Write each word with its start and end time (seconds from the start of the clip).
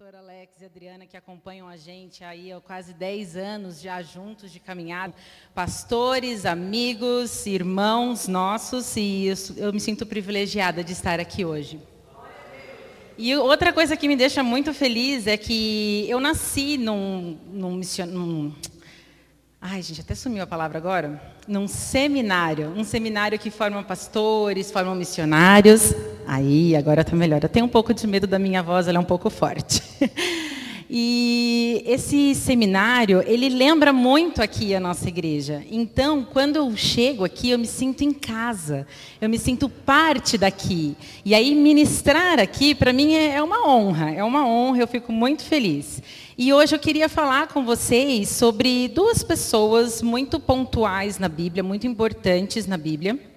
pastor 0.00 0.16
Alex 0.16 0.62
e 0.62 0.64
Adriana 0.64 1.04
que 1.04 1.14
acompanham 1.14 1.68
a 1.68 1.76
gente 1.76 2.24
aí 2.24 2.50
há 2.50 2.58
quase 2.58 2.94
10 2.94 3.36
anos 3.36 3.82
já 3.82 4.00
juntos 4.00 4.50
de 4.50 4.58
caminhada, 4.58 5.12
pastores, 5.54 6.46
amigos, 6.46 7.44
irmãos 7.44 8.26
nossos, 8.26 8.96
e 8.96 9.26
eu, 9.26 9.34
eu 9.58 9.72
me 9.74 9.78
sinto 9.78 10.06
privilegiada 10.06 10.82
de 10.82 10.94
estar 10.94 11.20
aqui 11.20 11.44
hoje. 11.44 11.78
E 13.18 13.36
outra 13.36 13.74
coisa 13.74 13.94
que 13.94 14.08
me 14.08 14.16
deixa 14.16 14.42
muito 14.42 14.72
feliz 14.72 15.26
é 15.26 15.36
que 15.36 16.06
eu 16.08 16.18
nasci 16.18 16.78
num, 16.78 17.38
num, 17.52 17.80
num 18.08 18.54
Ai, 19.60 19.82
gente, 19.82 20.00
até 20.00 20.14
sumiu 20.14 20.42
a 20.42 20.46
palavra 20.46 20.78
agora. 20.78 21.20
Num 21.46 21.68
seminário. 21.68 22.70
Um 22.70 22.84
seminário 22.84 23.38
que 23.38 23.50
forma 23.50 23.82
pastores, 23.82 24.70
forma 24.70 24.94
missionários. 24.94 25.92
Aí, 26.32 26.76
agora 26.76 27.00
está 27.00 27.16
melhor. 27.16 27.42
Eu 27.42 27.48
tenho 27.48 27.66
um 27.66 27.68
pouco 27.68 27.92
de 27.92 28.06
medo 28.06 28.24
da 28.24 28.38
minha 28.38 28.62
voz, 28.62 28.86
ela 28.86 28.98
é 28.98 29.00
um 29.00 29.04
pouco 29.04 29.28
forte. 29.28 29.82
E 30.92 31.84
esse 31.86 32.34
seminário, 32.34 33.22
ele 33.24 33.48
lembra 33.48 33.92
muito 33.92 34.42
aqui 34.42 34.74
a 34.74 34.80
nossa 34.80 35.06
igreja. 35.06 35.62
Então, 35.70 36.24
quando 36.24 36.56
eu 36.56 36.76
chego 36.76 37.24
aqui, 37.24 37.50
eu 37.50 37.58
me 37.60 37.66
sinto 37.68 38.02
em 38.02 38.12
casa. 38.12 38.84
Eu 39.20 39.28
me 39.28 39.38
sinto 39.38 39.68
parte 39.68 40.36
daqui. 40.36 40.96
E 41.24 41.32
aí, 41.32 41.54
ministrar 41.54 42.40
aqui, 42.40 42.74
para 42.74 42.92
mim, 42.92 43.14
é 43.14 43.40
uma 43.40 43.68
honra. 43.68 44.10
É 44.10 44.24
uma 44.24 44.44
honra, 44.44 44.80
eu 44.80 44.88
fico 44.88 45.12
muito 45.12 45.44
feliz. 45.44 46.02
E 46.36 46.52
hoje 46.52 46.74
eu 46.74 46.80
queria 46.80 47.08
falar 47.08 47.46
com 47.46 47.64
vocês 47.64 48.28
sobre 48.28 48.88
duas 48.88 49.22
pessoas 49.22 50.02
muito 50.02 50.40
pontuais 50.40 51.20
na 51.20 51.28
Bíblia, 51.28 51.62
muito 51.62 51.86
importantes 51.86 52.66
na 52.66 52.76
Bíblia. 52.76 53.29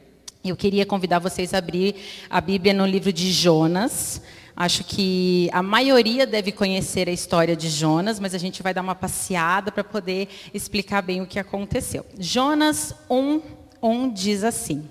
Eu 0.44 0.58
queria 0.58 0.86
convidar 0.86 1.20
vocês 1.20 1.54
a 1.54 1.60
abrir 1.60 1.96
a 2.30 2.42
Bíblia 2.42 2.74
no 2.74 2.86
livro 2.86 3.14
de 3.14 3.32
Jonas. 3.32 4.22
Acho 4.54 4.84
que 4.84 5.50
a 5.54 5.64
maioria 5.64 6.28
deve 6.28 6.52
conhecer 6.52 7.08
a 7.08 7.14
história 7.14 7.56
de 7.56 7.70
Jonas, 7.70 8.20
mas 8.20 8.36
a 8.36 8.38
gente 8.38 8.62
vai 8.62 8.74
dar 8.74 8.82
uma 8.82 8.94
passeada 8.94 9.72
para 9.72 9.86
poder 9.86 10.28
explicar 10.54 11.02
bem 11.02 11.22
o 11.22 11.26
que 11.26 11.40
aconteceu. 11.40 12.06
Jonas 12.20 12.94
1, 13.09 13.42
1 13.82 14.09
diz 14.12 14.44
assim: 14.44 14.84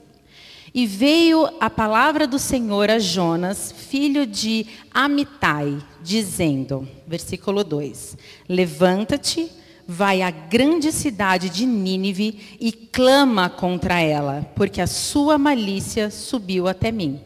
E 0.72 0.86
veio 0.86 1.46
a 1.60 1.68
palavra 1.68 2.26
do 2.26 2.38
Senhor 2.38 2.90
a 2.90 2.98
Jonas, 2.98 3.72
filho 3.72 4.26
de 4.26 4.66
Amitai, 4.90 5.76
dizendo, 6.02 6.88
versículo 7.06 7.62
2: 7.62 8.16
Levanta-te, 8.48 9.52
vai 9.86 10.22
à 10.22 10.30
grande 10.30 10.92
cidade 10.92 11.50
de 11.50 11.66
Nínive 11.66 12.56
e 12.60 12.72
clama 12.72 13.50
contra 13.50 14.00
ela, 14.00 14.50
porque 14.54 14.80
a 14.80 14.86
sua 14.86 15.38
malícia 15.38 16.10
subiu 16.10 16.68
até 16.68 16.90
mim. 16.92 17.20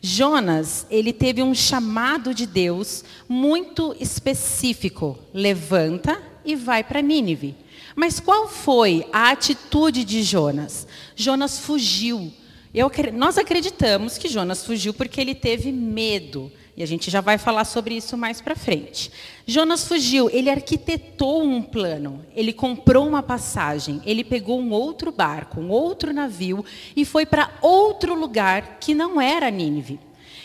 Jonas, 0.00 0.86
ele 0.90 1.12
teve 1.12 1.42
um 1.42 1.54
chamado 1.54 2.32
de 2.32 2.46
Deus 2.46 3.04
muito 3.28 3.96
específico. 3.98 5.18
Levanta 5.34 6.22
e 6.44 6.54
vai 6.54 6.84
para 6.84 7.02
Nínive. 7.02 7.56
Mas 7.96 8.20
qual 8.20 8.48
foi 8.48 9.04
a 9.12 9.30
atitude 9.30 10.04
de 10.04 10.22
Jonas? 10.22 10.86
Jonas 11.16 11.58
fugiu. 11.58 12.32
Eu, 12.72 12.90
nós 13.12 13.36
acreditamos 13.36 14.16
que 14.16 14.28
Jonas 14.28 14.64
fugiu 14.64 14.94
porque 14.94 15.20
ele 15.20 15.34
teve 15.34 15.72
medo. 15.72 16.52
E 16.78 16.82
a 16.84 16.86
gente 16.86 17.10
já 17.10 17.20
vai 17.20 17.36
falar 17.38 17.64
sobre 17.64 17.96
isso 17.96 18.16
mais 18.16 18.40
para 18.40 18.54
frente. 18.54 19.10
Jonas 19.44 19.84
fugiu, 19.84 20.30
ele 20.30 20.48
arquitetou 20.48 21.42
um 21.42 21.60
plano, 21.60 22.24
ele 22.36 22.52
comprou 22.52 23.04
uma 23.04 23.20
passagem, 23.20 24.00
ele 24.06 24.22
pegou 24.22 24.60
um 24.60 24.70
outro 24.70 25.10
barco, 25.10 25.60
um 25.60 25.70
outro 25.70 26.12
navio 26.12 26.64
e 26.94 27.04
foi 27.04 27.26
para 27.26 27.50
outro 27.60 28.14
lugar 28.14 28.78
que 28.78 28.94
não 28.94 29.20
era 29.20 29.50
Nínive. 29.50 29.98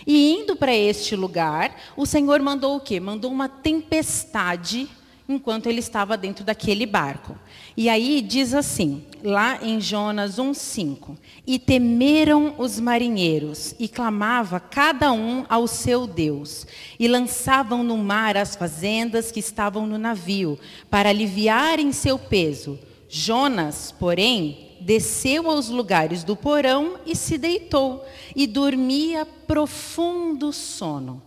E 0.08 0.31
indo 0.34 0.56
para 0.56 0.75
este 0.75 1.16
lugar, 1.16 1.80
o 1.95 2.03
Senhor 2.03 2.42
mandou 2.42 2.78
o 2.78 2.81
quê? 2.81 3.00
Mandou 3.00 3.31
uma 3.31 3.47
tempestade 3.47 4.90
enquanto 5.30 5.68
ele 5.68 5.81
estava 5.81 6.18
dentro 6.18 6.44
daquele 6.44 6.88
barco. 6.88 7.38
E 7.78 7.88
aí 7.90 8.22
diz 8.22 8.56
assim, 8.56 9.06
lá 9.23 9.57
em 9.61 9.79
Jonas 9.79 10.38
1:5, 10.38 11.17
e 11.47 11.57
temeram 11.57 12.56
os 12.57 12.79
marinheiros 12.79 13.73
e 13.79 13.88
clamava 13.88 14.59
cada 14.59 15.13
um 15.13 15.45
ao 15.47 15.66
seu 15.66 16.06
Deus, 16.06 16.67
e 17.00 17.07
lançavam 17.07 17.83
no 17.83 17.97
mar 17.97 18.35
as 18.35 18.56
fazendas 18.56 19.31
que 19.31 19.39
estavam 19.39 19.88
no 19.88 19.97
navio, 19.97 20.59
para 20.89 21.09
aliviarem 21.09 21.94
seu 21.94 22.19
peso. 22.19 22.78
Jonas, 23.07 23.94
porém, 23.97 24.72
desceu 24.81 25.50
aos 25.50 25.69
lugares 25.69 26.23
do 26.23 26.35
porão 26.35 27.00
e 27.06 27.16
se 27.16 27.38
deitou, 27.38 28.06
e 28.35 28.45
dormia 28.45 29.25
profundo 29.25 30.51
sono. 30.51 31.23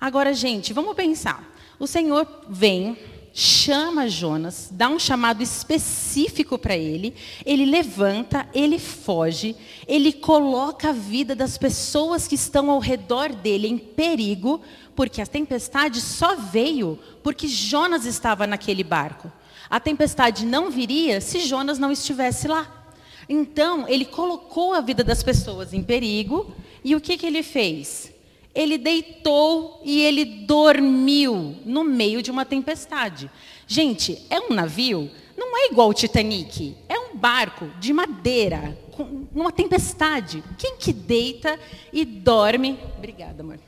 Agora, 0.00 0.34
gente, 0.34 0.72
vamos 0.72 0.94
pensar. 0.94 1.54
O 1.78 1.86
Senhor 1.86 2.26
vem 2.48 2.96
chama 3.38 4.08
Jonas, 4.08 4.70
dá 4.72 4.88
um 4.88 4.98
chamado 4.98 5.42
específico 5.42 6.56
para 6.56 6.74
ele, 6.74 7.14
ele 7.44 7.66
levanta, 7.66 8.48
ele 8.54 8.78
foge, 8.78 9.54
ele 9.86 10.10
coloca 10.10 10.88
a 10.88 10.92
vida 10.92 11.36
das 11.36 11.58
pessoas 11.58 12.26
que 12.26 12.34
estão 12.34 12.70
ao 12.70 12.78
redor 12.78 13.34
dele 13.34 13.68
em 13.68 13.76
perigo, 13.76 14.62
porque 14.94 15.20
a 15.20 15.26
tempestade 15.26 16.00
só 16.00 16.34
veio 16.34 16.98
porque 17.22 17.46
Jonas 17.46 18.06
estava 18.06 18.46
naquele 18.46 18.82
barco. 18.82 19.30
A 19.68 19.78
tempestade 19.78 20.46
não 20.46 20.70
viria 20.70 21.20
se 21.20 21.40
Jonas 21.40 21.78
não 21.78 21.92
estivesse 21.92 22.48
lá. 22.48 22.88
Então, 23.28 23.86
ele 23.86 24.06
colocou 24.06 24.72
a 24.72 24.80
vida 24.80 25.04
das 25.04 25.22
pessoas 25.22 25.74
em 25.74 25.82
perigo, 25.82 26.54
e 26.82 26.96
o 26.96 27.00
que, 27.02 27.18
que 27.18 27.26
ele 27.26 27.42
fez? 27.42 28.15
Ele 28.56 28.78
deitou 28.78 29.82
e 29.84 30.00
ele 30.00 30.24
dormiu 30.24 31.54
no 31.64 31.84
meio 31.84 32.22
de 32.22 32.30
uma 32.30 32.46
tempestade. 32.46 33.30
Gente, 33.66 34.18
é 34.30 34.40
um 34.40 34.54
navio, 34.54 35.10
não 35.36 35.56
é 35.56 35.66
igual 35.66 35.90
o 35.90 35.94
Titanic, 35.94 36.74
é 36.88 36.98
um 36.98 37.16
barco 37.16 37.66
de 37.78 37.92
madeira, 37.92 38.76
com 38.92 39.26
uma 39.34 39.52
tempestade. 39.52 40.42
Quem 40.56 40.76
que 40.78 40.92
deita 40.92 41.60
e 41.92 42.04
dorme? 42.04 42.78
Obrigada, 42.96 43.42
amor. 43.42 43.58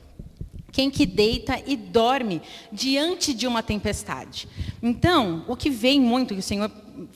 Quem 0.71 0.89
que 0.89 1.05
deita 1.05 1.61
e 1.65 1.75
dorme 1.75 2.41
diante 2.71 3.33
de 3.33 3.45
uma 3.45 3.61
tempestade? 3.61 4.47
Então, 4.81 5.43
o 5.47 5.55
que 5.55 5.69
vem 5.69 5.99
muito, 5.99 6.33
que 6.33 6.39
o 6.39 6.43
Senhor 6.43 6.71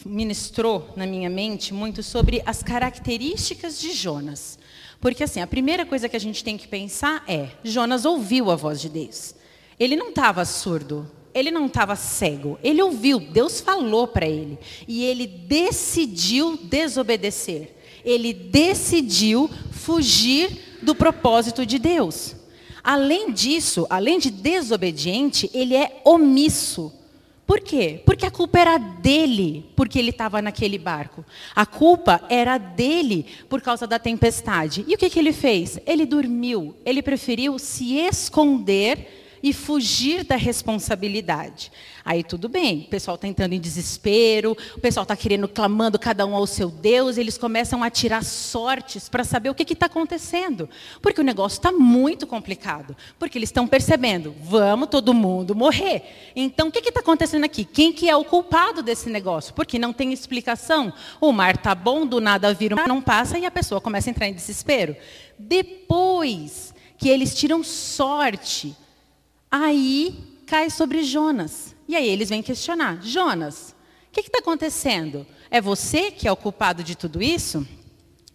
ministrou 0.05 0.89
na 0.95 1.05
minha 1.05 1.29
mente, 1.29 1.73
muito 1.73 2.03
sobre 2.03 2.41
as 2.45 2.61
características 2.61 3.79
de 3.79 3.93
Jonas. 3.93 4.59
Porque 5.03 5.25
assim, 5.25 5.41
a 5.41 5.47
primeira 5.47 5.85
coisa 5.85 6.07
que 6.07 6.15
a 6.15 6.19
gente 6.19 6.45
tem 6.45 6.57
que 6.57 6.65
pensar 6.65 7.25
é: 7.27 7.49
Jonas 7.61 8.05
ouviu 8.05 8.49
a 8.49 8.55
voz 8.55 8.79
de 8.79 8.87
Deus. 8.87 9.35
Ele 9.77 9.97
não 9.97 10.07
estava 10.07 10.45
surdo, 10.45 11.05
ele 11.33 11.51
não 11.51 11.65
estava 11.65 11.93
cego, 11.93 12.57
ele 12.63 12.81
ouviu, 12.81 13.19
Deus 13.19 13.59
falou 13.59 14.07
para 14.07 14.25
ele. 14.25 14.57
E 14.87 15.03
ele 15.03 15.27
decidiu 15.27 16.55
desobedecer. 16.55 17.75
Ele 18.05 18.33
decidiu 18.33 19.49
fugir 19.73 20.79
do 20.81 20.95
propósito 20.95 21.65
de 21.65 21.77
Deus. 21.77 22.37
Além 22.81 23.33
disso, 23.33 23.85
além 23.89 24.17
de 24.17 24.31
desobediente, 24.31 25.51
ele 25.53 25.75
é 25.75 26.01
omisso. 26.05 26.93
Por 27.45 27.59
quê? 27.59 28.01
Porque 28.05 28.25
a 28.25 28.31
culpa 28.31 28.59
era 28.59 28.77
dele, 28.77 29.65
porque 29.75 29.99
ele 29.99 30.11
estava 30.11 30.41
naquele 30.41 30.77
barco. 30.77 31.25
A 31.53 31.65
culpa 31.65 32.21
era 32.29 32.57
dele 32.57 33.25
por 33.49 33.61
causa 33.61 33.85
da 33.85 33.99
tempestade. 33.99 34.85
E 34.87 34.95
o 34.95 34.97
que, 34.97 35.09
que 35.09 35.19
ele 35.19 35.33
fez? 35.33 35.77
Ele 35.85 36.05
dormiu. 36.05 36.73
Ele 36.85 37.01
preferiu 37.01 37.59
se 37.59 37.95
esconder 37.97 39.22
e 39.43 39.51
fugir 39.51 40.23
da 40.23 40.37
responsabilidade. 40.37 41.69
Aí 42.05 42.23
tudo 42.23 42.47
bem, 42.47 42.85
o 42.87 42.89
pessoal 42.89 43.15
está 43.15 43.27
entrando 43.27 43.51
em 43.51 43.59
desespero, 43.59 44.55
o 44.75 44.79
pessoal 44.79 45.03
está 45.03 45.17
querendo, 45.17 45.49
clamando 45.49 45.99
cada 45.99 46.25
um 46.25 46.33
ao 46.33 46.47
seu 46.47 46.69
Deus, 46.69 47.17
eles 47.17 47.37
começam 47.37 47.83
a 47.83 47.89
tirar 47.89 48.23
sortes 48.23 49.09
para 49.09 49.25
saber 49.25 49.49
o 49.49 49.53
que 49.53 49.73
está 49.73 49.87
acontecendo. 49.87 50.69
Porque 51.01 51.19
o 51.19 51.23
negócio 51.23 51.57
está 51.57 51.73
muito 51.73 52.25
complicado. 52.25 52.95
Porque 53.19 53.37
eles 53.37 53.49
estão 53.49 53.67
percebendo, 53.67 54.33
vamos 54.41 54.87
todo 54.87 55.13
mundo 55.13 55.53
morrer. 55.53 56.31
Então 56.33 56.69
o 56.69 56.71
que 56.71 56.79
está 56.79 57.01
acontecendo 57.01 57.43
aqui? 57.43 57.65
Quem 57.65 57.91
que 57.91 58.09
é 58.09 58.15
o 58.15 58.23
culpado 58.23 58.81
desse 58.81 59.09
negócio? 59.09 59.53
Porque 59.53 59.77
não 59.77 59.91
tem 59.91 60.13
explicação. 60.13 60.93
O 61.19 61.33
mar 61.33 61.55
está 61.55 61.75
bom, 61.75 62.05
do 62.05 62.21
nada 62.21 62.53
vira, 62.53 62.87
não 62.87 63.01
passa 63.01 63.37
e 63.37 63.45
a 63.45 63.51
pessoa 63.51 63.81
começa 63.81 64.09
a 64.09 64.11
entrar 64.11 64.27
em 64.27 64.33
desespero. 64.33 64.95
Depois 65.37 66.73
que 66.97 67.09
eles 67.09 67.35
tiram 67.35 67.61
sorte, 67.63 68.73
Aí 69.55 70.15
cai 70.47 70.71
sobre 70.71 71.03
Jonas. 71.03 71.75
E 71.87 71.95
aí 71.95 72.09
eles 72.09 72.29
vêm 72.29 72.41
questionar: 72.41 73.03
Jonas, 73.03 73.75
o 74.09 74.11
que 74.11 74.21
está 74.21 74.39
acontecendo? 74.39 75.27
É 75.51 75.61
você 75.61 76.09
que 76.09 76.27
é 76.27 76.31
o 76.31 76.35
culpado 76.35 76.83
de 76.83 76.97
tudo 76.97 77.21
isso? 77.21 77.63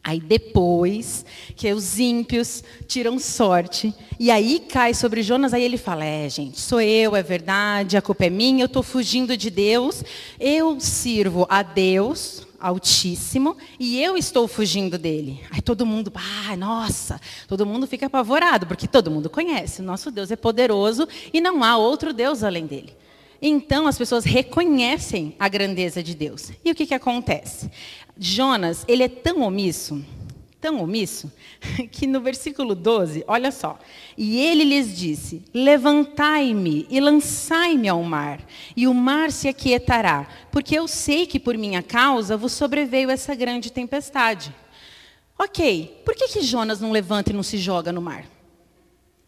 Aí 0.04 0.20
depois 0.20 1.26
que 1.56 1.72
os 1.72 1.98
ímpios 1.98 2.62
tiram 2.86 3.18
sorte, 3.18 3.92
e 4.16 4.30
aí 4.30 4.60
cai 4.60 4.94
sobre 4.94 5.24
Jonas, 5.24 5.52
aí 5.52 5.64
ele 5.64 5.76
fala: 5.76 6.04
É, 6.04 6.28
gente, 6.28 6.60
sou 6.60 6.80
eu, 6.80 7.16
é 7.16 7.22
verdade, 7.22 7.96
a 7.96 8.02
culpa 8.02 8.26
é 8.26 8.30
minha, 8.30 8.62
eu 8.62 8.66
estou 8.66 8.84
fugindo 8.84 9.36
de 9.36 9.50
Deus, 9.50 10.04
eu 10.38 10.78
sirvo 10.78 11.48
a 11.50 11.64
Deus, 11.64 12.46
Altíssimo 12.60 13.56
e 13.78 14.02
eu 14.02 14.16
estou 14.16 14.48
fugindo 14.48 14.98
dele. 14.98 15.40
Aí 15.50 15.60
todo 15.60 15.86
mundo, 15.86 16.12
ah, 16.14 16.56
nossa, 16.56 17.20
todo 17.46 17.64
mundo 17.64 17.86
fica 17.86 18.06
apavorado, 18.06 18.66
porque 18.66 18.88
todo 18.88 19.10
mundo 19.10 19.30
conhece, 19.30 19.80
o 19.80 19.84
nosso 19.84 20.10
Deus 20.10 20.30
é 20.30 20.36
poderoso 20.36 21.06
e 21.32 21.40
não 21.40 21.62
há 21.62 21.76
outro 21.76 22.12
Deus 22.12 22.42
além 22.42 22.66
dele. 22.66 22.96
Então 23.40 23.86
as 23.86 23.96
pessoas 23.96 24.24
reconhecem 24.24 25.34
a 25.38 25.48
grandeza 25.48 26.02
de 26.02 26.14
Deus. 26.14 26.50
E 26.64 26.70
o 26.70 26.74
que, 26.74 26.86
que 26.86 26.94
acontece? 26.94 27.70
Jonas, 28.18 28.84
ele 28.88 29.04
é 29.04 29.08
tão 29.08 29.42
omisso, 29.42 30.04
tão 30.60 30.80
omisso, 30.80 31.32
que 31.90 32.06
no 32.06 32.20
versículo 32.20 32.74
12, 32.74 33.24
olha 33.26 33.50
só. 33.50 33.78
E 34.16 34.38
ele 34.38 34.64
lhes 34.64 34.96
disse: 34.96 35.42
Levantai-me 35.54 36.86
e 36.90 37.00
lançai-me 37.00 37.88
ao 37.88 38.02
mar, 38.02 38.40
e 38.76 38.86
o 38.86 38.94
mar 38.94 39.30
se 39.30 39.48
aquietará, 39.48 40.26
porque 40.50 40.78
eu 40.78 40.88
sei 40.88 41.26
que 41.26 41.40
por 41.40 41.56
minha 41.56 41.82
causa 41.82 42.36
vos 42.36 42.52
sobreveio 42.52 43.10
essa 43.10 43.34
grande 43.34 43.72
tempestade. 43.72 44.54
Ok, 45.38 46.02
por 46.04 46.14
que, 46.14 46.28
que 46.28 46.42
Jonas 46.42 46.80
não 46.80 46.90
levanta 46.90 47.30
e 47.30 47.34
não 47.34 47.44
se 47.44 47.58
joga 47.58 47.92
no 47.92 48.02
mar? 48.02 48.24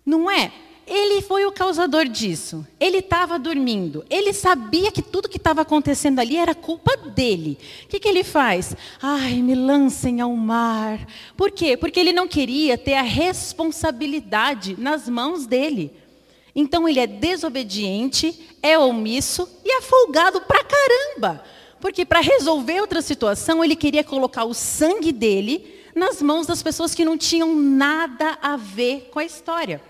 Não 0.04 0.28
é? 0.28 0.52
Ele 0.90 1.22
foi 1.22 1.46
o 1.46 1.52
causador 1.52 2.04
disso. 2.08 2.66
Ele 2.80 2.98
estava 2.98 3.38
dormindo. 3.38 4.04
Ele 4.10 4.32
sabia 4.32 4.90
que 4.90 5.00
tudo 5.00 5.28
que 5.28 5.36
estava 5.36 5.60
acontecendo 5.60 6.18
ali 6.18 6.36
era 6.36 6.52
culpa 6.52 6.96
dele. 6.96 7.56
O 7.84 7.86
que, 7.86 8.00
que 8.00 8.08
ele 8.08 8.24
faz? 8.24 8.74
Ai, 9.00 9.34
me 9.40 9.54
lancem 9.54 10.20
ao 10.20 10.34
mar. 10.34 10.98
Por 11.36 11.52
quê? 11.52 11.76
Porque 11.76 12.00
ele 12.00 12.12
não 12.12 12.26
queria 12.26 12.76
ter 12.76 12.94
a 12.94 13.02
responsabilidade 13.02 14.74
nas 14.76 15.08
mãos 15.08 15.46
dele. 15.46 15.92
Então 16.56 16.88
ele 16.88 16.98
é 16.98 17.06
desobediente, 17.06 18.48
é 18.60 18.76
omisso 18.76 19.48
e 19.64 19.70
é 19.70 19.80
folgado 19.80 20.40
pra 20.40 20.64
caramba. 20.64 21.44
Porque 21.80 22.04
para 22.04 22.18
resolver 22.18 22.80
outra 22.80 23.00
situação, 23.00 23.62
ele 23.62 23.76
queria 23.76 24.02
colocar 24.02 24.42
o 24.42 24.52
sangue 24.52 25.12
dele 25.12 25.72
nas 25.94 26.20
mãos 26.20 26.48
das 26.48 26.64
pessoas 26.64 26.96
que 26.96 27.04
não 27.04 27.16
tinham 27.16 27.54
nada 27.54 28.36
a 28.42 28.56
ver 28.56 29.08
com 29.12 29.20
a 29.20 29.24
história. 29.24 29.80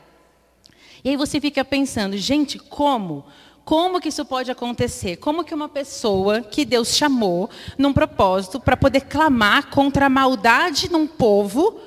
E 1.04 1.10
aí 1.10 1.16
você 1.16 1.40
fica 1.40 1.64
pensando, 1.64 2.16
gente, 2.16 2.58
como? 2.58 3.24
Como 3.64 4.00
que 4.00 4.08
isso 4.08 4.24
pode 4.24 4.50
acontecer? 4.50 5.16
Como 5.16 5.44
que 5.44 5.54
uma 5.54 5.68
pessoa 5.68 6.40
que 6.40 6.64
Deus 6.64 6.96
chamou 6.96 7.48
num 7.78 7.92
propósito 7.92 8.58
para 8.58 8.76
poder 8.76 9.02
clamar 9.02 9.68
contra 9.68 10.06
a 10.06 10.10
maldade 10.10 10.90
num 10.90 11.06
povo 11.06 11.80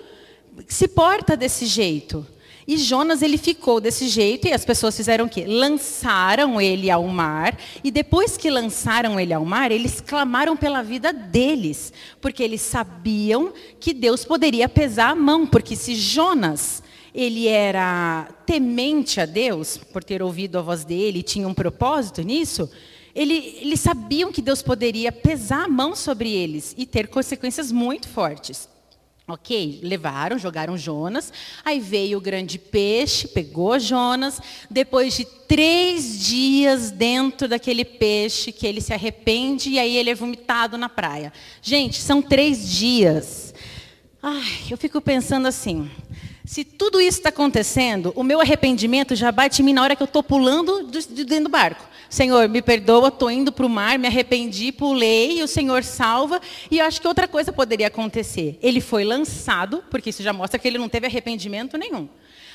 se 0.67 0.87
porta 0.87 1.35
desse 1.35 1.65
jeito? 1.65 2.25
E 2.65 2.77
Jonas 2.77 3.21
ele 3.21 3.37
ficou 3.37 3.81
desse 3.81 4.07
jeito 4.07 4.47
e 4.47 4.53
as 4.53 4.63
pessoas 4.63 4.95
fizeram 4.95 5.25
o 5.25 5.29
quê? 5.29 5.45
Lançaram 5.45 6.61
ele 6.61 6.89
ao 6.89 7.05
mar 7.07 7.57
e 7.83 7.91
depois 7.91 8.37
que 8.37 8.49
lançaram 8.49 9.19
ele 9.19 9.33
ao 9.33 9.43
mar, 9.43 9.69
eles 9.69 9.99
clamaram 9.99 10.55
pela 10.55 10.81
vida 10.81 11.11
deles, 11.11 11.91
porque 12.21 12.41
eles 12.41 12.61
sabiam 12.61 13.51
que 13.79 13.93
Deus 13.93 14.23
poderia 14.23 14.69
pesar 14.69 15.09
a 15.09 15.15
mão, 15.15 15.45
porque 15.45 15.75
se 15.75 15.95
Jonas 15.95 16.81
ele 17.13 17.47
era 17.47 18.27
temente 18.45 19.21
a 19.21 19.25
Deus, 19.25 19.77
por 19.77 20.03
ter 20.03 20.21
ouvido 20.21 20.57
a 20.57 20.61
voz 20.61 20.83
dele, 20.83 21.21
tinha 21.21 21.47
um 21.47 21.53
propósito 21.53 22.21
nisso, 22.21 22.69
ele, 23.13 23.59
eles 23.61 23.79
sabiam 23.79 24.31
que 24.31 24.41
Deus 24.41 24.61
poderia 24.61 25.11
pesar 25.11 25.65
a 25.65 25.69
mão 25.69 25.95
sobre 25.95 26.31
eles 26.31 26.73
e 26.77 26.85
ter 26.85 27.07
consequências 27.07 27.71
muito 27.71 28.07
fortes. 28.07 28.67
Ok, 29.25 29.79
levaram, 29.81 30.37
jogaram 30.37 30.77
Jonas, 30.77 31.31
aí 31.63 31.79
veio 31.79 32.17
o 32.17 32.21
grande 32.21 32.59
peixe, 32.59 33.25
pegou 33.25 33.79
Jonas, 33.79 34.41
depois 34.69 35.15
de 35.15 35.23
três 35.23 36.19
dias 36.19 36.91
dentro 36.91 37.47
daquele 37.47 37.85
peixe, 37.85 38.51
que 38.51 38.67
ele 38.67 38.81
se 38.81 38.91
arrepende 38.91 39.69
e 39.69 39.79
aí 39.79 39.95
ele 39.95 40.09
é 40.09 40.15
vomitado 40.15 40.77
na 40.77 40.89
praia. 40.89 41.31
Gente, 41.61 42.01
são 42.01 42.21
três 42.21 42.69
dias. 42.69 43.53
Ai, 44.21 44.43
eu 44.69 44.77
fico 44.77 44.99
pensando 44.99 45.47
assim, 45.47 45.89
se 46.45 46.63
tudo 46.63 46.99
isso 46.99 47.19
está 47.19 47.29
acontecendo, 47.29 48.11
o 48.15 48.23
meu 48.23 48.41
arrependimento 48.41 49.15
já 49.15 49.31
bate 49.31 49.61
em 49.61 49.65
mim 49.65 49.73
na 49.73 49.81
hora 49.81 49.95
que 49.95 50.03
eu 50.03 50.05
estou 50.05 50.21
pulando 50.21 50.89
de 50.89 51.23
dentro 51.23 51.45
do 51.45 51.49
barco. 51.49 51.85
Senhor, 52.09 52.47
me 52.47 52.61
perdoa, 52.61 53.07
estou 53.07 53.31
indo 53.31 53.51
para 53.51 53.65
o 53.65 53.69
mar, 53.69 53.97
me 53.97 54.07
arrependi, 54.07 54.71
pulei, 54.71 55.41
o 55.41 55.47
Senhor 55.47 55.83
salva. 55.83 56.39
E 56.69 56.77
eu 56.77 56.85
acho 56.85 57.01
que 57.01 57.07
outra 57.07 57.27
coisa 57.27 57.51
poderia 57.51 57.87
acontecer. 57.87 58.59
Ele 58.61 58.81
foi 58.81 59.03
lançado, 59.03 59.83
porque 59.89 60.11
isso 60.11 60.21
já 60.21 60.31
mostra 60.31 60.59
que 60.59 60.67
ele 60.67 60.77
não 60.77 60.89
teve 60.89 61.07
arrependimento 61.07 61.77
nenhum. 61.77 62.07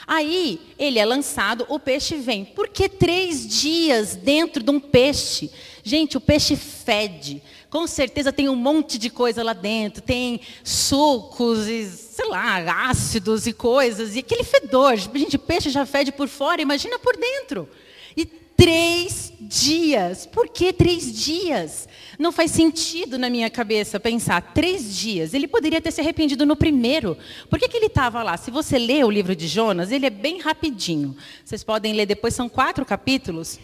Aí 0.06 0.60
ele 0.78 0.98
é 0.98 1.04
lançado, 1.04 1.66
o 1.68 1.78
peixe 1.78 2.16
vem. 2.16 2.44
Por 2.44 2.68
que 2.68 2.88
três 2.88 3.48
dias 3.48 4.14
dentro 4.14 4.62
de 4.62 4.70
um 4.70 4.78
peixe? 4.78 5.50
Gente, 5.82 6.16
o 6.16 6.20
peixe 6.20 6.54
fede. 6.54 7.42
Com 7.68 7.86
certeza 7.86 8.32
tem 8.32 8.48
um 8.48 8.56
monte 8.56 8.96
de 8.96 9.10
coisa 9.10 9.42
lá 9.42 9.52
dentro. 9.52 10.02
Tem 10.02 10.40
sucos 10.62 11.66
e, 11.66 12.07
sei 12.18 12.28
lá, 12.28 12.88
ácidos 12.90 13.46
e 13.46 13.52
coisas. 13.52 14.16
E 14.16 14.18
aquele 14.18 14.42
fedor. 14.42 14.96
Gente, 14.96 15.38
peixe 15.38 15.70
já 15.70 15.86
fede 15.86 16.10
por 16.10 16.26
fora, 16.26 16.60
imagina 16.60 16.98
por 16.98 17.16
dentro. 17.16 17.68
E 18.16 18.24
três 18.24 19.32
dias. 19.40 20.26
Por 20.26 20.48
que 20.48 20.72
três 20.72 21.12
dias? 21.12 21.88
Não 22.18 22.32
faz 22.32 22.50
sentido 22.50 23.18
na 23.18 23.30
minha 23.30 23.48
cabeça 23.48 24.00
pensar 24.00 24.52
três 24.52 24.96
dias. 24.96 25.32
Ele 25.32 25.46
poderia 25.46 25.80
ter 25.80 25.92
se 25.92 26.00
arrependido 26.00 26.44
no 26.44 26.56
primeiro. 26.56 27.16
Por 27.48 27.56
que, 27.56 27.68
que 27.68 27.76
ele 27.76 27.86
estava 27.86 28.20
lá? 28.24 28.36
Se 28.36 28.50
você 28.50 28.78
lê 28.78 29.04
o 29.04 29.10
livro 29.10 29.36
de 29.36 29.46
Jonas, 29.46 29.92
ele 29.92 30.06
é 30.06 30.10
bem 30.10 30.40
rapidinho. 30.40 31.16
Vocês 31.44 31.62
podem 31.62 31.92
ler 31.94 32.06
depois, 32.06 32.34
são 32.34 32.48
quatro 32.48 32.84
capítulos 32.84 33.60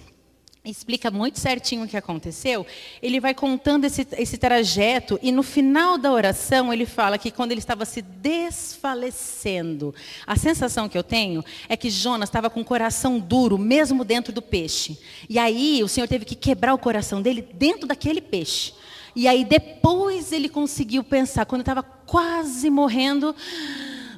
explica 0.71 1.11
muito 1.11 1.39
certinho 1.39 1.85
o 1.85 1.89
que 1.89 1.97
aconteceu, 1.97 2.67
ele 3.03 3.21
vai 3.21 3.35
contando 3.35 3.85
esse, 3.85 4.07
esse 4.17 4.39
trajeto 4.39 5.19
e 5.23 5.31
no 5.31 5.43
final 5.43 5.99
da 5.99 6.11
oração 6.11 6.73
ele 6.73 6.87
fala 6.87 7.19
que 7.19 7.31
quando 7.31 7.53
ele 7.53 7.59
estava 7.61 7.85
se 7.85 8.01
desfalecendo, 8.01 9.95
a 10.27 10.37
sensação 10.37 10.89
que 10.89 10.97
eu 10.97 11.03
tenho 11.03 11.45
é 11.69 11.77
que 11.77 11.91
Jonas 11.91 12.29
estava 12.29 12.49
com 12.49 12.63
o 12.63 12.65
coração 12.65 13.19
duro, 13.19 13.59
mesmo 13.59 14.05
dentro 14.05 14.33
do 14.33 14.41
peixe. 14.41 14.99
E 15.29 15.39
aí 15.39 15.83
o 15.83 15.89
Senhor 15.89 16.09
teve 16.09 16.25
que 16.25 16.35
quebrar 16.35 16.73
o 16.73 16.79
coração 16.79 17.21
dele 17.21 17.47
dentro 17.55 17.87
daquele 17.87 18.23
peixe. 18.23 18.73
E 19.15 19.29
aí 19.29 19.45
depois 19.45 20.33
ele 20.33 20.49
conseguiu 20.49 21.05
pensar, 21.05 21.45
quando 21.45 21.61
estava 21.61 21.83
quase 21.83 22.69
morrendo, 22.69 23.37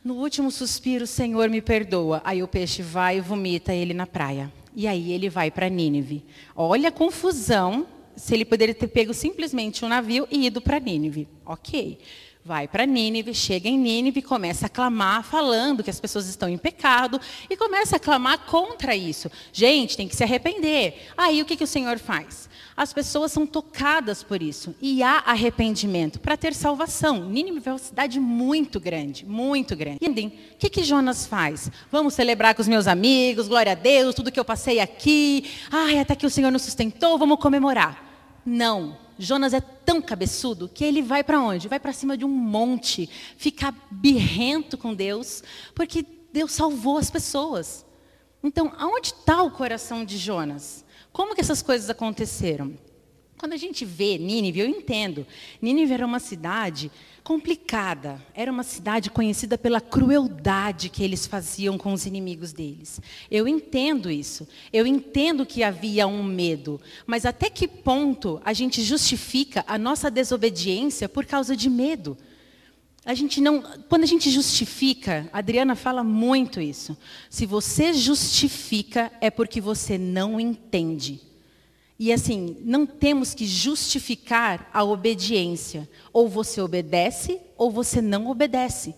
no 0.03 0.15
último 0.15 0.51
suspiro, 0.51 1.07
Senhor 1.07 1.51
me 1.51 1.61
perdoa. 1.61 2.23
Aí 2.25 2.43
o 2.43 2.49
peixe 2.49 2.81
vai 2.81 3.19
e 3.19 3.21
vomita 3.21 3.75
ele 3.75 3.93
na 3.93 4.07
praia. 4.07 4.51
E 4.77 4.87
aí 4.87 5.11
ele 5.11 5.31
vai 5.31 5.51
para 5.51 5.71
Nínive. 5.71 6.23
Olha 6.55 6.91
a 6.91 6.93
confusão 6.93 7.87
se 8.15 8.35
ele 8.35 8.45
poderia 8.45 8.75
ter 8.75 8.89
pego 8.89 9.15
simplesmente 9.15 9.83
um 9.83 9.89
navio 9.89 10.29
e 10.31 10.47
ido 10.47 10.61
para 10.61 10.79
Nínive. 10.79 11.27
Ok. 11.47 11.99
Vai 12.45 12.69
para 12.69 12.85
Nínive, 12.85 13.35
chega 13.35 13.69
em 13.69 13.79
Nínive, 13.79 14.21
começa 14.21 14.67
a 14.67 14.69
clamar, 14.69 15.25
falando 15.25 15.83
que 15.83 15.91
as 15.91 15.99
pessoas 15.99 16.29
estão 16.29 16.49
em 16.49 16.59
pecado, 16.59 17.21
e 17.51 17.57
começa 17.57 17.97
a 17.97 17.99
clamar 17.99 18.39
contra 18.47 18.95
isso. 18.95 19.29
Gente, 19.53 19.97
tem 19.97 20.07
que 20.07 20.15
se 20.15 20.23
arrepender. 20.23 21.09
Aí 21.17 21.43
o 21.43 21.45
que, 21.45 21.57
que 21.57 21.65
o 21.65 21.67
Senhor 21.67 21.99
faz? 21.99 22.49
As 22.77 22.93
pessoas 22.93 23.33
são 23.33 23.47
tocadas 23.47 24.23
por 24.23 24.43
isso. 24.43 24.75
E 24.83 25.03
há 25.03 25.21
arrependimento 25.21 26.21
para 26.21 26.37
ter 26.37 26.55
salvação. 26.55 27.25
Nínive 27.25 27.67
é 27.67 27.73
uma 27.73 27.79
cidade 27.79 28.21
muito 28.21 28.79
grande, 28.79 29.25
muito 29.25 29.75
grande. 29.75 29.99
E 30.03 30.09
o 30.09 30.31
que, 30.59 30.69
que 30.69 30.85
Jonas 30.85 31.27
faz? 31.27 31.71
Vamos 31.91 32.13
celebrar 32.13 32.55
com 32.55 32.61
os 32.61 32.69
meus 32.69 32.87
amigos, 32.87 33.49
glória 33.49 33.73
a 33.73 33.75
Deus, 33.75 34.15
tudo 34.15 34.31
que 34.31 34.39
eu 34.39 34.45
passei 34.45 34.79
aqui. 34.79 35.51
Ai, 35.71 35.99
até 35.99 36.15
que 36.15 36.27
o 36.27 36.31
Senhor 36.31 36.51
nos 36.51 36.63
sustentou, 36.63 37.17
vamos 37.17 37.39
comemorar. 37.39 38.05
Não. 38.45 38.99
Jonas 39.19 39.55
é 39.55 39.61
tão 39.61 40.03
cabeçudo 40.03 40.69
que 40.69 40.85
ele 40.85 41.01
vai 41.01 41.25
para 41.25 41.41
onde? 41.41 41.69
Vai 41.69 41.81
para 41.81 41.95
cima 41.95 42.19
de 42.19 42.27
um 42.27 42.29
monte, 42.29 43.09
ficar 43.39 43.75
birrento 43.91 44.77
com 44.77 44.95
Deus, 44.95 45.43
porque 45.75 46.05
Deus 46.31 46.53
salvou 46.53 46.99
as 46.99 47.11
pessoas. 47.11 47.87
Então, 48.43 48.71
aonde 48.79 49.09
está 49.09 49.43
o 49.43 49.51
coração 49.51 50.05
de 50.05 50.19
Jonas? 50.19 50.85
Como 51.17 51.35
que 51.35 51.41
essas 51.41 51.63
coisas 51.63 51.89
aconteceram? 51.89 52.75
Quando 53.39 53.55
a 53.55 53.57
gente 53.57 53.87
vê 53.87 54.19
Nínive, 54.19 54.61
eu 54.61 54.69
entendo. 54.69 55.27
Nínive 55.63 55.95
era 55.95 56.05
uma 56.05 56.21
cidade 56.21 56.93
complicada. 57.25 58.23
Era 58.35 58.53
uma 58.53 58.63
cidade 58.63 59.09
conhecida 59.09 59.57
pela 59.57 59.81
crueldade 59.81 60.91
que 60.91 61.03
eles 61.03 61.27
faziam 61.27 61.79
com 61.79 61.95
os 61.95 62.05
inimigos 62.05 62.53
deles. 62.53 63.01
Eu 63.31 63.49
entendo 63.49 64.11
isso. 64.11 64.47
Eu 64.71 64.87
entendo 64.87 65.47
que 65.47 65.63
havia 65.63 66.07
um 66.07 66.23
medo. 66.23 66.79
Mas 67.07 67.25
até 67.25 67.49
que 67.49 67.67
ponto 67.67 68.39
a 68.45 68.53
gente 68.53 68.83
justifica 68.83 69.65
a 69.67 69.79
nossa 69.79 70.11
desobediência 70.11 71.09
por 71.09 71.25
causa 71.25 71.57
de 71.57 71.71
medo? 71.71 72.19
A 73.07 73.15
gente 73.15 73.41
não, 73.41 73.63
quando 73.89 74.03
a 74.03 74.07
gente 74.07 74.29
justifica, 74.33 75.31
a 75.33 75.39
Adriana 75.39 75.77
fala 75.77 76.03
muito 76.03 76.61
isso. 76.61 76.97
Se 77.31 77.47
você 77.47 77.93
justifica 77.93 79.13
é 79.21 79.31
porque 79.31 79.61
você 79.61 79.97
não 79.97 80.41
entende. 80.41 81.21
E 81.97 82.13
assim, 82.13 82.57
não 82.63 82.85
temos 82.85 83.33
que 83.33 83.47
justificar 83.47 84.69
a 84.75 84.83
obediência. 84.83 85.89
Ou 86.13 86.29
você 86.29 86.61
obedece 86.61 87.39
ou 87.57 87.71
você 87.71 88.03
não 88.03 88.27
obedece. 88.27 88.93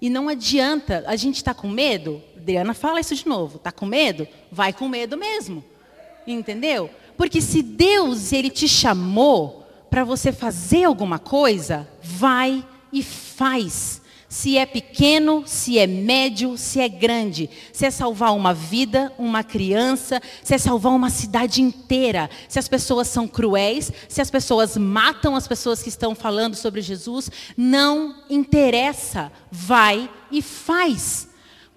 E 0.00 0.08
não 0.08 0.30
adianta, 0.30 1.04
a 1.06 1.14
gente 1.14 1.36
está 1.36 1.52
com 1.52 1.68
medo? 1.68 2.22
Adriana 2.38 2.72
fala 2.72 2.98
isso 2.98 3.14
de 3.14 3.28
novo. 3.28 3.58
Está 3.58 3.70
com 3.70 3.84
medo? 3.84 4.26
Vai 4.50 4.72
com 4.72 4.88
medo 4.88 5.18
mesmo. 5.18 5.62
Entendeu? 6.26 6.88
Porque 7.14 7.42
se 7.42 7.60
Deus 7.60 8.32
ele 8.32 8.48
te 8.48 8.66
chamou 8.66 9.66
para 9.90 10.02
você 10.02 10.32
fazer 10.32 10.84
alguma 10.84 11.18
coisa, 11.18 11.86
vai 12.02 12.64
e 12.92 13.02
faz. 13.02 14.00
Se 14.28 14.56
é 14.56 14.64
pequeno, 14.64 15.42
se 15.44 15.76
é 15.76 15.88
médio, 15.88 16.56
se 16.56 16.80
é 16.80 16.88
grande. 16.88 17.50
Se 17.72 17.84
é 17.84 17.90
salvar 17.90 18.32
uma 18.32 18.54
vida, 18.54 19.12
uma 19.18 19.42
criança, 19.42 20.22
se 20.44 20.54
é 20.54 20.58
salvar 20.58 20.92
uma 20.92 21.10
cidade 21.10 21.60
inteira. 21.60 22.30
Se 22.48 22.56
as 22.56 22.68
pessoas 22.68 23.08
são 23.08 23.26
cruéis, 23.26 23.92
se 24.08 24.20
as 24.20 24.30
pessoas 24.30 24.76
matam 24.76 25.34
as 25.34 25.48
pessoas 25.48 25.82
que 25.82 25.88
estão 25.88 26.14
falando 26.14 26.54
sobre 26.54 26.80
Jesus, 26.80 27.28
não 27.56 28.22
interessa. 28.30 29.32
Vai 29.50 30.08
e 30.30 30.40
faz 30.40 31.28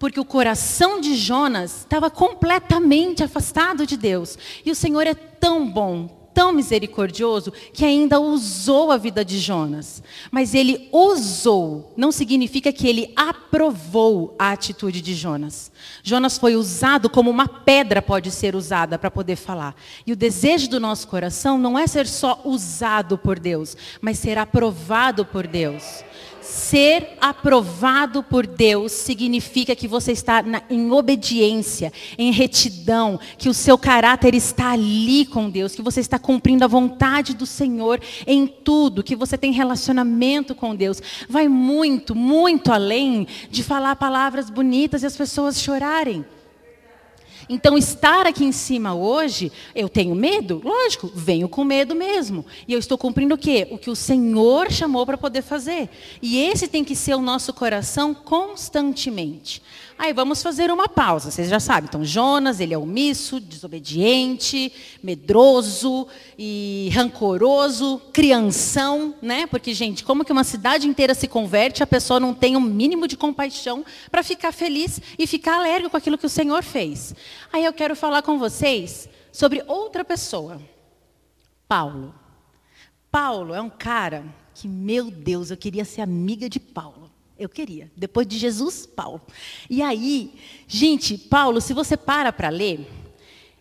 porque 0.04 0.20
o 0.20 0.26
coração 0.26 1.00
de 1.00 1.16
Jonas 1.16 1.78
estava 1.78 2.12
completamente 2.12 3.24
afastado 3.24 3.88
de 3.88 3.96
Deus. 3.96 4.38
E 4.66 4.70
o 4.70 4.76
Senhor 4.76 5.08
é 5.08 5.14
tão 5.14 5.66
bom, 5.66 6.23
tão 6.34 6.52
misericordioso 6.52 7.54
que 7.74 7.86
ainda 7.86 8.20
usou 8.20 8.92
a 8.92 8.98
vida 8.98 9.24
de 9.24 9.40
Jonas. 9.40 10.02
Mas 10.32 10.54
ele 10.54 10.90
usou, 10.92 11.94
não 11.96 12.12
significa 12.12 12.74
que 12.74 12.88
ele 12.88 13.14
aprovou 13.16 14.36
a 14.40 14.52
atitude 14.52 15.02
de 15.02 15.14
Jonas. 15.14 15.72
Jonas 16.02 16.38
foi 16.38 16.56
usado 16.56 17.10
como 17.10 17.30
uma 17.30 17.48
pedra 17.48 18.02
pode 18.02 18.32
ser 18.32 18.56
usada 18.56 18.98
para 18.98 19.12
poder 19.12 19.36
falar. 19.36 19.76
E 20.06 20.12
o 20.12 20.16
desejo 20.16 20.70
do 20.70 20.80
nosso 20.80 21.08
coração 21.08 21.58
não 21.58 21.78
é 21.78 21.86
ser 21.88 22.08
só 22.08 22.42
usado 22.44 23.18
por 23.18 23.40
Deus, 23.40 23.78
mas 24.02 24.20
ser 24.20 24.38
aprovado 24.38 25.26
por 25.26 25.48
Deus. 25.48 26.04
Ser 26.44 27.18
aprovado 27.22 28.22
por 28.22 28.46
Deus 28.46 28.92
significa 28.92 29.74
que 29.76 29.88
você 29.88 30.12
está 30.12 30.42
na, 30.44 30.62
em 30.70 30.92
obediência, 30.92 31.92
em 32.18 32.32
retidão, 32.32 33.18
que 33.38 33.48
o 33.48 33.54
seu 33.54 33.78
caráter 33.78 34.36
está 34.36 34.72
ali 34.72 35.26
com 35.26 35.50
Deus, 35.50 35.74
que 35.74 35.82
você 35.82 36.02
está 36.02 36.20
cumprindo 36.20 36.66
a 36.66 36.68
vontade 36.68 37.34
do 37.34 37.46
Senhor 37.46 38.00
em 38.28 38.46
tudo, 38.46 39.04
que 39.04 39.16
você 39.16 39.38
tem 39.38 39.54
relacionamento 39.54 40.54
com 40.54 40.76
Deus. 40.76 41.02
Vai 41.30 41.48
muito, 41.48 42.14
muito 42.14 42.74
além 42.74 43.26
de 43.50 43.64
falar 43.64 43.96
palavras 43.96 44.50
bonitas 44.50 45.04
e 45.04 45.06
as 45.06 45.16
pessoas 45.16 45.62
chorarem. 45.62 46.26
Então, 47.50 47.78
estar 47.78 48.26
aqui 48.26 48.44
em 48.44 48.52
cima 48.52 48.96
hoje, 48.96 49.52
eu 49.76 49.90
tenho 49.90 50.16
medo? 50.16 50.62
Lógico, 50.64 51.12
venho 51.14 51.48
com 51.50 51.64
medo 51.64 51.96
mesmo. 51.96 52.46
E 52.68 52.74
eu 52.74 52.80
estou 52.80 52.98
cumprindo 52.98 53.36
o 53.36 53.38
quê? 53.38 53.68
O 53.72 53.78
que 53.78 53.90
o 53.90 53.96
Senhor 53.96 54.72
chamou 54.72 55.06
para 55.06 55.18
poder 55.18 55.42
fazer. 55.42 55.90
E 56.22 56.38
esse 56.38 56.68
tem 56.68 56.84
que 56.84 56.96
ser 56.96 57.16
o 57.16 57.22
nosso 57.22 57.54
coração 57.54 58.14
constantemente. 58.14 59.62
Aí 59.98 60.12
vamos 60.12 60.42
fazer 60.42 60.72
uma 60.72 60.90
pausa, 60.90 61.30
vocês 61.30 61.50
já 61.50 61.60
sabem. 61.60 61.88
Então, 61.88 62.04
Jonas, 62.04 62.60
ele 62.60 62.74
é 62.74 62.78
omisso, 62.78 63.40
desobediente, 63.40 64.72
medroso 65.02 66.08
e 66.38 66.90
rancoroso, 66.94 68.02
crianção, 68.12 69.16
né? 69.22 69.46
Porque, 69.48 69.74
gente, 69.74 70.04
como 70.04 70.26
que 70.26 70.32
uma 70.32 70.44
cidade 70.44 70.88
inteira 70.88 71.14
se 71.14 71.28
converte, 71.28 71.84
a 71.84 71.88
pessoa 71.88 72.20
não 72.20 72.34
tem 72.34 72.58
um 72.58 72.62
mínimo 72.62 73.08
de 73.08 73.16
compaixão 73.16 73.86
para 74.10 74.24
ficar 74.24 74.52
feliz 74.52 75.00
e 75.18 75.28
ficar 75.28 75.58
alegre 75.60 75.90
com 75.90 75.98
aquilo 75.98 76.18
que 76.18 76.26
o 76.26 76.30
Senhor 76.30 76.64
fez. 76.64 77.16
Aí 77.52 77.64
eu 77.64 77.74
quero 77.74 77.96
falar 77.96 78.22
com 78.22 78.40
vocês 78.40 79.08
sobre 79.32 79.64
outra 79.68 80.04
pessoa. 80.04 80.62
Paulo. 81.68 82.14
Paulo 83.12 83.54
é 83.54 83.62
um 83.62 83.70
cara 83.70 84.26
que, 84.56 84.68
meu 84.68 85.12
Deus, 85.12 85.52
eu 85.52 85.58
queria 85.58 85.86
ser 85.86 86.02
amiga 86.02 86.50
de 86.50 86.60
Paulo. 86.60 87.03
Eu 87.44 87.50
queria. 87.50 87.92
Depois 87.96 88.26
de 88.26 88.38
Jesus, 88.38 88.86
Paulo. 88.86 89.22
E 89.70 89.82
aí, 89.82 90.34
gente, 90.66 91.18
Paulo, 91.18 91.60
se 91.60 91.74
você 91.74 91.98
para 91.98 92.32
para 92.32 92.48
ler, 92.48 92.88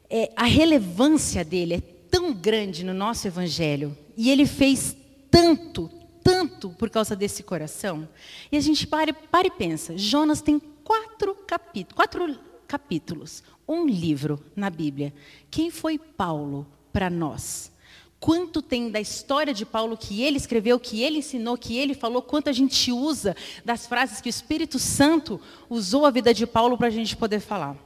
é, 0.08 0.30
a 0.36 0.44
relevância 0.44 1.44
dele 1.44 1.74
é 1.74 1.80
tão 1.80 2.32
grande 2.32 2.84
no 2.84 2.94
nosso 2.94 3.26
evangelho. 3.26 3.98
E 4.16 4.30
ele 4.30 4.46
fez 4.46 4.96
tanto, 5.28 5.90
tanto 6.22 6.70
por 6.70 6.90
causa 6.90 7.16
desse 7.16 7.42
coração. 7.42 8.08
E 8.52 8.56
a 8.56 8.60
gente 8.60 8.86
para, 8.86 9.12
para 9.12 9.48
e 9.48 9.50
pensa: 9.50 9.98
Jonas 9.98 10.40
tem 10.40 10.60
quatro 10.84 11.34
capítulos, 11.34 11.96
quatro 11.96 12.38
capítulos, 12.68 13.42
um 13.66 13.84
livro 13.84 14.38
na 14.54 14.70
Bíblia. 14.70 15.12
Quem 15.50 15.72
foi 15.72 15.98
Paulo 15.98 16.68
para 16.92 17.10
nós? 17.10 17.72
Quanto 18.22 18.62
tem 18.62 18.88
da 18.88 19.00
história 19.00 19.52
de 19.52 19.66
Paulo 19.66 19.96
que 19.96 20.22
ele 20.22 20.36
escreveu, 20.36 20.78
que 20.78 21.02
ele 21.02 21.18
ensinou, 21.18 21.58
que 21.58 21.76
ele 21.76 21.92
falou, 21.92 22.22
quanto 22.22 22.48
a 22.48 22.52
gente 22.52 22.92
usa 22.92 23.34
das 23.64 23.84
frases 23.84 24.20
que 24.20 24.28
o 24.28 24.30
Espírito 24.30 24.78
Santo 24.78 25.40
usou 25.68 26.06
a 26.06 26.10
vida 26.12 26.32
de 26.32 26.46
Paulo 26.46 26.78
para 26.78 26.86
a 26.86 26.90
gente 26.90 27.16
poder 27.16 27.40
falar. 27.40 27.76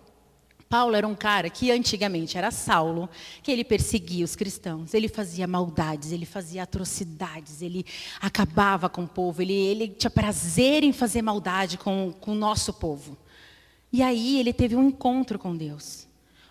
Paulo 0.69 0.95
era 0.95 1.09
um 1.09 1.15
cara 1.15 1.49
que 1.49 1.71
antigamente 1.71 2.37
era 2.37 2.51
Saulo, 2.51 3.09
que 3.43 3.51
ele 3.51 3.65
perseguia 3.65 4.27
os 4.27 4.37
cristãos, 4.37 4.93
ele 4.93 5.09
fazia 5.09 5.47
maldades, 5.47 6.13
ele 6.13 6.27
fazia 6.27 6.65
atrocidades, 6.65 7.63
ele 7.63 7.87
acabava 8.21 8.91
com 8.91 9.05
o 9.05 9.09
povo, 9.09 9.41
ele, 9.41 9.55
ele 9.55 9.89
tinha 9.89 10.11
prazer 10.11 10.85
em 10.85 10.93
fazer 10.93 11.23
maldade 11.23 11.79
com, 11.79 12.13
com 12.21 12.33
o 12.33 12.35
nosso 12.35 12.75
povo. 12.75 13.17
E 13.91 14.03
aí 14.03 14.39
ele 14.39 14.53
teve 14.53 14.77
um 14.77 14.87
encontro 14.87 15.39
com 15.39 15.57
Deus 15.57 16.06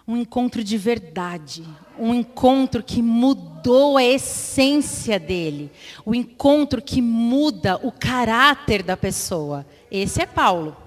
um 0.08 0.16
encontro 0.16 0.64
de 0.64 0.78
verdade, 0.78 1.64
um 1.98 2.14
encontro 2.14 2.84
que 2.84 3.02
mudou 3.02 3.98
a 3.98 4.04
essência 4.04 5.20
dele, 5.20 5.72
o 6.06 6.12
um 6.12 6.16
encontro 6.16 6.82
que 6.82 7.02
muda 7.02 7.80
o 7.82 7.92
caráter 7.92 8.84
da 8.84 8.96
pessoa. 8.96 9.66
Esse 9.90 10.22
é 10.22 10.26
Paulo. 10.26 10.78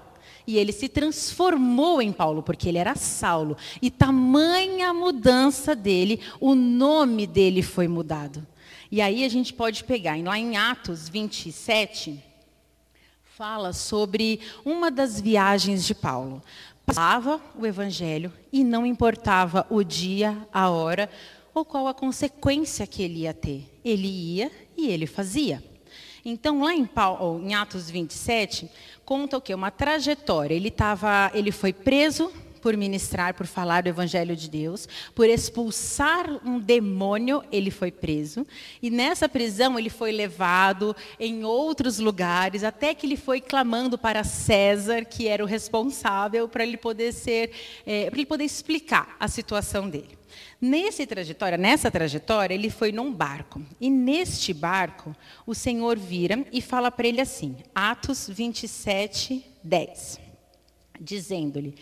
E 0.47 0.57
ele 0.57 0.71
se 0.71 0.89
transformou 0.89 2.01
em 2.01 2.11
Paulo, 2.11 2.41
porque 2.41 2.67
ele 2.67 2.79
era 2.79 2.95
Saulo. 2.95 3.55
E 3.81 3.91
tamanha 3.91 4.91
mudança 4.93 5.75
dele, 5.75 6.21
o 6.39 6.55
nome 6.55 7.27
dele 7.27 7.61
foi 7.61 7.87
mudado. 7.87 8.47
E 8.91 8.99
aí 8.99 9.23
a 9.23 9.29
gente 9.29 9.53
pode 9.53 9.83
pegar, 9.83 10.17
lá 10.23 10.39
em 10.39 10.57
Atos 10.57 11.07
27, 11.07 12.23
fala 13.39 13.71
sobre 13.73 14.39
uma 14.65 14.89
das 14.89 15.21
viagens 15.21 15.85
de 15.85 15.93
Paulo 15.93 16.41
falava 16.93 17.39
o 17.55 17.67
evangelho 17.67 18.33
e 18.51 18.63
não 18.63 18.85
importava 18.85 19.65
o 19.69 19.83
dia, 19.83 20.35
a 20.51 20.69
hora 20.69 21.09
ou 21.53 21.63
qual 21.63 21.87
a 21.87 21.93
consequência 21.93 22.87
que 22.87 23.03
ele 23.03 23.21
ia 23.21 23.33
ter. 23.33 23.69
Ele 23.85 24.07
ia 24.07 24.51
e 24.75 24.87
ele 24.87 25.05
fazia. 25.05 25.63
Então, 26.25 26.61
lá 26.61 26.73
em, 26.73 26.85
Paulo, 26.85 27.41
em 27.45 27.53
Atos 27.53 27.89
27, 27.89 28.69
conta 29.05 29.37
o 29.37 29.41
quê? 29.41 29.53
Uma 29.53 29.71
trajetória. 29.71 30.53
Ele, 30.53 30.71
tava, 30.71 31.31
ele 31.33 31.51
foi 31.51 31.71
preso 31.71 32.31
por 32.59 32.75
ministrar, 32.77 33.33
por 33.33 33.47
falar 33.47 33.83
do 33.83 33.89
Evangelho 33.89 34.35
de 34.35 34.49
Deus, 34.49 34.87
por 35.15 35.27
expulsar 35.27 36.29
um 36.45 36.59
demônio, 36.59 37.43
ele 37.51 37.71
foi 37.71 37.91
preso. 37.91 38.45
E 38.81 38.89
nessa 38.89 39.27
prisão 39.27 39.77
ele 39.77 39.89
foi 39.89 40.11
levado 40.11 40.95
em 41.19 41.43
outros 41.43 41.99
lugares, 41.99 42.63
até 42.63 42.93
que 42.93 43.05
ele 43.05 43.17
foi 43.17 43.41
clamando 43.41 43.97
para 43.97 44.23
César, 44.23 45.05
que 45.05 45.27
era 45.27 45.43
o 45.43 45.47
responsável, 45.47 46.47
para 46.47 46.63
ele 46.63 46.77
poder 46.77 47.13
ser, 47.13 47.51
é, 47.85 48.09
para 48.09 48.19
ele 48.19 48.25
poder 48.25 48.43
explicar 48.43 49.15
a 49.19 49.27
situação 49.27 49.89
dele. 49.89 50.19
Nesse 50.61 51.05
trajetória, 51.05 51.57
nessa 51.57 51.89
trajetória, 51.89 52.53
ele 52.53 52.69
foi 52.69 52.91
num 52.91 53.13
barco. 53.13 53.61
E 53.79 53.89
neste 53.89 54.53
barco, 54.53 55.15
o 55.45 55.55
Senhor 55.55 55.97
vira 55.97 56.45
e 56.51 56.61
fala 56.61 56.91
para 56.91 57.07
ele 57.07 57.21
assim, 57.21 57.55
Atos 57.73 58.29
27, 58.29 59.45
10, 59.63 60.28
dizendo-lhe: 60.99 61.75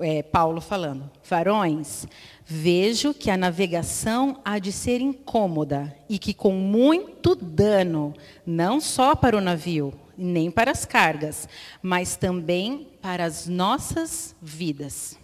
é, 0.00 0.22
Paulo 0.22 0.60
falando, 0.60 1.10
varões, 1.28 2.06
vejo 2.44 3.12
que 3.12 3.30
a 3.30 3.36
navegação 3.36 4.40
há 4.44 4.58
de 4.58 4.72
ser 4.72 5.00
incômoda 5.00 5.96
e 6.08 6.18
que 6.18 6.32
com 6.32 6.52
muito 6.52 7.34
dano, 7.34 8.14
não 8.44 8.80
só 8.80 9.14
para 9.14 9.36
o 9.36 9.40
navio, 9.40 9.92
nem 10.16 10.50
para 10.50 10.70
as 10.70 10.84
cargas, 10.84 11.48
mas 11.82 12.16
também 12.16 12.88
para 13.00 13.24
as 13.24 13.46
nossas 13.46 14.34
vidas. 14.40 15.18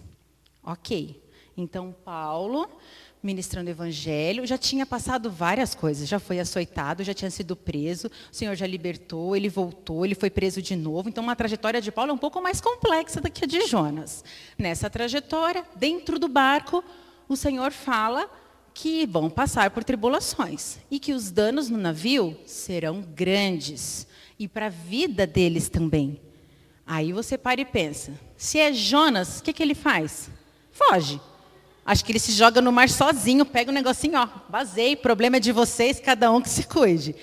Ok. 0.63 1.21
Então, 1.55 1.95
Paulo 2.03 2.67
ministrando 3.23 3.69
evangelho, 3.69 4.45
já 4.45 4.57
tinha 4.57 4.85
passado 4.85 5.31
várias 5.31 5.73
coisas, 5.73 6.09
já 6.09 6.19
foi 6.19 6.41
açoitado, 6.41 7.05
já 7.05 7.13
tinha 7.13 7.31
sido 7.31 7.55
preso, 7.55 8.07
o 8.07 8.35
Senhor 8.35 8.53
já 8.53 8.67
libertou, 8.67 9.33
ele 9.33 9.47
voltou, 9.47 10.05
ele 10.05 10.13
foi 10.13 10.29
preso 10.29 10.61
de 10.61 10.75
novo. 10.75 11.07
Então, 11.07 11.23
uma 11.23 11.35
trajetória 11.35 11.81
de 11.81 11.89
Paulo 11.89 12.11
é 12.11 12.13
um 12.13 12.17
pouco 12.17 12.41
mais 12.41 12.59
complexa 12.59 13.21
do 13.21 13.31
que 13.31 13.45
a 13.45 13.47
de 13.47 13.65
Jonas. 13.65 14.25
Nessa 14.57 14.89
trajetória, 14.89 15.63
dentro 15.75 16.19
do 16.19 16.27
barco, 16.27 16.83
o 17.29 17.37
Senhor 17.37 17.71
fala 17.71 18.29
que 18.73 19.05
vão 19.05 19.29
passar 19.29 19.71
por 19.71 19.83
tribulações 19.83 20.79
e 20.91 20.99
que 20.99 21.13
os 21.13 21.31
danos 21.31 21.69
no 21.69 21.77
navio 21.77 22.37
serão 22.45 23.01
grandes 23.01 24.05
e 24.37 24.47
para 24.47 24.65
a 24.65 24.69
vida 24.69 25.25
deles 25.25 25.69
também. 25.69 26.19
Aí 26.85 27.13
você 27.13 27.37
para 27.37 27.61
e 27.61 27.65
pensa: 27.65 28.11
se 28.35 28.59
é 28.59 28.73
Jonas, 28.73 29.39
o 29.39 29.43
que, 29.43 29.53
que 29.53 29.63
ele 29.63 29.75
faz? 29.75 30.29
Foge. 30.71 31.21
Acho 31.85 32.05
que 32.05 32.11
ele 32.11 32.19
se 32.19 32.31
joga 32.31 32.61
no 32.61 32.71
mar 32.71 32.89
sozinho, 32.89 33.45
pega 33.45 33.69
um 33.69 33.73
negocinho, 33.73 34.17
ó, 34.17 34.27
vazei, 34.49 34.95
problema 34.95 35.37
é 35.37 35.39
de 35.39 35.51
vocês, 35.51 35.99
cada 35.99 36.31
um 36.31 36.41
que 36.41 36.49
se 36.49 36.63
cuide. 36.63 37.15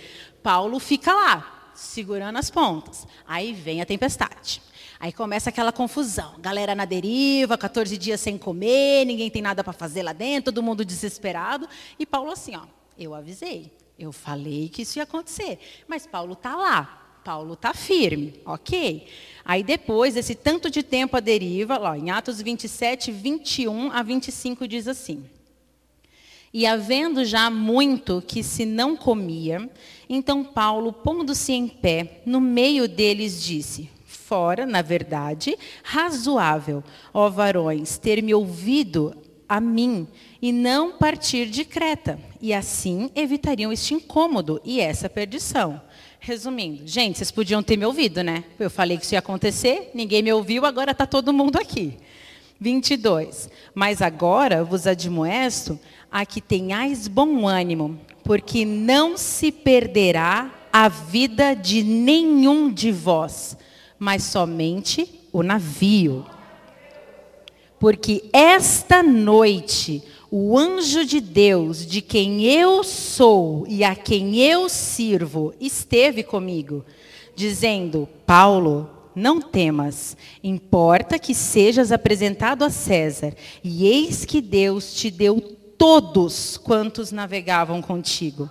Paulo 0.42 0.78
fica 0.78 1.14
lá, 1.14 1.72
segurando 1.74 2.38
as 2.38 2.50
pontas. 2.50 3.06
Aí 3.26 3.52
vem 3.52 3.80
a 3.80 3.86
tempestade. 3.86 4.60
Aí 4.98 5.12
começa 5.12 5.48
aquela 5.48 5.72
confusão. 5.72 6.34
Galera 6.38 6.74
na 6.74 6.84
deriva, 6.84 7.56
14 7.56 7.96
dias 7.96 8.20
sem 8.20 8.36
comer, 8.36 9.06
ninguém 9.06 9.30
tem 9.30 9.40
nada 9.40 9.64
para 9.64 9.72
fazer 9.72 10.02
lá 10.02 10.12
dentro, 10.12 10.52
todo 10.52 10.62
mundo 10.62 10.84
desesperado. 10.84 11.66
E 11.98 12.04
Paulo 12.04 12.30
assim, 12.30 12.54
ó, 12.54 12.64
eu 12.98 13.14
avisei. 13.14 13.72
Eu 13.98 14.12
falei 14.12 14.68
que 14.68 14.82
isso 14.82 14.98
ia 14.98 15.04
acontecer. 15.04 15.58
Mas 15.88 16.06
Paulo 16.06 16.34
está 16.34 16.54
lá. 16.54 17.00
Paulo 17.24 17.54
está 17.54 17.72
firme, 17.74 18.40
ok? 18.44 19.06
Aí 19.44 19.62
depois, 19.62 20.16
esse 20.16 20.34
tanto 20.34 20.70
de 20.70 20.82
tempo 20.82 21.16
a 21.16 21.20
deriva, 21.20 21.78
ó, 21.80 21.94
em 21.94 22.10
Atos 22.10 22.40
27, 22.40 23.10
21 23.10 23.90
a 23.92 24.02
25 24.02 24.66
diz 24.68 24.86
assim. 24.86 25.24
E 26.52 26.66
havendo 26.66 27.24
já 27.24 27.48
muito 27.48 28.22
que 28.26 28.42
se 28.42 28.66
não 28.66 28.96
comia, 28.96 29.70
então 30.08 30.42
Paulo, 30.42 30.92
pondo-se 30.92 31.52
em 31.52 31.68
pé, 31.68 32.22
no 32.26 32.40
meio 32.40 32.88
deles 32.88 33.42
disse: 33.42 33.88
Fora, 34.04 34.66
na 34.66 34.82
verdade, 34.82 35.56
razoável, 35.82 36.82
ó 37.14 37.28
varões, 37.28 37.98
ter 37.98 38.22
me 38.22 38.34
ouvido 38.34 39.14
a 39.48 39.60
mim 39.60 40.06
e 40.40 40.52
não 40.52 40.92
partir 40.92 41.46
de 41.46 41.64
Creta. 41.64 42.18
E 42.40 42.54
assim 42.54 43.10
evitariam 43.14 43.72
este 43.72 43.94
incômodo 43.94 44.60
e 44.64 44.80
essa 44.80 45.08
perdição. 45.08 45.80
Resumindo, 46.22 46.86
gente, 46.86 47.16
vocês 47.16 47.30
podiam 47.30 47.62
ter 47.62 47.78
me 47.78 47.86
ouvido, 47.86 48.22
né? 48.22 48.44
Eu 48.58 48.68
falei 48.68 48.98
que 48.98 49.04
isso 49.04 49.14
ia 49.14 49.20
acontecer, 49.20 49.90
ninguém 49.94 50.22
me 50.22 50.30
ouviu, 50.30 50.66
agora 50.66 50.92
está 50.92 51.06
todo 51.06 51.32
mundo 51.32 51.56
aqui. 51.56 51.96
22. 52.60 53.48
Mas 53.74 54.02
agora 54.02 54.62
vos 54.62 54.86
admoesto 54.86 55.80
a 56.12 56.26
que 56.26 56.42
tenhais 56.42 57.08
bom 57.08 57.48
ânimo, 57.48 57.98
porque 58.22 58.66
não 58.66 59.16
se 59.16 59.50
perderá 59.50 60.50
a 60.70 60.88
vida 60.88 61.54
de 61.54 61.82
nenhum 61.82 62.70
de 62.70 62.92
vós, 62.92 63.56
mas 63.98 64.22
somente 64.24 65.08
o 65.32 65.42
navio. 65.42 66.26
Porque 67.78 68.28
esta 68.30 69.02
noite 69.02 70.02
o 70.30 70.56
anjo 70.56 71.04
de 71.04 71.20
Deus, 71.20 71.84
de 71.84 72.00
quem 72.00 72.44
eu 72.44 72.84
sou 72.84 73.66
e 73.68 73.82
a 73.82 73.96
quem 73.96 74.38
eu 74.38 74.68
sirvo, 74.68 75.52
esteve 75.60 76.22
comigo, 76.22 76.84
dizendo: 77.34 78.08
Paulo, 78.25 78.88
não 79.14 79.40
temas, 79.40 80.16
importa 80.42 81.18
que 81.18 81.34
sejas 81.34 81.90
apresentado 81.90 82.64
a 82.64 82.70
César, 82.70 83.34
e 83.64 83.87
eis 83.87 84.25
que 84.25 84.40
Deus 84.40 84.94
te 84.94 85.10
deu 85.10 85.40
todos 85.76 86.56
quantos 86.56 87.10
navegavam 87.10 87.82
contigo. 87.82 88.49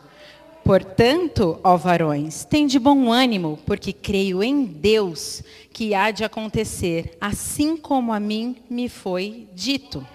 Portanto, 0.66 1.60
ó 1.64 1.78
varões, 1.78 2.44
tende 2.44 2.78
bom 2.78 3.12
ânimo, 3.12 3.58
porque 3.66 3.94
creio 3.94 4.44
em 4.44 4.66
Deus 4.66 5.42
que 5.72 5.96
há 5.96 6.12
de 6.12 6.24
acontecer, 6.24 7.18
assim 7.22 7.78
como 7.78 8.12
a 8.12 8.20
mim 8.20 8.58
me 8.70 8.90
foi 8.90 9.48
dito. 9.56 10.06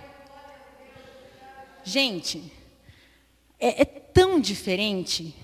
Gente, 1.84 2.50
é, 3.60 3.82
é 3.82 3.84
tão 3.84 4.40
diferente, 4.40 5.34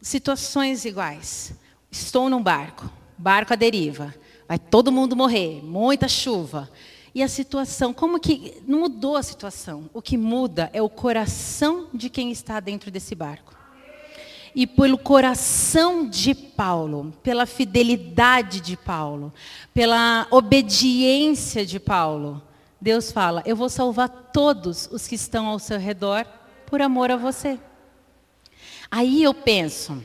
situações 0.00 0.86
iguais. 0.86 1.52
Estou 1.90 2.30
num 2.30 2.42
barco, 2.42 2.90
barco 3.18 3.52
à 3.52 3.56
deriva, 3.56 4.14
vai 4.48 4.58
todo 4.58 4.90
mundo 4.90 5.14
morrer, 5.14 5.62
muita 5.62 6.08
chuva. 6.08 6.70
E 7.14 7.22
a 7.22 7.28
situação, 7.28 7.92
como 7.92 8.18
que 8.18 8.62
não 8.66 8.80
mudou 8.80 9.16
a 9.16 9.22
situação? 9.22 9.90
O 9.92 10.00
que 10.00 10.16
muda 10.16 10.70
é 10.72 10.80
o 10.80 10.88
coração 10.88 11.88
de 11.92 12.08
quem 12.08 12.30
está 12.30 12.60
dentro 12.60 12.90
desse 12.90 13.14
barco. 13.14 13.54
E 14.54 14.66
pelo 14.66 14.96
coração 14.96 16.08
de 16.08 16.34
Paulo, 16.34 17.12
pela 17.22 17.46
fidelidade 17.46 18.60
de 18.60 18.76
Paulo, 18.76 19.32
pela 19.74 20.26
obediência 20.30 21.66
de 21.66 21.78
Paulo, 21.78 22.42
Deus 22.80 23.12
fala: 23.12 23.42
Eu 23.44 23.56
vou 23.56 23.68
salvar 23.68 24.08
todos 24.08 24.88
os 24.90 25.06
que 25.06 25.14
estão 25.14 25.46
ao 25.46 25.58
seu 25.58 25.78
redor 25.78 26.26
por 26.66 26.80
amor 26.80 27.10
a 27.10 27.16
você. 27.16 27.58
Aí 28.90 29.22
eu 29.22 29.34
penso, 29.34 30.02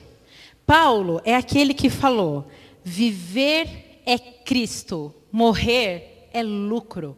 Paulo 0.66 1.22
é 1.24 1.36
aquele 1.36 1.74
que 1.74 1.90
falou: 1.90 2.48
viver 2.84 4.02
é 4.06 4.18
Cristo, 4.18 5.14
morrer 5.32 6.30
é 6.34 6.44
lucro. 6.44 7.18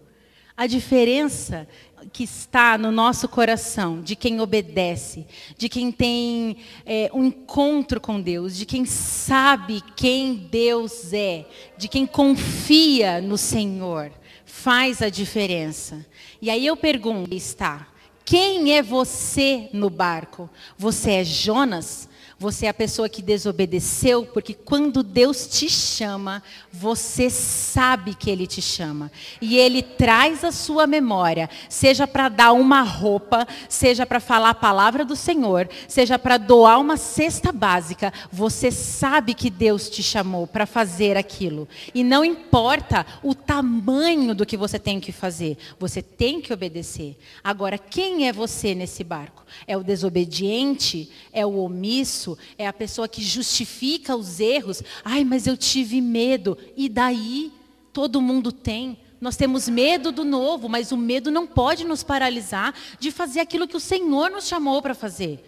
A 0.55 0.65
diferença 0.65 1.67
que 2.11 2.23
está 2.23 2.77
no 2.77 2.91
nosso 2.91 3.27
coração, 3.27 4.01
de 4.01 4.15
quem 4.15 4.39
obedece, 4.39 5.25
de 5.55 5.69
quem 5.69 5.91
tem 5.91 6.57
é, 6.85 7.11
um 7.13 7.25
encontro 7.25 7.99
com 7.99 8.19
Deus, 8.19 8.55
de 8.55 8.65
quem 8.65 8.85
sabe 8.85 9.83
quem 9.95 10.33
Deus 10.33 11.13
é, 11.13 11.45
de 11.77 11.87
quem 11.87 12.07
confia 12.07 13.21
no 13.21 13.37
Senhor, 13.37 14.11
faz 14.47 15.01
a 15.01 15.09
diferença. 15.09 16.03
E 16.41 16.49
aí 16.49 16.65
eu 16.65 16.77
pergunto, 16.77 17.35
está, 17.35 17.85
quem 18.25 18.73
é 18.73 18.81
você 18.81 19.69
no 19.73 19.89
barco? 19.89 20.49
Você 20.77 21.11
é 21.11 21.23
Jonas? 21.23 22.09
Você 22.39 22.67
é 22.67 22.69
a 22.69 22.73
pessoa 22.73 23.09
que 23.09 23.23
desobedeceu, 23.23 24.25
porque 24.27 24.53
quando 24.53 25.01
Deus 25.01 25.47
te 25.47 25.67
chama, 25.67 26.43
você 26.71 27.31
sabe 27.31 28.13
que 28.13 28.29
Ele 28.29 28.45
te 28.45 28.61
chama. 28.61 29.11
E 29.41 29.57
Ele 29.57 29.81
traz 29.81 30.43
a 30.43 30.51
sua 30.51 30.85
memória, 30.85 31.49
seja 31.67 32.05
para 32.05 32.29
dar 32.29 32.51
uma 32.51 32.83
roupa, 32.83 33.47
seja 33.67 34.05
para 34.05 34.19
falar 34.19 34.51
a 34.51 34.55
palavra 34.55 35.03
do 35.03 35.15
Senhor, 35.15 35.67
seja 35.87 36.19
para 36.19 36.37
doar 36.37 36.79
uma 36.79 36.95
cesta 36.95 37.51
básica. 37.51 38.13
Você 38.31 38.69
sabe 38.69 39.33
que 39.33 39.49
Deus 39.49 39.89
te 39.89 40.03
chamou 40.03 40.45
para 40.45 40.67
fazer 40.67 41.17
aquilo. 41.17 41.67
E 41.93 42.03
não 42.03 42.23
importa 42.23 43.03
o 43.23 43.33
tamanho 43.33 44.35
do 44.35 44.45
que 44.45 44.57
você 44.57 44.77
tem 44.77 44.99
que 44.99 45.11
fazer, 45.11 45.57
você 45.79 46.03
tem 46.03 46.39
que 46.39 46.53
obedecer. 46.53 47.17
Agora, 47.43 47.79
quem 47.79 48.27
é 48.27 48.33
você 48.33 48.75
nesse 48.75 49.03
barco? 49.03 49.43
É 49.65 49.77
o 49.77 49.83
desobediente? 49.83 51.09
É 51.31 51.45
o 51.45 51.57
omisso? 51.57 52.26
Isso 52.27 52.37
é 52.57 52.67
a 52.67 52.73
pessoa 52.73 53.07
que 53.07 53.21
justifica 53.21 54.15
os 54.15 54.39
erros. 54.39 54.83
Ai, 55.05 55.23
mas 55.23 55.47
eu 55.47 55.55
tive 55.55 56.01
medo. 56.01 56.57
E 56.75 56.89
daí? 56.89 57.53
Todo 57.93 58.21
mundo 58.21 58.51
tem. 58.51 58.97
Nós 59.19 59.37
temos 59.37 59.69
medo 59.69 60.11
do 60.11 60.25
novo, 60.25 60.67
mas 60.67 60.91
o 60.91 60.97
medo 60.97 61.31
não 61.31 61.47
pode 61.47 61.85
nos 61.85 62.03
paralisar 62.03 62.73
de 62.99 63.11
fazer 63.11 63.39
aquilo 63.39 63.67
que 63.67 63.77
o 63.77 63.79
Senhor 63.79 64.29
nos 64.29 64.47
chamou 64.47 64.81
para 64.81 64.93
fazer. 64.93 65.43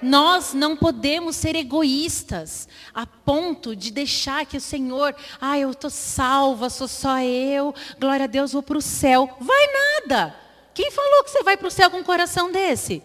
Nós 0.00 0.54
não 0.54 0.76
podemos 0.76 1.36
ser 1.36 1.56
egoístas 1.56 2.68
a 2.94 3.04
ponto 3.04 3.74
de 3.74 3.90
deixar 3.90 4.46
que 4.46 4.56
o 4.56 4.60
Senhor, 4.60 5.14
ah, 5.40 5.58
eu 5.58 5.70
estou 5.70 5.90
salva, 5.90 6.70
sou 6.70 6.86
só 6.88 7.20
eu, 7.20 7.74
glória 7.98 8.24
a 8.24 8.28
Deus, 8.28 8.52
vou 8.52 8.62
para 8.62 8.78
o 8.78 8.82
céu. 8.82 9.28
Vai 9.40 9.66
nada. 10.06 10.34
Quem 10.72 10.90
falou 10.90 11.24
que 11.24 11.30
você 11.30 11.42
vai 11.42 11.56
para 11.56 11.68
o 11.68 11.70
céu 11.70 11.90
com 11.90 11.98
um 11.98 12.04
coração 12.04 12.50
desse? 12.50 13.02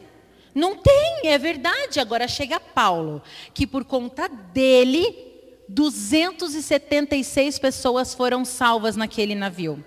Não 0.54 0.76
tem, 0.76 1.28
é 1.28 1.38
verdade. 1.38 2.00
Agora 2.00 2.28
chega 2.28 2.60
Paulo, 2.60 3.22
que 3.54 3.66
por 3.66 3.84
conta 3.84 4.28
dele, 4.28 5.34
276 5.68 7.58
pessoas 7.60 8.14
foram 8.14 8.46
salvas 8.46 8.96
naquele 8.96 9.36
navio. 9.36 9.84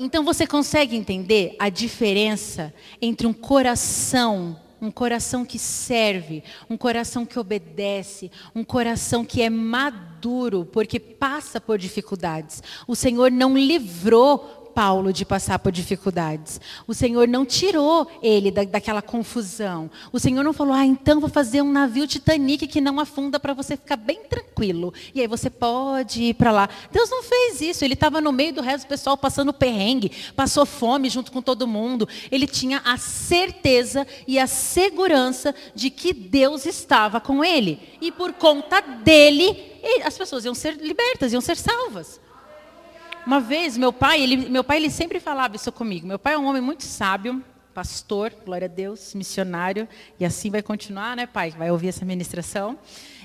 Então 0.00 0.24
você 0.24 0.46
consegue 0.46 0.94
entender 0.96 1.56
a 1.58 1.68
diferença 1.68 2.72
entre 3.02 3.26
um 3.26 3.32
coração, 3.32 4.56
um 4.80 4.92
coração 4.92 5.44
que 5.44 5.58
serve, 5.58 6.44
um 6.70 6.76
coração 6.76 7.26
que 7.26 7.36
obedece, 7.36 8.30
um 8.54 8.62
coração 8.62 9.24
que 9.24 9.42
é 9.42 9.50
maduro, 9.50 10.64
porque 10.64 11.00
passa 11.00 11.60
por 11.60 11.78
dificuldades. 11.78 12.62
O 12.86 12.94
Senhor 12.94 13.32
não 13.32 13.58
livrou 13.58 14.57
Paulo 14.74 15.12
de 15.12 15.24
passar 15.24 15.58
por 15.58 15.72
dificuldades. 15.72 16.60
O 16.86 16.94
Senhor 16.94 17.26
não 17.26 17.44
tirou 17.44 18.06
ele 18.22 18.50
da, 18.50 18.64
daquela 18.64 19.02
confusão. 19.02 19.90
O 20.12 20.18
Senhor 20.18 20.42
não 20.42 20.52
falou, 20.52 20.74
ah, 20.74 20.84
então 20.84 21.20
vou 21.20 21.28
fazer 21.28 21.62
um 21.62 21.72
navio 21.72 22.06
Titanic 22.06 22.66
que 22.66 22.80
não 22.80 23.00
afunda 23.00 23.40
para 23.40 23.52
você 23.52 23.76
ficar 23.76 23.96
bem 23.96 24.20
tranquilo. 24.28 24.92
E 25.14 25.20
aí 25.20 25.26
você 25.26 25.50
pode 25.50 26.22
ir 26.22 26.34
para 26.34 26.52
lá. 26.52 26.68
Deus 26.92 27.10
não 27.10 27.22
fez 27.22 27.60
isso. 27.60 27.84
Ele 27.84 27.94
estava 27.94 28.20
no 28.20 28.32
meio 28.32 28.52
do 28.52 28.62
resto 28.62 28.86
do 28.86 28.88
pessoal 28.88 29.16
passando 29.16 29.52
perrengue, 29.52 30.12
passou 30.36 30.64
fome 30.64 31.08
junto 31.08 31.32
com 31.32 31.42
todo 31.42 31.66
mundo. 31.66 32.08
Ele 32.30 32.46
tinha 32.46 32.80
a 32.84 32.96
certeza 32.96 34.06
e 34.26 34.38
a 34.38 34.46
segurança 34.46 35.54
de 35.74 35.90
que 35.90 36.12
Deus 36.12 36.66
estava 36.66 37.20
com 37.20 37.44
ele. 37.44 37.80
E 38.00 38.12
por 38.12 38.32
conta 38.34 38.80
dele, 38.80 39.56
as 40.04 40.16
pessoas 40.16 40.44
iam 40.44 40.54
ser 40.54 40.76
libertas, 40.76 41.32
iam 41.32 41.40
ser 41.40 41.56
salvas. 41.56 42.20
Uma 43.28 43.40
vez, 43.40 43.76
meu 43.76 43.92
pai, 43.92 44.22
ele, 44.22 44.48
meu 44.48 44.64
pai 44.64 44.78
ele 44.78 44.88
sempre 44.88 45.20
falava 45.20 45.54
isso 45.54 45.70
comigo. 45.70 46.06
Meu 46.06 46.18
pai 46.18 46.32
é 46.32 46.38
um 46.38 46.46
homem 46.46 46.62
muito 46.62 46.84
sábio, 46.84 47.44
pastor, 47.74 48.32
glória 48.42 48.64
a 48.64 48.68
Deus, 48.70 49.12
missionário, 49.14 49.86
e 50.18 50.24
assim 50.24 50.50
vai 50.50 50.62
continuar, 50.62 51.14
né, 51.14 51.26
pai? 51.26 51.50
Vai 51.50 51.70
ouvir 51.70 51.88
essa 51.88 52.06
ministração. 52.06 52.78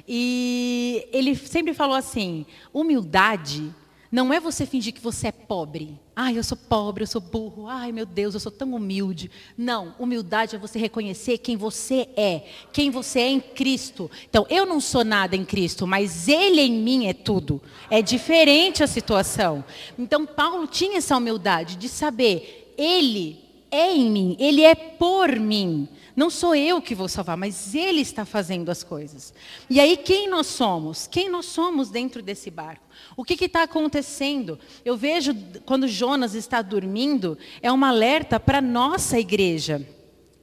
E 0.05 1.07
ele 1.13 1.33
sempre 1.37 1.73
falou 1.73 1.95
assim: 1.95 2.45
humildade 2.73 3.73
não 4.13 4.31
é 4.31 4.39
você 4.39 4.63
fingir 4.63 4.93
que 4.93 5.01
você 5.01 5.29
é 5.29 5.31
pobre. 5.31 5.99
Ai, 6.15 6.37
eu 6.37 6.43
sou 6.43 6.55
pobre, 6.55 7.01
eu 7.01 7.07
sou 7.07 7.19
burro. 7.19 7.67
Ai, 7.67 7.91
meu 7.91 8.05
Deus, 8.05 8.35
eu 8.35 8.39
sou 8.39 8.51
tão 8.51 8.75
humilde. 8.75 9.31
Não, 9.57 9.95
humildade 9.97 10.55
é 10.55 10.59
você 10.59 10.77
reconhecer 10.77 11.39
quem 11.39 11.57
você 11.57 12.07
é, 12.15 12.43
quem 12.71 12.91
você 12.91 13.21
é 13.21 13.29
em 13.29 13.39
Cristo. 13.39 14.11
Então, 14.29 14.45
eu 14.51 14.67
não 14.67 14.79
sou 14.79 15.03
nada 15.03 15.35
em 15.35 15.43
Cristo, 15.43 15.87
mas 15.87 16.27
Ele 16.27 16.61
em 16.61 16.73
mim 16.73 17.07
é 17.07 17.13
tudo. 17.13 17.59
É 17.89 18.03
diferente 18.03 18.83
a 18.83 18.87
situação. 18.87 19.65
Então, 19.97 20.27
Paulo 20.27 20.67
tinha 20.67 20.99
essa 20.99 21.17
humildade 21.17 21.75
de 21.75 21.89
saber, 21.89 22.71
Ele 22.77 23.41
é 23.73 23.91
em 23.91 24.11
mim, 24.11 24.37
ele 24.39 24.61
é 24.61 24.75
por 24.75 25.39
mim. 25.39 25.89
Não 26.15 26.29
sou 26.29 26.53
eu 26.53 26.81
que 26.81 26.93
vou 26.93 27.07
salvar, 27.07 27.35
mas 27.35 27.73
Ele 27.73 28.01
está 28.01 28.23
fazendo 28.23 28.69
as 28.69 28.83
coisas. 28.83 29.33
E 29.69 29.79
aí, 29.79 29.97
quem 29.97 30.29
nós 30.29 30.45
somos? 30.47 31.07
Quem 31.07 31.29
nós 31.29 31.45
somos 31.45 31.89
dentro 31.89 32.21
desse 32.21 32.51
barco? 32.51 32.83
O 33.17 33.23
que 33.23 33.45
está 33.45 33.63
acontecendo? 33.63 34.59
Eu 34.85 34.95
vejo 34.95 35.35
quando 35.65 35.87
Jonas 35.87 36.35
está 36.35 36.61
dormindo, 36.61 37.37
é 37.61 37.71
uma 37.71 37.89
alerta 37.89 38.39
para 38.39 38.61
nossa 38.61 39.19
igreja. 39.19 39.87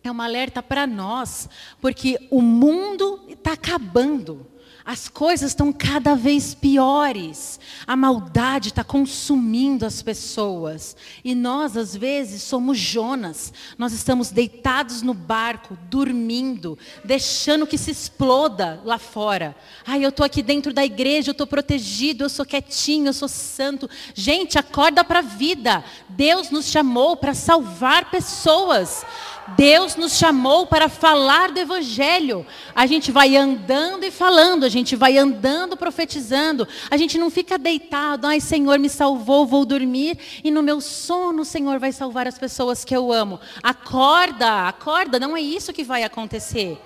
É 0.03 0.11
uma 0.11 0.25
alerta 0.25 0.63
para 0.63 0.87
nós, 0.87 1.49
porque 1.81 2.19
o 2.31 2.41
mundo 2.41 3.21
está 3.29 3.53
acabando. 3.53 4.47
As 4.91 5.09
coisas 5.09 5.53
estão 5.53 5.73
cada 5.73 6.17
vez 6.17 6.53
piores. 6.53 7.61
A 7.87 7.95
maldade 7.95 8.71
está 8.71 8.83
consumindo 8.83 9.87
as 9.87 10.03
pessoas. 10.03 10.97
E 11.23 11.33
nós, 11.33 11.77
às 11.77 11.95
vezes, 11.95 12.43
somos 12.43 12.77
Jonas. 12.77 13.53
Nós 13.79 13.93
estamos 13.93 14.33
deitados 14.33 15.01
no 15.01 15.15
barco, 15.15 15.79
dormindo, 15.89 16.77
deixando 17.05 17.69
que 17.69 17.79
se 17.79 17.93
exploda 17.93 18.81
lá 18.85 18.99
fora. 18.99 19.55
Ai, 19.87 20.05
eu 20.05 20.09
estou 20.09 20.27
aqui 20.27 20.43
dentro 20.43 20.73
da 20.73 20.85
igreja, 20.85 21.31
eu 21.31 21.33
estou 21.35 21.47
protegido, 21.47 22.25
eu 22.25 22.29
sou 22.29 22.45
quietinho, 22.45 23.11
eu 23.11 23.15
sou 23.15 23.29
santo. 23.29 23.89
Gente, 24.13 24.59
acorda 24.59 25.05
para 25.05 25.21
a 25.21 25.23
vida. 25.23 25.85
Deus 26.09 26.51
nos 26.51 26.67
chamou 26.67 27.17
para 27.17 27.33
salvar 27.33 28.11
pessoas. 28.11 29.07
Deus 29.57 29.97
nos 29.97 30.17
chamou 30.17 30.67
para 30.67 30.89
falar 30.89 31.51
do 31.51 31.59
Evangelho. 31.59 32.47
A 32.75 32.87
gente 32.87 33.11
vai 33.11 33.37
andando 33.37 34.05
e 34.05 34.11
falando, 34.11 34.65
a 34.65 34.69
gente 34.69 34.97
vai 34.97 35.19
andando 35.19 35.77
profetizando. 35.77 36.67
A 36.91 36.97
gente 36.97 37.19
não 37.19 37.31
fica 37.31 37.59
deitado, 37.59 38.27
ai 38.27 38.41
Senhor 38.41 38.79
me 38.79 38.89
salvou, 38.89 39.47
vou 39.47 39.65
dormir 39.65 40.19
e 40.43 40.51
no 40.51 40.63
meu 40.63 40.81
sono 40.81 41.43
o 41.43 41.45
Senhor 41.45 41.79
vai 41.79 41.93
salvar 41.93 42.27
as 42.27 42.39
pessoas 42.39 42.85
que 42.85 42.97
eu 42.97 43.13
amo. 43.13 43.41
Acorda, 43.63 44.69
acorda, 44.69 45.19
não 45.19 45.37
é 45.37 45.41
isso 45.41 45.73
que 45.73 45.85
vai 45.85 46.05
acontecer. 46.05 46.79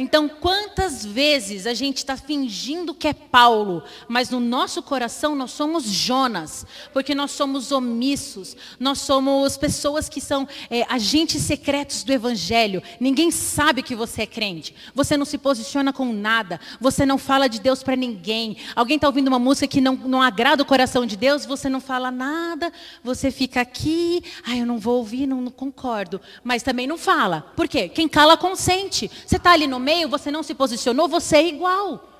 Então, 0.00 0.28
quantas 0.28 1.04
vezes 1.04 1.66
a 1.66 1.74
gente 1.74 1.96
está 1.96 2.16
fingindo 2.16 2.94
que 2.94 3.08
é 3.08 3.12
Paulo, 3.12 3.82
mas 4.06 4.30
no 4.30 4.38
nosso 4.38 4.80
coração 4.80 5.34
nós 5.34 5.50
somos 5.50 5.86
Jonas, 5.86 6.64
porque 6.92 7.16
nós 7.16 7.32
somos 7.32 7.72
omissos, 7.72 8.56
nós 8.78 9.00
somos 9.00 9.56
pessoas 9.56 10.08
que 10.08 10.20
são 10.20 10.46
é, 10.70 10.86
agentes 10.88 11.42
secretos 11.42 12.04
do 12.04 12.12
Evangelho. 12.12 12.80
Ninguém 13.00 13.32
sabe 13.32 13.82
que 13.82 13.96
você 13.96 14.22
é 14.22 14.26
crente, 14.26 14.72
você 14.94 15.16
não 15.16 15.24
se 15.24 15.36
posiciona 15.36 15.92
com 15.92 16.12
nada, 16.12 16.60
você 16.80 17.04
não 17.04 17.18
fala 17.18 17.48
de 17.48 17.60
Deus 17.60 17.82
para 17.82 17.96
ninguém. 17.96 18.56
Alguém 18.76 18.94
está 18.94 19.08
ouvindo 19.08 19.26
uma 19.26 19.40
música 19.40 19.66
que 19.66 19.80
não, 19.80 19.96
não 19.96 20.22
agrada 20.22 20.62
o 20.62 20.66
coração 20.66 21.06
de 21.06 21.16
Deus, 21.16 21.44
você 21.44 21.68
não 21.68 21.80
fala 21.80 22.12
nada, 22.12 22.72
você 23.02 23.32
fica 23.32 23.60
aqui, 23.60 24.22
ah, 24.46 24.56
eu 24.56 24.64
não 24.64 24.78
vou 24.78 24.98
ouvir, 24.98 25.26
não, 25.26 25.40
não 25.40 25.50
concordo, 25.50 26.20
mas 26.44 26.62
também 26.62 26.86
não 26.86 26.96
fala. 26.96 27.52
Por 27.56 27.66
quê? 27.66 27.88
Quem 27.88 28.06
cala 28.06 28.36
consente. 28.36 29.10
Você 29.26 29.34
está 29.34 29.50
ali 29.50 29.66
no 29.66 29.87
meio, 29.88 30.06
você 30.06 30.30
não 30.30 30.42
se 30.42 30.54
posicionou, 30.54 31.08
você 31.08 31.38
é 31.38 31.48
igual. 31.48 32.10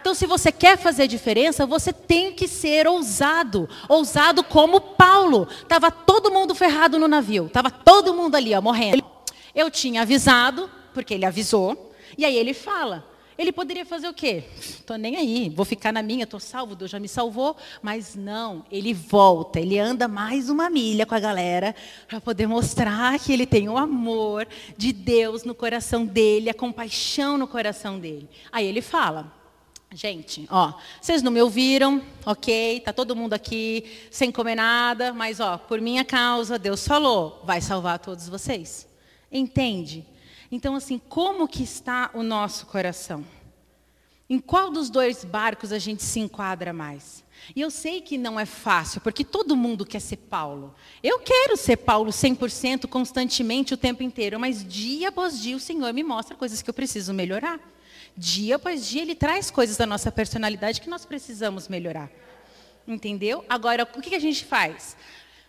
Então, 0.00 0.14
se 0.14 0.24
você 0.24 0.52
quer 0.52 0.78
fazer 0.78 1.08
diferença, 1.08 1.66
você 1.66 1.92
tem 1.92 2.32
que 2.32 2.46
ser 2.46 2.86
ousado. 2.86 3.68
Ousado 3.88 4.44
como 4.44 4.80
Paulo. 4.80 5.48
Estava 5.50 5.90
todo 5.90 6.30
mundo 6.30 6.54
ferrado 6.54 6.96
no 6.96 7.08
navio. 7.08 7.46
Estava 7.46 7.72
todo 7.72 8.14
mundo 8.14 8.36
ali, 8.36 8.54
ó, 8.54 8.62
morrendo. 8.62 9.04
Eu 9.52 9.68
tinha 9.68 10.02
avisado, 10.02 10.70
porque 10.94 11.14
ele 11.14 11.26
avisou. 11.26 11.92
E 12.16 12.24
aí 12.24 12.36
ele 12.36 12.54
fala. 12.54 13.04
Ele 13.38 13.52
poderia 13.52 13.86
fazer 13.86 14.08
o 14.08 14.12
quê? 14.12 14.42
Estou 14.58 14.98
nem 14.98 15.14
aí, 15.14 15.48
vou 15.48 15.64
ficar 15.64 15.92
na 15.92 16.02
minha, 16.02 16.24
estou 16.24 16.40
salvo, 16.40 16.74
Deus 16.74 16.90
já 16.90 16.98
me 16.98 17.06
salvou. 17.06 17.56
Mas 17.80 18.16
não, 18.16 18.64
ele 18.68 18.92
volta, 18.92 19.60
ele 19.60 19.78
anda 19.78 20.08
mais 20.08 20.50
uma 20.50 20.68
milha 20.68 21.06
com 21.06 21.14
a 21.14 21.20
galera 21.20 21.72
para 22.08 22.20
poder 22.20 22.48
mostrar 22.48 23.16
que 23.20 23.32
ele 23.32 23.46
tem 23.46 23.68
o 23.68 23.78
amor 23.78 24.48
de 24.76 24.92
Deus 24.92 25.44
no 25.44 25.54
coração 25.54 26.04
dele, 26.04 26.50
a 26.50 26.54
compaixão 26.54 27.38
no 27.38 27.46
coração 27.46 28.00
dele. 28.00 28.28
Aí 28.50 28.66
ele 28.66 28.82
fala, 28.82 29.32
Gente, 29.94 30.46
ó, 30.50 30.74
vocês 31.00 31.22
não 31.22 31.32
me 31.32 31.40
ouviram, 31.40 32.02
ok? 32.26 32.80
Tá 32.80 32.92
todo 32.92 33.16
mundo 33.16 33.32
aqui 33.32 33.84
sem 34.10 34.30
comer 34.30 34.54
nada, 34.56 35.14
mas 35.14 35.40
ó, 35.40 35.56
por 35.56 35.80
minha 35.80 36.04
causa, 36.04 36.58
Deus 36.58 36.86
falou, 36.86 37.40
vai 37.44 37.62
salvar 37.62 37.98
todos 37.98 38.28
vocês. 38.28 38.86
Entende? 39.32 40.04
Então, 40.50 40.74
assim, 40.74 40.98
como 40.98 41.46
que 41.46 41.62
está 41.62 42.10
o 42.14 42.22
nosso 42.22 42.66
coração? 42.66 43.24
Em 44.30 44.38
qual 44.38 44.70
dos 44.70 44.90
dois 44.90 45.24
barcos 45.24 45.72
a 45.72 45.78
gente 45.78 46.02
se 46.02 46.20
enquadra 46.20 46.72
mais? 46.72 47.24
E 47.56 47.60
eu 47.60 47.70
sei 47.70 48.00
que 48.00 48.18
não 48.18 48.38
é 48.38 48.44
fácil, 48.44 49.00
porque 49.00 49.24
todo 49.24 49.56
mundo 49.56 49.86
quer 49.86 50.00
ser 50.00 50.16
Paulo. 50.16 50.74
Eu 51.02 51.18
quero 51.20 51.56
ser 51.56 51.78
Paulo 51.78 52.10
100% 52.10 52.86
constantemente 52.88 53.72
o 53.72 53.76
tempo 53.76 54.02
inteiro, 54.02 54.38
mas 54.38 54.66
dia 54.66 55.08
após 55.08 55.40
dia 55.40 55.56
o 55.56 55.60
Senhor 55.60 55.92
me 55.94 56.02
mostra 56.02 56.36
coisas 56.36 56.60
que 56.60 56.68
eu 56.68 56.74
preciso 56.74 57.14
melhorar. 57.14 57.58
Dia 58.16 58.56
após 58.56 58.86
dia 58.86 59.02
ele 59.02 59.14
traz 59.14 59.50
coisas 59.50 59.76
da 59.76 59.86
nossa 59.86 60.12
personalidade 60.12 60.80
que 60.80 60.90
nós 60.90 61.06
precisamos 61.06 61.68
melhorar. 61.68 62.10
Entendeu? 62.86 63.44
Agora, 63.48 63.88
o 63.96 64.00
que 64.00 64.14
a 64.14 64.20
gente 64.20 64.44
faz? 64.44 64.96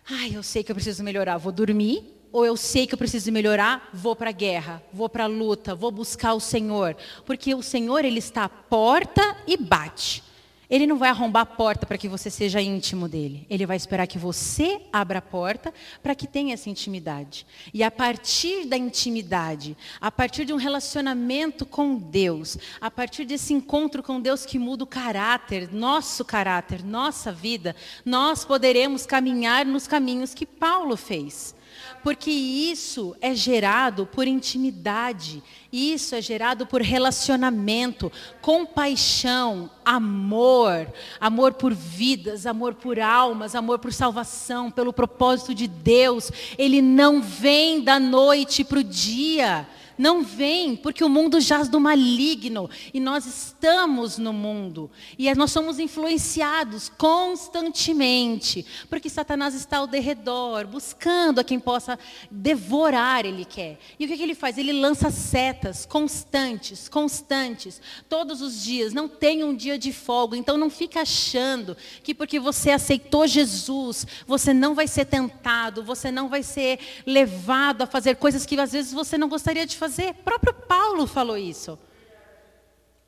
Ai, 0.10 0.36
eu 0.36 0.44
sei 0.44 0.64
que 0.64 0.72
eu 0.72 0.76
preciso 0.76 1.04
melhorar, 1.04 1.38
vou 1.38 1.52
dormir, 1.52 2.19
ou 2.32 2.46
eu 2.46 2.56
sei 2.56 2.86
que 2.86 2.94
eu 2.94 2.98
preciso 2.98 3.32
melhorar, 3.32 3.90
vou 3.94 4.16
para 4.16 4.30
a 4.30 4.34
guerra, 4.34 4.84
vou 4.94 5.10
para 5.10 5.24
a 5.24 5.28
luta, 5.28 5.74
vou 5.74 5.92
buscar 5.92 6.34
o 6.34 6.40
Senhor. 6.40 6.96
Porque 7.26 7.54
o 7.56 7.62
Senhor, 7.62 8.06
Ele 8.06 8.20
está 8.20 8.44
à 8.44 8.50
porta 8.50 9.38
e 9.48 9.58
bate. 9.58 10.24
Ele 10.70 10.86
não 10.86 11.00
vai 11.00 11.10
arrombar 11.10 11.42
a 11.42 11.46
porta 11.48 11.88
para 11.88 11.98
que 11.98 12.08
você 12.08 12.30
seja 12.30 12.62
íntimo 12.62 13.08
dele. 13.08 13.48
Ele 13.50 13.66
vai 13.66 13.76
esperar 13.76 14.06
que 14.06 14.20
você 14.20 14.80
abra 14.94 15.18
a 15.18 15.22
porta 15.22 15.74
para 16.04 16.14
que 16.14 16.28
tenha 16.28 16.54
essa 16.54 16.70
intimidade. 16.70 17.44
E 17.74 17.82
a 17.82 17.90
partir 17.90 18.68
da 18.68 18.78
intimidade, 18.78 19.76
a 20.00 20.12
partir 20.12 20.46
de 20.46 20.54
um 20.54 20.58
relacionamento 20.58 21.66
com 21.66 21.96
Deus, 21.96 22.56
a 22.80 22.92
partir 22.92 23.26
desse 23.26 23.52
encontro 23.52 24.04
com 24.04 24.22
Deus 24.22 24.46
que 24.46 24.60
muda 24.60 24.84
o 24.84 24.88
caráter, 24.88 25.74
nosso 25.74 26.24
caráter, 26.24 26.84
nossa 26.84 27.32
vida, 27.32 27.76
nós 28.06 28.46
poderemos 28.46 29.08
caminhar 29.08 29.66
nos 29.66 29.88
caminhos 29.88 30.36
que 30.36 30.46
Paulo 30.46 30.96
fez. 30.96 31.56
Porque 32.04 32.32
isso 32.32 33.16
é 33.20 33.36
gerado 33.36 34.06
por 34.06 34.28
intimidade, 34.28 35.44
isso 35.72 36.16
é 36.16 36.22
gerado 36.22 36.66
por 36.66 36.82
relacionamento, 36.82 38.12
compaixão, 38.42 39.70
amor, 39.84 40.92
amor 41.20 41.54
por 41.54 41.74
vidas, 41.74 42.46
amor 42.46 42.74
por 42.74 43.00
almas, 43.00 43.54
amor 43.54 43.80
por 43.80 43.92
salvação, 43.92 44.72
pelo 44.72 44.94
propósito 44.94 45.54
de 45.54 45.68
Deus. 45.68 46.32
Ele 46.58 46.82
não 46.82 47.22
vem 47.22 47.84
da 47.84 48.00
noite 48.00 48.64
para 48.64 48.80
o 48.80 48.84
dia. 48.84 49.68
Não 50.00 50.24
vem, 50.24 50.78
porque 50.78 51.04
o 51.04 51.10
mundo 51.10 51.42
jaz 51.42 51.68
do 51.68 51.78
maligno 51.78 52.70
e 52.94 53.02
nós 53.02 53.26
estamos 53.26 54.18
no 54.18 54.32
mundo. 54.32 54.90
E 55.18 55.28
é, 55.28 55.36
nós 55.36 55.52
somos 55.52 55.78
influenciados 55.78 56.88
constantemente, 56.88 58.66
porque 58.90 59.10
Satanás 59.10 59.54
está 59.54 59.80
ao 59.80 59.88
derredor, 59.88 60.66
buscando 60.68 61.40
a 61.40 61.44
quem 61.44 61.60
possa 61.60 62.00
devorar, 62.32 63.26
ele 63.26 63.44
quer. 63.44 63.78
E 64.00 64.06
o 64.06 64.08
que, 64.08 64.16
que 64.16 64.24
ele 64.24 64.36
faz? 64.36 64.58
Ele 64.58 64.72
lança 64.72 65.12
setas 65.12 65.86
constantes, 65.86 66.88
constantes, 66.88 67.82
todos 68.08 68.42
os 68.42 68.64
dias. 68.64 68.94
Não 68.94 69.10
tem 69.10 69.44
um 69.44 69.54
dia 69.54 69.78
de 69.78 69.92
folga. 69.92 70.38
Então 70.38 70.58
não 70.58 70.70
fica 70.70 71.02
achando 71.02 71.76
que 72.02 72.16
porque 72.16 72.40
você 72.40 72.72
aceitou 72.72 73.28
Jesus, 73.28 74.08
você 74.26 74.54
não 74.54 74.74
vai 74.74 74.88
ser 74.88 75.04
tentado, 75.04 75.84
você 75.84 76.10
não 76.10 76.30
vai 76.30 76.42
ser 76.42 76.80
levado 77.06 77.82
a 77.82 77.86
fazer 77.86 78.16
coisas 78.16 78.46
que 78.46 78.58
às 78.58 78.72
vezes 78.72 78.94
você 78.94 79.18
não 79.18 79.28
gostaria 79.28 79.66
de 79.66 79.76
fazer 79.76 79.89
fazer. 79.90 80.14
Próprio 80.14 80.54
Paulo 80.54 81.08
falou 81.08 81.36
isso. 81.36 81.78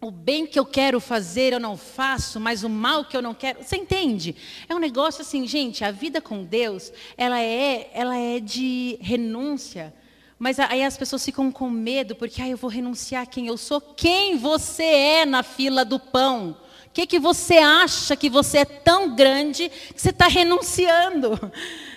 O 0.02 0.10
bem 0.10 0.48
que 0.48 0.58
eu 0.58 0.66
quero 0.66 1.00
fazer 1.00 1.54
eu 1.54 1.60
não 1.60 1.78
faço, 1.78 2.40
mas 2.40 2.64
o 2.64 2.70
mal 2.70 3.06
que 3.06 3.16
eu 3.16 3.22
não 3.22 3.36
quero. 3.36 3.64
Você 3.64 3.78
entende? 3.78 4.36
É 4.68 4.74
um 4.74 4.80
negócio 4.80 5.22
assim, 5.22 5.46
gente, 5.46 5.86
a 5.86 5.92
vida 5.92 6.20
com 6.20 6.44
Deus, 6.44 6.92
ela 7.16 7.40
é, 7.40 7.92
ela 7.94 8.18
é 8.18 8.40
de 8.40 8.98
renúncia. 9.00 9.94
Mas 10.40 10.60
aí 10.60 10.84
as 10.84 10.98
pessoas 10.98 11.24
ficam 11.24 11.52
com 11.52 11.70
medo, 11.70 12.16
porque 12.16 12.42
ah, 12.42 12.50
eu 12.50 12.58
vou 12.58 12.70
renunciar 12.70 13.22
a 13.22 13.28
quem 13.28 13.46
eu 13.46 13.58
sou. 13.58 13.80
Quem 13.80 14.40
você 14.40 14.84
é 14.84 15.26
na 15.26 15.44
fila 15.44 15.86
do 15.86 16.00
pão? 16.00 16.58
O 16.92 16.94
que, 16.94 17.08
que 17.08 17.20
você 17.20 17.58
acha 17.58 18.18
que 18.18 18.30
você 18.30 18.60
é 18.60 18.66
tão 18.66 19.16
grande 19.16 19.70
que 19.70 20.02
você 20.02 20.10
está 20.10 20.28
renunciando? 20.28 21.40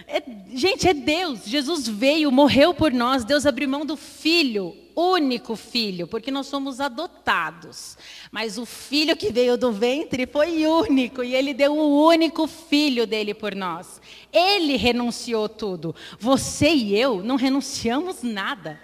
É, 0.06 0.22
gente, 0.54 0.86
é 0.86 0.94
Deus. 0.94 1.40
Jesus 1.44 1.88
veio, 1.88 2.30
morreu 2.30 2.72
por 2.72 2.92
nós. 2.92 3.24
Deus 3.24 3.44
abriu 3.44 3.68
mão 3.68 3.84
do 3.84 3.96
filho, 3.96 4.76
único 4.94 5.56
filho, 5.56 6.06
porque 6.06 6.30
nós 6.30 6.46
somos 6.46 6.80
adotados. 6.80 7.98
Mas 8.30 8.56
o 8.56 8.64
filho 8.64 9.16
que 9.16 9.32
veio 9.32 9.56
do 9.56 9.72
ventre 9.72 10.28
foi 10.28 10.64
único 10.64 11.24
e 11.24 11.34
ele 11.34 11.52
deu 11.52 11.76
o 11.76 12.06
único 12.06 12.46
filho 12.46 13.04
dele 13.04 13.34
por 13.34 13.52
nós. 13.52 14.00
Ele 14.32 14.76
renunciou 14.76 15.48
tudo. 15.48 15.92
Você 16.20 16.68
e 16.70 16.96
eu 16.96 17.20
não 17.20 17.34
renunciamos 17.34 18.22
nada. 18.22 18.78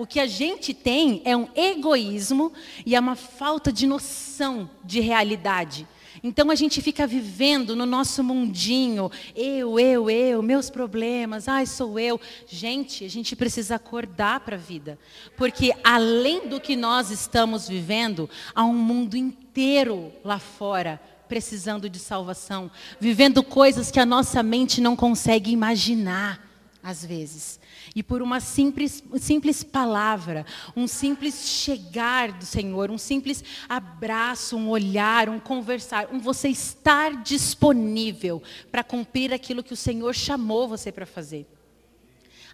O 0.00 0.06
que 0.06 0.18
a 0.18 0.26
gente 0.26 0.72
tem 0.72 1.20
é 1.26 1.36
um 1.36 1.46
egoísmo 1.54 2.54
e 2.86 2.96
é 2.96 3.00
uma 3.00 3.14
falta 3.14 3.70
de 3.70 3.86
noção 3.86 4.70
de 4.82 4.98
realidade. 4.98 5.86
Então 6.24 6.50
a 6.50 6.54
gente 6.54 6.80
fica 6.80 7.06
vivendo 7.06 7.76
no 7.76 7.84
nosso 7.84 8.24
mundinho, 8.24 9.12
eu, 9.36 9.78
eu, 9.78 10.08
eu, 10.08 10.42
meus 10.42 10.70
problemas, 10.70 11.48
ai, 11.48 11.66
sou 11.66 11.98
eu. 11.98 12.18
Gente, 12.48 13.04
a 13.04 13.10
gente 13.10 13.36
precisa 13.36 13.74
acordar 13.74 14.40
para 14.40 14.56
a 14.56 14.58
vida. 14.58 14.98
Porque 15.36 15.70
além 15.84 16.48
do 16.48 16.58
que 16.58 16.76
nós 16.76 17.10
estamos 17.10 17.68
vivendo, 17.68 18.28
há 18.54 18.64
um 18.64 18.72
mundo 18.72 19.18
inteiro 19.18 20.14
lá 20.24 20.38
fora 20.38 20.98
precisando 21.28 21.90
de 21.90 21.98
salvação, 21.98 22.70
vivendo 22.98 23.42
coisas 23.42 23.90
que 23.90 24.00
a 24.00 24.06
nossa 24.06 24.42
mente 24.42 24.80
não 24.80 24.96
consegue 24.96 25.50
imaginar, 25.50 26.42
às 26.82 27.04
vezes. 27.04 27.59
E 27.94 28.02
por 28.02 28.22
uma 28.22 28.38
simples, 28.38 29.02
simples 29.18 29.64
palavra, 29.64 30.46
um 30.76 30.86
simples 30.86 31.48
chegar 31.48 32.30
do 32.30 32.46
Senhor, 32.46 32.90
um 32.90 32.98
simples 32.98 33.42
abraço, 33.68 34.56
um 34.56 34.68
olhar, 34.68 35.28
um 35.28 35.40
conversar, 35.40 36.08
um 36.12 36.20
você 36.20 36.48
estar 36.48 37.22
disponível 37.22 38.42
para 38.70 38.84
cumprir 38.84 39.32
aquilo 39.32 39.62
que 39.62 39.72
o 39.72 39.76
Senhor 39.76 40.14
chamou 40.14 40.68
você 40.68 40.92
para 40.92 41.04
fazer. 41.04 41.46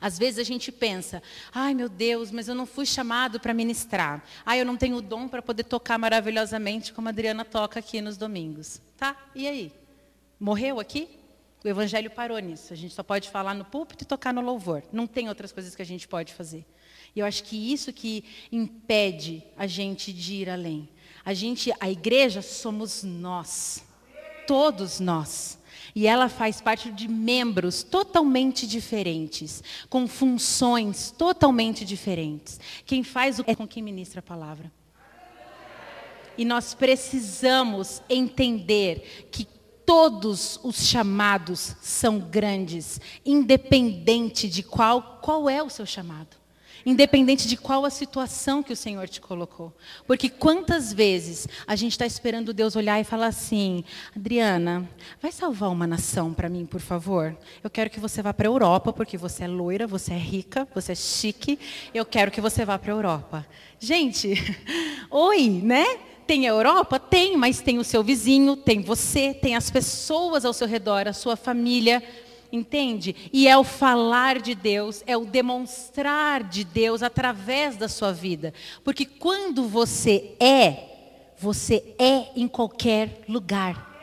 Às 0.01 0.18
vezes 0.18 0.38
a 0.38 0.42
gente 0.42 0.70
pensa, 0.70 1.22
ai 1.53 1.75
meu 1.75 1.88
Deus, 1.88 2.31
mas 2.31 2.49
eu 2.49 2.55
não 2.55 2.66
fui 2.66 2.87
chamado 2.87 3.40
para 3.40 3.55
ministrar. 3.55 4.25
Ai, 4.44 4.61
eu 4.61 4.64
não 4.64 4.77
tenho 4.77 4.96
o 4.96 5.03
dom 5.03 5.27
para 5.29 5.42
poder 5.42 5.64
tocar 5.64 5.99
maravilhosamente 5.99 6.92
como 6.92 7.09
a 7.09 7.11
Adriana 7.11 7.44
toca 7.44 7.81
aqui 7.81 8.01
nos 8.01 8.16
domingos. 8.16 8.81
Tá, 8.96 9.16
e 9.35 9.46
aí? 9.46 9.72
Morreu 10.38 10.79
aqui? 10.79 11.09
O 11.64 11.69
evangelho 11.69 12.11
parou 12.11 12.38
nisso. 12.38 12.73
A 12.73 12.77
gente 12.77 12.95
só 12.95 13.03
pode 13.03 13.29
falar 13.31 13.55
no 13.55 13.64
púlpito 13.64 14.05
e 14.05 14.07
tocar 14.07 14.33
no 14.33 14.40
louvor. 14.40 14.83
Não 14.92 15.07
tem 15.07 15.29
outras 15.29 15.53
coisas 15.53 15.75
que 15.75 15.83
a 15.83 15.87
gente 15.87 16.07
pode 16.07 16.33
fazer. 16.33 16.64
E 17.14 17.21
eu 17.21 17.27
acho 17.27 17.45
que 17.45 17.73
isso 17.73 17.92
que 17.92 18.25
impede 18.53 19.42
a 19.57 19.66
gente 19.66 20.12
de 20.12 20.35
ir 20.35 20.51
além. 20.51 20.88
A 21.25 21.35
gente, 21.35 21.73
a 21.81 21.90
igreja 21.90 22.42
somos 22.42 23.03
nós. 23.03 23.85
Todos 24.47 25.01
nós. 25.01 25.59
E 25.95 26.07
ela 26.07 26.29
faz 26.29 26.61
parte 26.61 26.92
de 26.92 27.09
membros 27.09 27.83
totalmente 27.83 28.66
diferentes, 28.66 29.64
com 29.88 30.07
funções 30.07 31.11
totalmente 31.11 31.85
diferentes. 31.87 32.61
Quem 32.85 33.03
faz 33.03 33.38
o 33.38 33.45
é 33.47 33.55
com 33.55 33.66
quem 33.66 33.83
ministra 33.83 34.21
a 34.21 34.23
palavra. 34.23 34.71
E 36.38 36.45
nós 36.45 36.75
precisamos 36.75 38.03
entender 38.11 39.27
que 39.33 39.49
todos 39.87 40.61
os 40.62 40.87
chamados 40.87 41.77
são 41.81 42.18
grandes, 42.18 43.01
independente 43.25 44.49
de 44.49 44.62
qual 44.62 45.20
qual 45.22 45.49
é 45.49 45.62
o 45.62 45.70
seu 45.70 45.87
chamado 45.87 46.37
independente 46.87 47.49
de 47.49 47.57
qual 47.57 47.85
a 47.85 47.90
situação 47.90 48.62
que 48.62 48.72
o 48.72 48.77
Senhor 48.77 49.09
te 49.09 49.20
colocou. 49.20 49.77
Porque 50.07 50.31
quantas 50.31 50.92
vezes 50.92 51.49
a 51.66 51.75
gente 51.75 51.92
está 51.92 52.07
esperando 52.07 52.55
Deus 52.55 52.77
olhar 52.77 53.01
e 53.01 53.05
falar 53.05 53.27
assim: 53.27 53.85
Adriana, 54.14 54.88
vai 55.20 55.33
salvar 55.33 55.70
uma 55.70 55.87
nação 55.87 56.33
para 56.33 56.49
mim, 56.49 56.64
por 56.64 56.81
favor? 56.81 57.37
Eu 57.62 57.68
quero 57.68 57.90
que 57.90 57.99
você 57.99 58.22
vá 58.22 58.33
para 58.33 58.46
a 58.46 58.53
Europa, 58.53 58.92
porque 58.92 59.18
você 59.18 59.44
é 59.44 59.49
loira, 59.49 59.87
você 59.87 60.14
é 60.14 60.18
rica, 60.18 60.66
você 60.72 60.92
é 60.92 60.94
chique. 60.94 61.59
Eu 61.92 62.07
quero 62.07 62.31
que 62.31 62.40
você 62.40 62.64
vá 62.64 62.79
para 62.79 62.92
a 62.92 62.96
Europa. 62.96 63.46
Gente, 63.81 64.35
oi, 65.11 65.49
né? 65.49 65.85
Tem 66.27 66.47
a 66.47 66.51
Europa? 66.51 66.99
Tem, 66.99 67.37
mas 67.37 67.61
tem 67.61 67.79
o 67.79 67.85
seu 67.85 68.03
vizinho, 68.03 68.57
tem 68.57 68.81
você, 68.81 69.33
tem 69.33 69.55
as 69.55 69.71
pessoas 69.71 70.45
ao 70.45 70.53
seu 70.53 70.67
redor, 70.67 71.07
a 71.07 71.12
sua 71.12 71.37
família. 71.37 72.03
Entende? 72.53 73.15
E 73.33 73.49
é 73.49 73.57
o 73.57 73.65
falar 73.65 74.41
de 74.41 74.55
Deus, 74.55 75.03
é 75.07 75.17
o 75.17 75.25
demonstrar 75.25 76.43
de 76.45 76.65
Deus 76.65 77.03
através 77.03 77.77
da 77.77 77.89
sua 77.89 78.12
vida. 78.12 78.55
Porque 78.85 79.05
quando 79.05 79.69
você 79.69 80.33
é, 80.41 80.97
você 81.39 81.85
é 81.99 82.29
em 82.35 82.49
qualquer 82.49 83.23
lugar. 83.29 83.95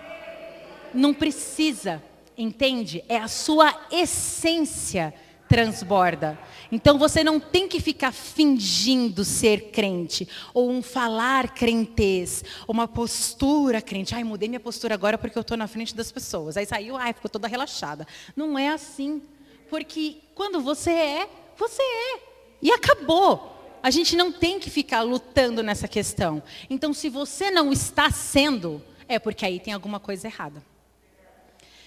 Não 0.93 1.13
precisa, 1.13 2.03
entende? 2.37 3.03
É 3.09 3.17
a 3.17 3.27
sua 3.27 3.73
essência 3.91 5.13
transborda. 5.53 6.35
Então 6.71 6.97
você 6.97 7.23
não 7.23 7.39
tem 7.39 7.67
que 7.67 7.79
ficar 7.79 8.11
fingindo 8.11 9.23
ser 9.23 9.69
crente, 9.69 10.27
ou 10.51 10.71
um 10.71 10.81
falar 10.81 11.53
crentez, 11.53 12.43
ou 12.65 12.73
uma 12.73 12.87
postura 12.87 13.79
crente. 13.79 14.15
Ai, 14.15 14.23
mudei 14.23 14.49
minha 14.49 14.59
postura 14.59 14.95
agora 14.95 15.15
porque 15.15 15.37
eu 15.37 15.41
estou 15.41 15.55
na 15.55 15.67
frente 15.67 15.95
das 15.95 16.11
pessoas. 16.11 16.57
Aí 16.57 16.65
saiu, 16.65 16.97
ai, 16.97 17.13
ficou 17.13 17.29
toda 17.29 17.47
relaxada. 17.47 18.07
Não 18.35 18.57
é 18.57 18.69
assim. 18.69 19.21
Porque 19.69 20.17
quando 20.33 20.59
você 20.59 20.89
é, 20.89 21.29
você 21.55 21.83
é. 21.83 22.19
E 22.59 22.71
acabou. 22.71 23.77
A 23.83 23.91
gente 23.91 24.15
não 24.15 24.31
tem 24.31 24.59
que 24.59 24.71
ficar 24.71 25.03
lutando 25.03 25.61
nessa 25.61 25.87
questão. 25.87 26.41
Então, 26.67 26.95
se 26.95 27.09
você 27.09 27.51
não 27.51 27.71
está 27.71 28.09
sendo, 28.09 28.81
é 29.07 29.19
porque 29.19 29.45
aí 29.45 29.59
tem 29.59 29.71
alguma 29.71 29.99
coisa 29.99 30.25
errada. 30.25 30.63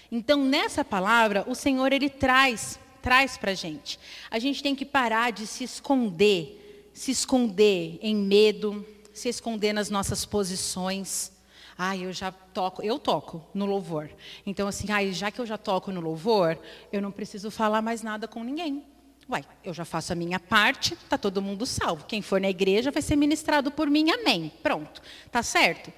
Então, 0.09 0.45
nessa 0.45 0.85
palavra, 0.85 1.43
o 1.49 1.55
Senhor 1.55 1.91
ele 1.91 2.09
traz 2.09 2.79
traz 3.01 3.37
para 3.37 3.51
a 3.51 3.55
gente. 3.55 3.99
A 4.29 4.39
gente 4.39 4.61
tem 4.61 4.75
que 4.75 4.85
parar 4.85 5.31
de 5.31 5.47
se 5.47 5.63
esconder, 5.63 6.91
se 6.93 7.11
esconder 7.11 7.99
em 8.01 8.15
medo, 8.15 8.85
se 9.13 9.29
esconder 9.29 9.73
nas 9.73 9.89
nossas 9.89 10.25
posições. 10.25 11.31
Ah, 11.77 11.95
eu 11.95 12.11
já 12.11 12.31
toco, 12.31 12.81
eu 12.81 12.97
toco 12.97 13.45
no 13.53 13.65
louvor. 13.65 14.09
Então, 14.45 14.67
assim, 14.67 14.91
ah, 14.91 15.05
já 15.11 15.29
que 15.29 15.39
eu 15.39 15.45
já 15.45 15.57
toco 15.57 15.91
no 15.91 16.01
louvor, 16.01 16.57
eu 16.91 17.01
não 17.01 17.11
preciso 17.11 17.51
falar 17.51 17.81
mais 17.81 18.01
nada 18.01 18.27
com 18.27 18.43
ninguém. 18.43 18.83
Uai, 19.29 19.43
eu 19.63 19.73
já 19.73 19.83
faço 19.83 20.13
a 20.13 20.15
minha 20.15 20.39
parte, 20.39 20.93
está 20.93 21.17
todo 21.17 21.41
mundo 21.41 21.65
salvo. 21.65 22.05
Quem 22.05 22.21
for 22.21 22.39
na 22.39 22.49
igreja 22.49 22.91
vai 22.91 23.01
ser 23.01 23.15
ministrado 23.15 23.69
por 23.69 23.89
mim, 23.89 24.09
amém. 24.09 24.51
Pronto. 24.63 25.01
Tá 25.29 25.43
certo? 25.43 25.91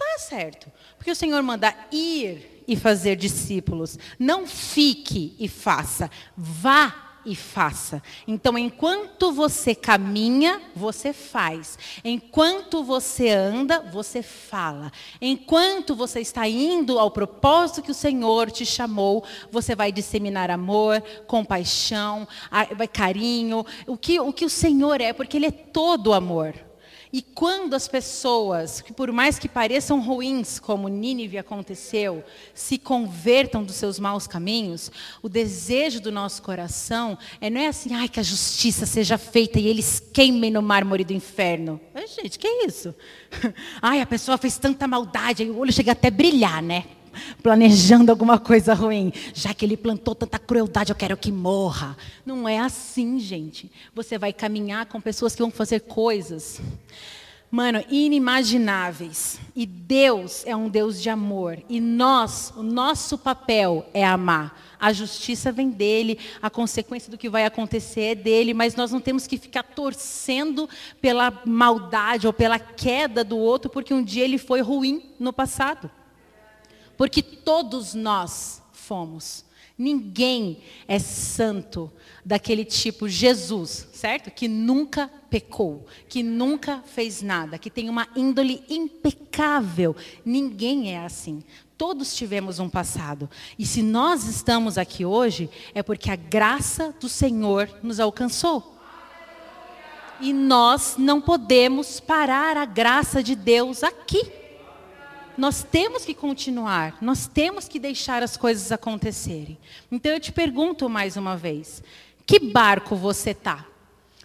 Está 0.00 0.18
certo. 0.18 0.70
Porque 0.96 1.10
o 1.10 1.16
Senhor 1.16 1.42
manda 1.42 1.74
ir 1.90 2.62
e 2.68 2.76
fazer 2.76 3.16
discípulos. 3.16 3.98
Não 4.16 4.46
fique 4.46 5.34
e 5.40 5.48
faça, 5.48 6.08
vá 6.36 7.08
e 7.26 7.34
faça. 7.34 8.00
Então, 8.26 8.56
enquanto 8.56 9.32
você 9.32 9.74
caminha, 9.74 10.62
você 10.74 11.12
faz. 11.12 11.76
Enquanto 12.04 12.84
você 12.84 13.30
anda, 13.30 13.80
você 13.80 14.22
fala. 14.22 14.92
Enquanto 15.20 15.96
você 15.96 16.20
está 16.20 16.48
indo 16.48 16.96
ao 16.96 17.10
propósito 17.10 17.82
que 17.82 17.90
o 17.90 17.94
Senhor 17.94 18.52
te 18.52 18.64
chamou, 18.64 19.24
você 19.50 19.74
vai 19.74 19.90
disseminar 19.90 20.48
amor, 20.48 21.02
compaixão, 21.26 22.26
carinho, 22.92 23.66
o 23.86 23.96
que 23.96 24.20
o, 24.20 24.32
que 24.32 24.44
o 24.44 24.50
Senhor 24.50 25.00
é, 25.00 25.12
porque 25.12 25.36
Ele 25.36 25.46
é 25.46 25.50
todo 25.50 26.12
amor. 26.12 26.67
E 27.12 27.22
quando 27.22 27.74
as 27.74 27.88
pessoas, 27.88 28.80
que 28.80 28.92
por 28.92 29.10
mais 29.12 29.38
que 29.38 29.48
pareçam 29.48 30.00
ruins, 30.00 30.58
como 30.58 30.88
Nínive 30.88 31.38
aconteceu, 31.38 32.22
se 32.52 32.76
convertam 32.76 33.64
dos 33.64 33.76
seus 33.76 33.98
maus 33.98 34.26
caminhos, 34.26 34.90
o 35.22 35.28
desejo 35.28 36.00
do 36.00 36.12
nosso 36.12 36.42
coração 36.42 37.16
é 37.40 37.48
não 37.48 37.60
é 37.60 37.68
assim, 37.68 37.94
ai, 37.94 38.08
que 38.08 38.20
a 38.20 38.22
justiça 38.22 38.84
seja 38.84 39.16
feita 39.16 39.58
e 39.58 39.66
eles 39.66 40.02
queimem 40.12 40.50
no 40.50 40.60
mármore 40.60 41.04
do 41.04 41.12
inferno. 41.12 41.80
Ai, 41.94 42.06
gente, 42.06 42.38
que 42.38 42.46
é 42.46 42.66
isso? 42.66 42.94
Ai, 43.80 44.00
a 44.00 44.06
pessoa 44.06 44.36
fez 44.36 44.58
tanta 44.58 44.86
maldade, 44.86 45.42
aí 45.42 45.50
o 45.50 45.58
olho 45.58 45.72
chega 45.72 45.92
até 45.92 46.08
a 46.08 46.10
brilhar, 46.10 46.62
né? 46.62 46.84
Planejando 47.42 48.10
alguma 48.10 48.38
coisa 48.38 48.74
ruim. 48.74 49.12
Já 49.34 49.54
que 49.54 49.64
ele 49.64 49.76
plantou 49.76 50.14
tanta 50.14 50.38
crueldade, 50.38 50.90
eu 50.90 50.96
quero 50.96 51.16
que 51.16 51.32
morra. 51.32 51.96
Não 52.24 52.48
é 52.48 52.58
assim, 52.58 53.18
gente. 53.18 53.70
Você 53.94 54.18
vai 54.18 54.32
caminhar 54.32 54.86
com 54.86 55.00
pessoas 55.00 55.34
que 55.34 55.42
vão 55.42 55.50
fazer 55.50 55.80
coisas, 55.80 56.60
mano, 57.50 57.82
inimagináveis. 57.90 59.40
E 59.54 59.66
Deus 59.66 60.44
é 60.46 60.54
um 60.54 60.68
Deus 60.68 61.00
de 61.00 61.10
amor. 61.10 61.58
E 61.68 61.80
nós, 61.80 62.52
o 62.56 62.62
nosso 62.62 63.16
papel 63.18 63.86
é 63.92 64.04
amar. 64.04 64.68
A 64.80 64.92
justiça 64.92 65.50
vem 65.50 65.70
dele, 65.70 66.18
a 66.40 66.48
consequência 66.48 67.10
do 67.10 67.18
que 67.18 67.28
vai 67.28 67.44
acontecer 67.44 68.02
é 68.02 68.14
dele, 68.14 68.54
mas 68.54 68.76
nós 68.76 68.92
não 68.92 69.00
temos 69.00 69.26
que 69.26 69.36
ficar 69.36 69.64
torcendo 69.64 70.68
pela 71.00 71.42
maldade 71.44 72.26
ou 72.26 72.32
pela 72.32 72.58
queda 72.58 73.24
do 73.24 73.36
outro, 73.36 73.68
porque 73.68 73.92
um 73.92 74.04
dia 74.04 74.24
ele 74.24 74.38
foi 74.38 74.60
ruim 74.60 75.02
no 75.18 75.32
passado. 75.32 75.90
Porque 76.98 77.22
todos 77.22 77.94
nós 77.94 78.60
fomos. 78.72 79.44
Ninguém 79.78 80.58
é 80.88 80.98
santo 80.98 81.88
daquele 82.24 82.64
tipo 82.64 83.08
Jesus, 83.08 83.86
certo? 83.92 84.28
Que 84.32 84.48
nunca 84.48 85.08
pecou, 85.30 85.86
que 86.08 86.24
nunca 86.24 86.82
fez 86.84 87.22
nada, 87.22 87.56
que 87.56 87.70
tem 87.70 87.88
uma 87.88 88.08
índole 88.16 88.64
impecável. 88.68 89.94
Ninguém 90.24 90.92
é 90.92 90.98
assim. 90.98 91.44
Todos 91.76 92.16
tivemos 92.16 92.58
um 92.58 92.68
passado. 92.68 93.30
E 93.56 93.64
se 93.64 93.80
nós 93.80 94.24
estamos 94.24 94.76
aqui 94.76 95.04
hoje, 95.04 95.48
é 95.72 95.84
porque 95.84 96.10
a 96.10 96.16
graça 96.16 96.92
do 97.00 97.08
Senhor 97.08 97.70
nos 97.80 98.00
alcançou. 98.00 98.76
E 100.20 100.32
nós 100.32 100.96
não 100.98 101.20
podemos 101.20 102.00
parar 102.00 102.56
a 102.56 102.64
graça 102.64 103.22
de 103.22 103.36
Deus 103.36 103.84
aqui 103.84 104.37
nós 105.38 105.62
temos 105.62 106.04
que 106.04 106.12
continuar, 106.12 106.98
nós 107.00 107.28
temos 107.28 107.68
que 107.68 107.78
deixar 107.78 108.24
as 108.24 108.36
coisas 108.36 108.72
acontecerem. 108.72 109.56
Então 109.90 110.12
eu 110.12 110.18
te 110.18 110.32
pergunto 110.32 110.88
mais 110.88 111.16
uma 111.16 111.36
vez: 111.36 111.80
que 112.26 112.40
barco 112.40 112.96
você 112.96 113.30
está? 113.30 113.64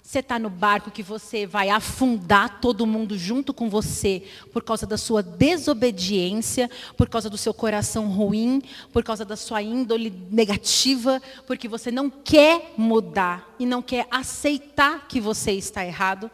Você 0.01 0.19
está 0.19 0.37
no 0.37 0.49
barco 0.49 0.91
que 0.91 1.01
você 1.01 1.47
vai 1.47 1.69
afundar 1.69 2.59
todo 2.59 2.85
mundo 2.85 3.17
junto 3.17 3.53
com 3.53 3.69
você 3.69 4.23
por 4.51 4.63
causa 4.63 4.85
da 4.85 4.97
sua 4.97 5.23
desobediência, 5.23 6.69
por 6.97 7.07
causa 7.07 7.29
do 7.29 7.37
seu 7.37 7.53
coração 7.53 8.07
ruim, 8.07 8.61
por 8.91 9.03
causa 9.03 9.23
da 9.23 9.35
sua 9.35 9.61
índole 9.61 10.13
negativa, 10.29 11.21
porque 11.47 11.67
você 11.67 11.89
não 11.89 12.09
quer 12.09 12.73
mudar 12.75 13.55
e 13.57 13.65
não 13.65 13.81
quer 13.81 14.07
aceitar 14.11 15.07
que 15.07 15.21
você 15.21 15.51
está 15.53 15.85
errado. 15.85 16.29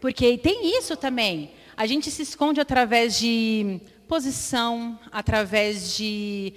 Porque 0.00 0.38
tem 0.38 0.78
isso 0.78 0.96
também. 0.96 1.50
A 1.80 1.86
gente 1.86 2.10
se 2.10 2.20
esconde 2.20 2.60
através 2.60 3.18
de 3.18 3.80
posição, 4.06 5.00
através 5.10 5.96
de. 5.96 6.52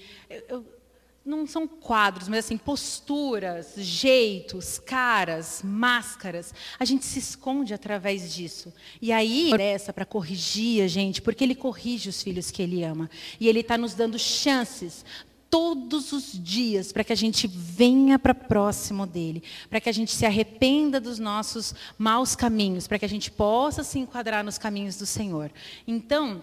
Não 1.25 1.47
são 1.47 1.65
quadros, 1.65 2.27
mas 2.27 2.39
assim, 2.39 2.57
posturas, 2.57 3.73
jeitos, 3.77 4.79
caras, 4.79 5.61
máscaras. 5.63 6.53
A 6.77 6.83
gente 6.83 7.05
se 7.05 7.19
esconde 7.19 7.73
através 7.73 8.33
disso. 8.33 8.73
E 9.01 9.13
aí, 9.13 9.53
essa 9.61 9.93
para 9.93 10.03
corrigir 10.03 10.83
a 10.83 10.89
gente, 10.89 11.21
porque 11.21 11.45
ele 11.45 11.55
corrige 11.55 12.09
os 12.09 12.21
filhos 12.21 12.51
que 12.51 12.61
ele 12.61 12.83
ama. 12.83 13.09
E 13.39 13.47
ele 13.47 13.61
está 13.61 13.77
nos 13.77 13.93
dando 13.93 14.19
chances 14.19 15.05
todos 15.53 16.11
os 16.11 16.31
dias 16.33 16.91
para 16.91 17.03
que 17.03 17.13
a 17.13 17.15
gente 17.15 17.45
venha 17.45 18.17
para 18.17 18.33
próximo 18.33 19.05
dele, 19.05 19.43
para 19.69 19.79
que 19.79 19.87
a 19.87 19.91
gente 19.91 20.11
se 20.11 20.25
arrependa 20.25 20.99
dos 20.99 21.19
nossos 21.19 21.75
maus 21.95 22.35
caminhos, 22.35 22.87
para 22.87 22.97
que 22.97 23.05
a 23.05 23.09
gente 23.09 23.29
possa 23.29 23.83
se 23.83 23.99
enquadrar 23.99 24.43
nos 24.43 24.57
caminhos 24.57 24.97
do 24.97 25.05
Senhor. 25.05 25.51
Então, 25.85 26.41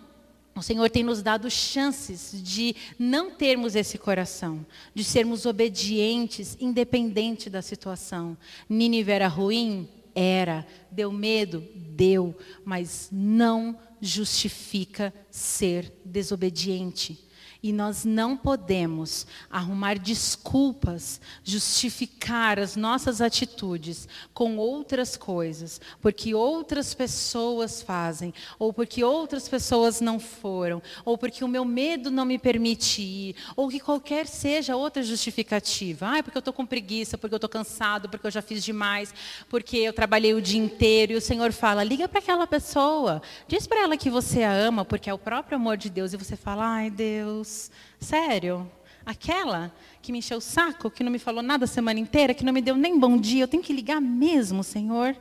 o 0.55 0.63
Senhor 0.63 0.89
tem 0.91 1.03
nos 1.03 1.23
dado 1.23 1.51
chances 1.51 2.41
de 2.41 2.77
não 2.97 3.33
termos 3.33 3.75
esse 3.75 3.99
coração, 3.99 4.65
de 4.95 5.03
sermos 5.03 5.45
obedientes, 5.45 6.57
independente 6.61 7.51
da 7.51 7.63
situação. 7.63 8.39
Nínive 8.69 9.11
era 9.11 9.27
ruim? 9.27 9.89
Era. 10.15 10.65
Deu 10.89 11.11
medo? 11.11 11.67
Deu. 11.75 12.33
Mas 12.65 13.09
não 13.11 13.77
justifica 14.01 15.13
ser 15.33 15.93
desobediente. 16.05 17.29
E 17.63 17.75
nós 17.75 18.07
não 18.07 18.39
podemos 18.39 19.27
arrumar 19.51 19.99
desculpas, 19.99 21.21
justificar 21.45 22.59
as 22.59 22.75
nossas 22.75 23.21
atitudes 23.21 24.09
com 24.33 24.57
outras 24.57 25.15
coisas, 25.15 25.79
porque 26.01 26.35
outras 26.35 26.95
pessoas 26.95 27.83
fazem, 27.83 28.33
ou 28.59 28.73
porque 28.73 29.05
outras 29.05 29.47
pessoas 29.47 30.01
não 30.01 30.19
foram, 30.19 30.83
ou 31.05 31.19
porque 31.19 31.45
o 31.45 31.49
meu 31.49 31.65
medo 31.65 32.11
não 32.11 32.25
me 32.25 32.39
permite 32.39 33.03
ir, 33.03 33.37
ou 33.55 33.69
que 33.69 33.79
qualquer 33.79 34.27
seja 34.27 34.75
outra 34.75 35.03
justificativa. 35.03 36.07
Ah, 36.07 36.23
porque 36.23 36.39
eu 36.39 36.41
estou 36.41 36.55
com 36.55 36.65
preguiça, 36.65 37.19
porque 37.19 37.35
eu 37.35 37.39
estou 37.39 37.51
cansado, 37.51 38.09
porque 38.09 38.27
eu 38.27 38.31
já 38.31 38.41
fiz 38.41 38.65
demais, 38.65 39.13
porque 39.51 39.77
eu 39.77 39.93
trabalhei 39.93 40.33
o 40.33 40.41
dia 40.41 40.61
inteiro. 40.61 41.13
E 41.13 41.17
o 41.17 41.21
Senhor 41.21 41.53
fala: 41.53 41.85
liga 41.85 42.09
para 42.09 42.21
aquela 42.21 42.47
pessoa, 42.47 43.21
diz 43.47 43.67
para 43.67 43.83
ela 43.83 43.97
que 43.99 44.09
você 44.09 44.43
a 44.45 44.53
ama, 44.53 44.83
porque 44.83 45.11
é 45.11 45.15
o 45.15 45.19
próprio 45.19 45.57
amor 45.57 45.77
de 45.77 45.91
Deus. 45.91 46.15
E 46.15 46.17
você 46.17 46.37
fala: 46.37 46.65
ai, 46.65 46.91
Deus. 46.91 47.50
Deus, 47.51 47.71
sério? 47.99 48.71
Aquela 49.05 49.73
que 50.01 50.13
me 50.13 50.19
encheu 50.19 50.39
o 50.39 50.41
saco, 50.41 50.91
que 50.91 51.03
não 51.03 51.11
me 51.11 51.19
falou 51.19 51.43
nada 51.43 51.65
a 51.65 51.69
semana 51.69 51.99
inteira, 51.99 52.33
que 52.33 52.45
não 52.45 52.53
me 52.53 52.61
deu 52.61 52.77
nem 52.77 52.99
bom 52.99 53.17
dia, 53.19 53.43
eu 53.43 53.49
tenho 53.49 53.63
que 53.63 53.73
ligar 53.73 54.01
mesmo, 54.01 54.63
Senhor? 54.63 55.17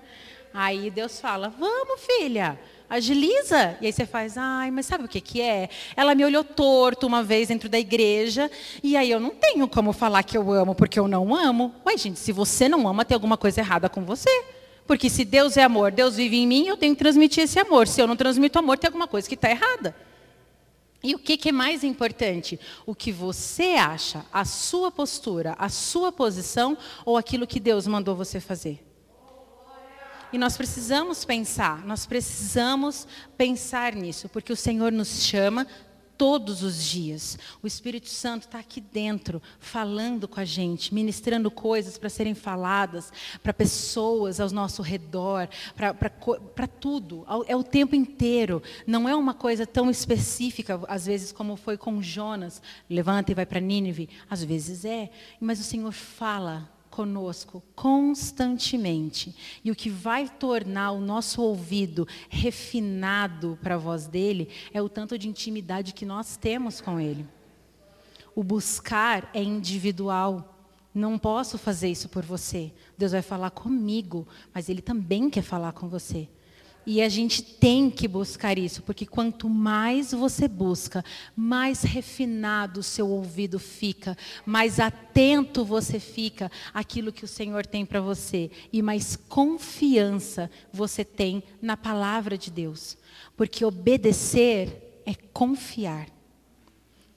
Aí 0.54 0.92
Deus 0.92 1.20
fala: 1.20 1.50
Vamos, 1.50 2.00
filha, 2.02 2.60
agiliza. 2.88 3.78
E 3.82 3.88
aí 3.88 3.94
você 3.94 4.06
faz: 4.06 4.38
Ai, 4.38 4.70
mas 4.70 4.86
sabe 4.86 5.06
o 5.06 5.08
que, 5.08 5.20
que 5.20 5.42
é? 5.42 5.70
Ela 5.96 6.14
me 6.14 6.24
olhou 6.24 6.44
torto 6.44 7.08
uma 7.08 7.24
vez 7.24 7.48
dentro 7.48 7.68
da 7.68 7.80
igreja, 7.80 8.52
e 8.84 8.96
aí 8.96 9.10
eu 9.10 9.20
não 9.20 9.32
tenho 9.32 9.68
como 9.68 9.92
falar 9.92 10.22
que 10.22 10.38
eu 10.38 10.52
amo 10.52 10.76
porque 10.76 11.00
eu 11.00 11.08
não 11.08 11.34
amo. 11.36 11.74
Ué, 11.86 11.98
gente, 11.98 12.20
se 12.20 12.32
você 12.32 12.70
não 12.70 12.88
ama, 12.88 13.06
tem 13.06 13.16
alguma 13.16 13.38
coisa 13.38 13.62
errada 13.62 13.90
com 13.90 14.06
você. 14.06 14.30
Porque 14.86 15.10
se 15.10 15.24
Deus 15.24 15.56
é 15.56 15.64
amor, 15.64 15.92
Deus 15.92 16.16
vive 16.16 16.38
em 16.38 16.48
mim, 16.48 16.68
eu 16.68 16.78
tenho 16.78 16.96
que 16.96 17.00
transmitir 17.00 17.44
esse 17.44 17.60
amor. 17.60 17.88
Se 17.88 18.02
eu 18.02 18.08
não 18.08 18.16
transmito 18.16 18.58
amor, 18.58 18.78
tem 18.78 18.88
alguma 18.88 19.08
coisa 19.08 19.28
que 19.28 19.36
está 19.36 19.50
errada. 19.50 19.96
E 21.02 21.16
o 21.16 21.20
que, 21.20 21.38
que, 21.38 21.50
é 21.50 21.52
mais 21.52 21.84
importante? 21.84 22.60
O 22.86 22.94
que 22.94 23.12
você 23.12 23.76
acha, 23.76 24.26
a 24.34 24.44
sua 24.44 24.92
postura, 24.92 25.56
a 25.58 25.70
sua 25.70 26.12
posição 26.12 26.78
ou 27.06 27.16
aquilo 27.16 27.48
que 27.48 27.60
Deus 27.60 27.88
mandou 27.88 28.16
você 28.16 28.40
fazer? 28.40 28.86
E 30.32 30.38
nós 30.38 30.56
precisamos 30.56 31.26
pensar, 31.26 31.84
nós 31.86 32.06
precisamos 32.06 33.08
pensar 33.36 33.96
nisso, 33.96 34.30
porque 34.30 34.54
o 34.54 34.58
Senhor 34.58 34.92
nos 34.92 35.24
chama 35.24 35.66
todos 36.20 36.64
os 36.64 36.84
dias. 36.84 37.40
O 37.64 37.66
Espírito 37.66 38.10
Santo 38.10 38.42
está 38.42 38.60
aqui 38.60 38.82
dentro, 38.82 39.42
falando 39.58 40.28
com 40.28 40.42
a 40.42 40.44
gente, 40.44 40.94
ministrando 40.94 41.50
coisas 41.50 41.98
para 41.98 42.10
serem 42.10 42.36
faladas 42.36 43.14
para 43.42 43.54
pessoas 43.54 44.42
ao 44.42 44.50
nosso 44.50 44.82
redor, 44.82 45.48
para 45.78 46.68
tudo. 46.68 47.26
É 47.48 47.56
o 47.56 47.64
tempo 47.64 47.96
inteiro. 47.96 48.62
Não 48.86 49.08
é 49.08 49.16
uma 49.16 49.34
coisa 49.34 49.66
tão 49.66 49.90
específica, 49.90 50.82
às 50.90 51.06
vezes, 51.06 51.32
como 51.32 51.56
foi 51.56 51.78
com 51.78 52.02
Jonas. 52.02 52.62
Levanta 52.90 53.32
e 53.32 53.36
vai 53.36 53.46
para 53.46 53.62
Nínive. 53.62 54.10
Às 54.30 54.44
vezes 54.44 54.84
é, 54.84 55.10
mas 55.40 55.62
o 55.62 55.64
Senhor 55.64 55.94
fala 55.94 56.70
conosco 57.00 57.64
constantemente. 57.78 59.34
E 59.64 59.72
o 59.72 59.76
que 59.76 59.90
vai 59.90 60.28
tornar 60.28 60.92
o 60.92 61.00
nosso 61.00 61.42
ouvido 61.42 62.06
refinado 62.28 63.58
para 63.64 63.76
a 63.76 63.78
voz 63.78 64.06
dele 64.06 64.50
é 64.74 64.82
o 64.82 64.90
tanto 64.90 65.18
de 65.18 65.30
intimidade 65.30 65.94
que 65.94 66.06
nós 66.06 66.36
temos 66.36 66.82
com 66.82 67.00
ele. 67.00 67.26
O 68.36 68.44
buscar 68.44 69.30
é 69.34 69.42
individual. 69.42 70.62
Não 70.94 71.18
posso 71.18 71.58
fazer 71.58 71.88
isso 71.88 72.10
por 72.10 72.26
você. 72.26 72.70
Deus 72.98 73.14
vai 73.14 73.22
falar 73.22 73.52
comigo, 73.52 74.28
mas 74.54 74.68
ele 74.68 74.82
também 74.82 75.30
quer 75.30 75.44
falar 75.44 75.72
com 75.72 75.88
você. 75.88 76.28
E 76.92 77.04
a 77.04 77.08
gente 77.08 77.44
tem 77.44 77.88
que 77.88 78.08
buscar 78.08 78.58
isso, 78.58 78.82
porque 78.82 79.06
quanto 79.06 79.48
mais 79.48 80.12
você 80.12 80.48
busca, 80.48 81.06
mais 81.36 81.84
refinado 81.84 82.80
o 82.80 82.84
seu 82.84 83.08
ouvido 83.08 83.60
fica, 83.60 84.18
mais 84.44 84.80
atento 84.80 85.64
você 85.64 86.00
fica 86.00 86.52
àquilo 86.74 87.12
que 87.12 87.24
o 87.24 87.28
Senhor 87.28 87.64
tem 87.64 87.86
para 87.86 88.02
você 88.02 88.50
e 88.74 88.82
mais 88.82 89.16
confiança 89.16 90.50
você 90.74 91.06
tem 91.06 91.44
na 91.62 91.78
palavra 91.78 92.36
de 92.36 92.50
Deus. 92.50 92.98
Porque 93.38 93.64
obedecer 93.64 95.04
é 95.06 95.14
confiar. 95.32 96.19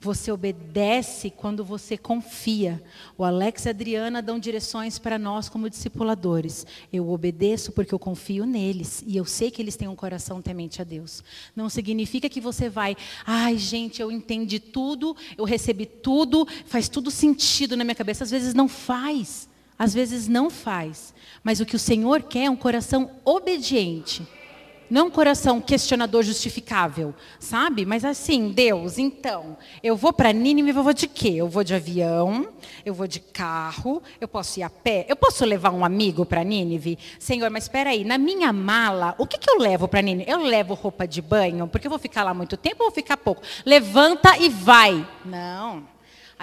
Você 0.03 0.33
obedece 0.33 1.31
quando 1.31 1.65
você 1.65 1.97
confia. 1.97 2.83
O 3.17 3.23
Alex 3.23 3.65
e 3.65 3.69
a 3.69 3.71
Adriana 3.71 4.21
dão 4.21 4.37
direções 4.37 4.99
para 4.99 5.17
nós 5.17 5.49
como 5.49 5.71
discipuladores. 5.71 6.67
Eu 6.93 7.09
obedeço 7.09 7.71
porque 7.71 7.95
eu 7.95 8.01
confio 8.01 8.45
neles 8.45 9.05
e 9.07 9.17
eu 9.17 9.25
sei 9.25 9.49
que 9.49 9.63
eles 9.63 9.77
têm 9.77 9.87
um 9.87 9.95
coração 9.95 10.43
temente 10.43 10.83
a 10.83 10.85
Deus. 10.85 11.23
Não 11.55 11.69
significa 11.69 12.29
que 12.29 12.41
você 12.41 12.69
vai, 12.69 12.97
ai 13.25 13.57
gente, 13.57 14.03
eu 14.03 14.11
entendi 14.11 14.59
tudo, 14.59 15.17
eu 15.39 15.45
recebi 15.45 15.87
tudo, 15.87 16.49
faz 16.67 16.89
tudo 16.89 17.09
sentido 17.09 17.77
na 17.77 17.85
minha 17.85 17.95
cabeça. 17.95 18.25
Às 18.25 18.31
vezes 18.33 18.55
não 18.55 18.67
faz. 18.67 19.49
Às 19.79 19.95
vezes 19.95 20.27
não 20.27 20.51
faz. 20.51 21.15
Mas 21.45 21.61
o 21.61 21.65
que 21.65 21.77
o 21.77 21.79
Senhor 21.79 22.25
quer 22.25 22.47
é 22.47 22.51
um 22.51 22.57
coração 22.57 23.09
obediente. 23.25 24.27
Não 24.93 25.07
um 25.07 25.11
coração 25.11 25.59
questionador 25.59 26.23
justificável, 26.23 27.15
sabe? 27.41 27.87
Mas 27.87 28.05
assim, 28.05 28.51
Deus, 28.51 28.99
então, 28.99 29.57
eu 29.83 29.97
vou 29.97 30.13
para 30.13 30.35
Nínive, 30.35 30.69
eu 30.69 30.83
vou 30.83 30.93
de 30.93 31.09
quê? 31.09 31.33
Eu 31.37 31.49
vou 31.49 31.65
de 31.65 31.75
avião, 31.75 32.47
eu 32.85 32.93
vou 32.93 33.07
de 33.07 33.19
carro, 33.19 34.03
eu 34.21 34.29
posso 34.29 34.61
ir 34.61 34.63
a 34.63 34.69
pé, 34.69 35.07
eu 35.09 35.17
posso 35.17 35.47
levar 35.47 35.71
um 35.71 35.83
amigo 35.83 36.27
para 36.27 36.45
Nínive? 36.45 36.99
Senhor, 37.19 37.49
mas 37.49 37.65
espera 37.65 37.89
aí, 37.89 38.05
na 38.05 38.19
minha 38.19 38.53
mala, 38.53 39.15
o 39.17 39.27
que, 39.27 39.39
que 39.39 39.49
eu 39.49 39.57
levo 39.57 39.89
para 39.89 40.03
Nínive? 40.03 40.31
Eu 40.31 40.43
levo 40.43 40.75
roupa 40.75 41.09
de 41.09 41.23
banho, 41.23 41.67
porque 41.67 41.87
eu 41.87 41.91
vou 41.91 41.99
ficar 41.99 42.23
lá 42.23 42.35
muito 42.35 42.59
tempo 42.59 42.85
ou 42.85 42.91
vou 42.91 42.95
ficar 42.95 43.17
pouco? 43.17 43.41
Levanta 43.65 44.37
e 44.37 44.51
vai. 44.51 45.09
Não. 45.25 45.85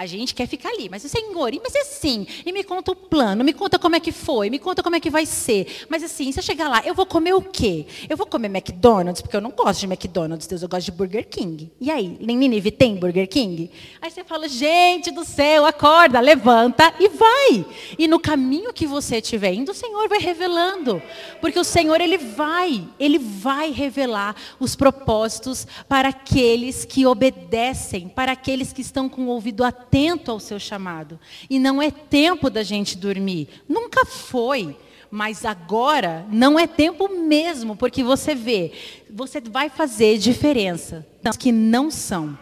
A 0.00 0.06
gente 0.06 0.34
quer 0.34 0.48
ficar 0.48 0.70
ali. 0.70 0.88
Mas, 0.88 1.02
Senhor, 1.02 1.52
mas 1.62 1.76
assim, 1.76 2.26
e 2.46 2.52
me 2.52 2.64
conta 2.64 2.90
o 2.90 2.96
plano, 2.96 3.44
me 3.44 3.52
conta 3.52 3.78
como 3.78 3.94
é 3.96 4.00
que 4.00 4.10
foi, 4.10 4.48
me 4.48 4.58
conta 4.58 4.82
como 4.82 4.96
é 4.96 5.00
que 5.00 5.10
vai 5.10 5.26
ser. 5.26 5.84
Mas 5.90 6.02
assim, 6.02 6.32
se 6.32 6.38
eu 6.38 6.42
chegar 6.42 6.70
lá, 6.70 6.80
eu 6.86 6.94
vou 6.94 7.04
comer 7.04 7.34
o 7.34 7.42
quê? 7.42 7.84
Eu 8.08 8.16
vou 8.16 8.26
comer 8.26 8.48
McDonald's, 8.48 9.20
porque 9.20 9.36
eu 9.36 9.42
não 9.42 9.50
gosto 9.50 9.80
de 9.80 9.84
McDonald's, 9.84 10.46
Deus, 10.46 10.62
eu 10.62 10.70
gosto 10.70 10.86
de 10.86 10.92
Burger 10.92 11.28
King. 11.28 11.70
E 11.78 11.90
aí, 11.90 12.16
em 12.18 12.34
Ninive 12.34 12.70
tem 12.70 12.96
Burger 12.96 13.28
King? 13.28 13.70
Aí 14.00 14.10
você 14.10 14.24
fala, 14.24 14.48
gente 14.48 15.10
do 15.10 15.22
céu, 15.22 15.66
acorda, 15.66 16.18
levanta 16.18 16.94
e 16.98 17.06
vai. 17.10 17.66
E 17.98 18.08
no 18.08 18.18
caminho 18.18 18.72
que 18.72 18.86
você 18.86 19.18
estiver 19.18 19.52
indo, 19.52 19.72
o 19.72 19.74
Senhor 19.74 20.08
vai 20.08 20.18
revelando. 20.18 21.02
Porque 21.42 21.58
o 21.58 21.64
Senhor, 21.64 22.00
Ele 22.00 22.16
vai, 22.16 22.88
Ele 22.98 23.18
vai 23.18 23.70
revelar 23.70 24.34
os 24.58 24.74
propósitos 24.74 25.66
para 25.86 26.08
aqueles 26.08 26.86
que 26.86 27.04
obedecem, 27.04 28.08
para 28.08 28.32
aqueles 28.32 28.72
que 28.72 28.80
estão 28.80 29.06
com 29.06 29.26
o 29.26 29.28
ouvido 29.28 29.62
atento 29.62 29.89
atento 29.90 30.30
ao 30.30 30.38
seu 30.38 30.58
chamado. 30.60 31.18
E 31.48 31.58
não 31.58 31.82
é 31.82 31.90
tempo 31.90 32.48
da 32.48 32.62
gente 32.62 32.96
dormir. 32.96 33.48
Nunca 33.68 34.06
foi. 34.06 34.76
Mas 35.10 35.44
agora 35.44 36.24
não 36.30 36.56
é 36.56 36.68
tempo 36.68 37.08
mesmo, 37.08 37.74
porque 37.74 38.04
você 38.04 38.32
vê, 38.32 38.72
você 39.10 39.40
vai 39.40 39.68
fazer 39.68 40.18
diferença. 40.18 41.04
Que 41.36 41.50
não 41.50 41.90
são. 41.90 42.38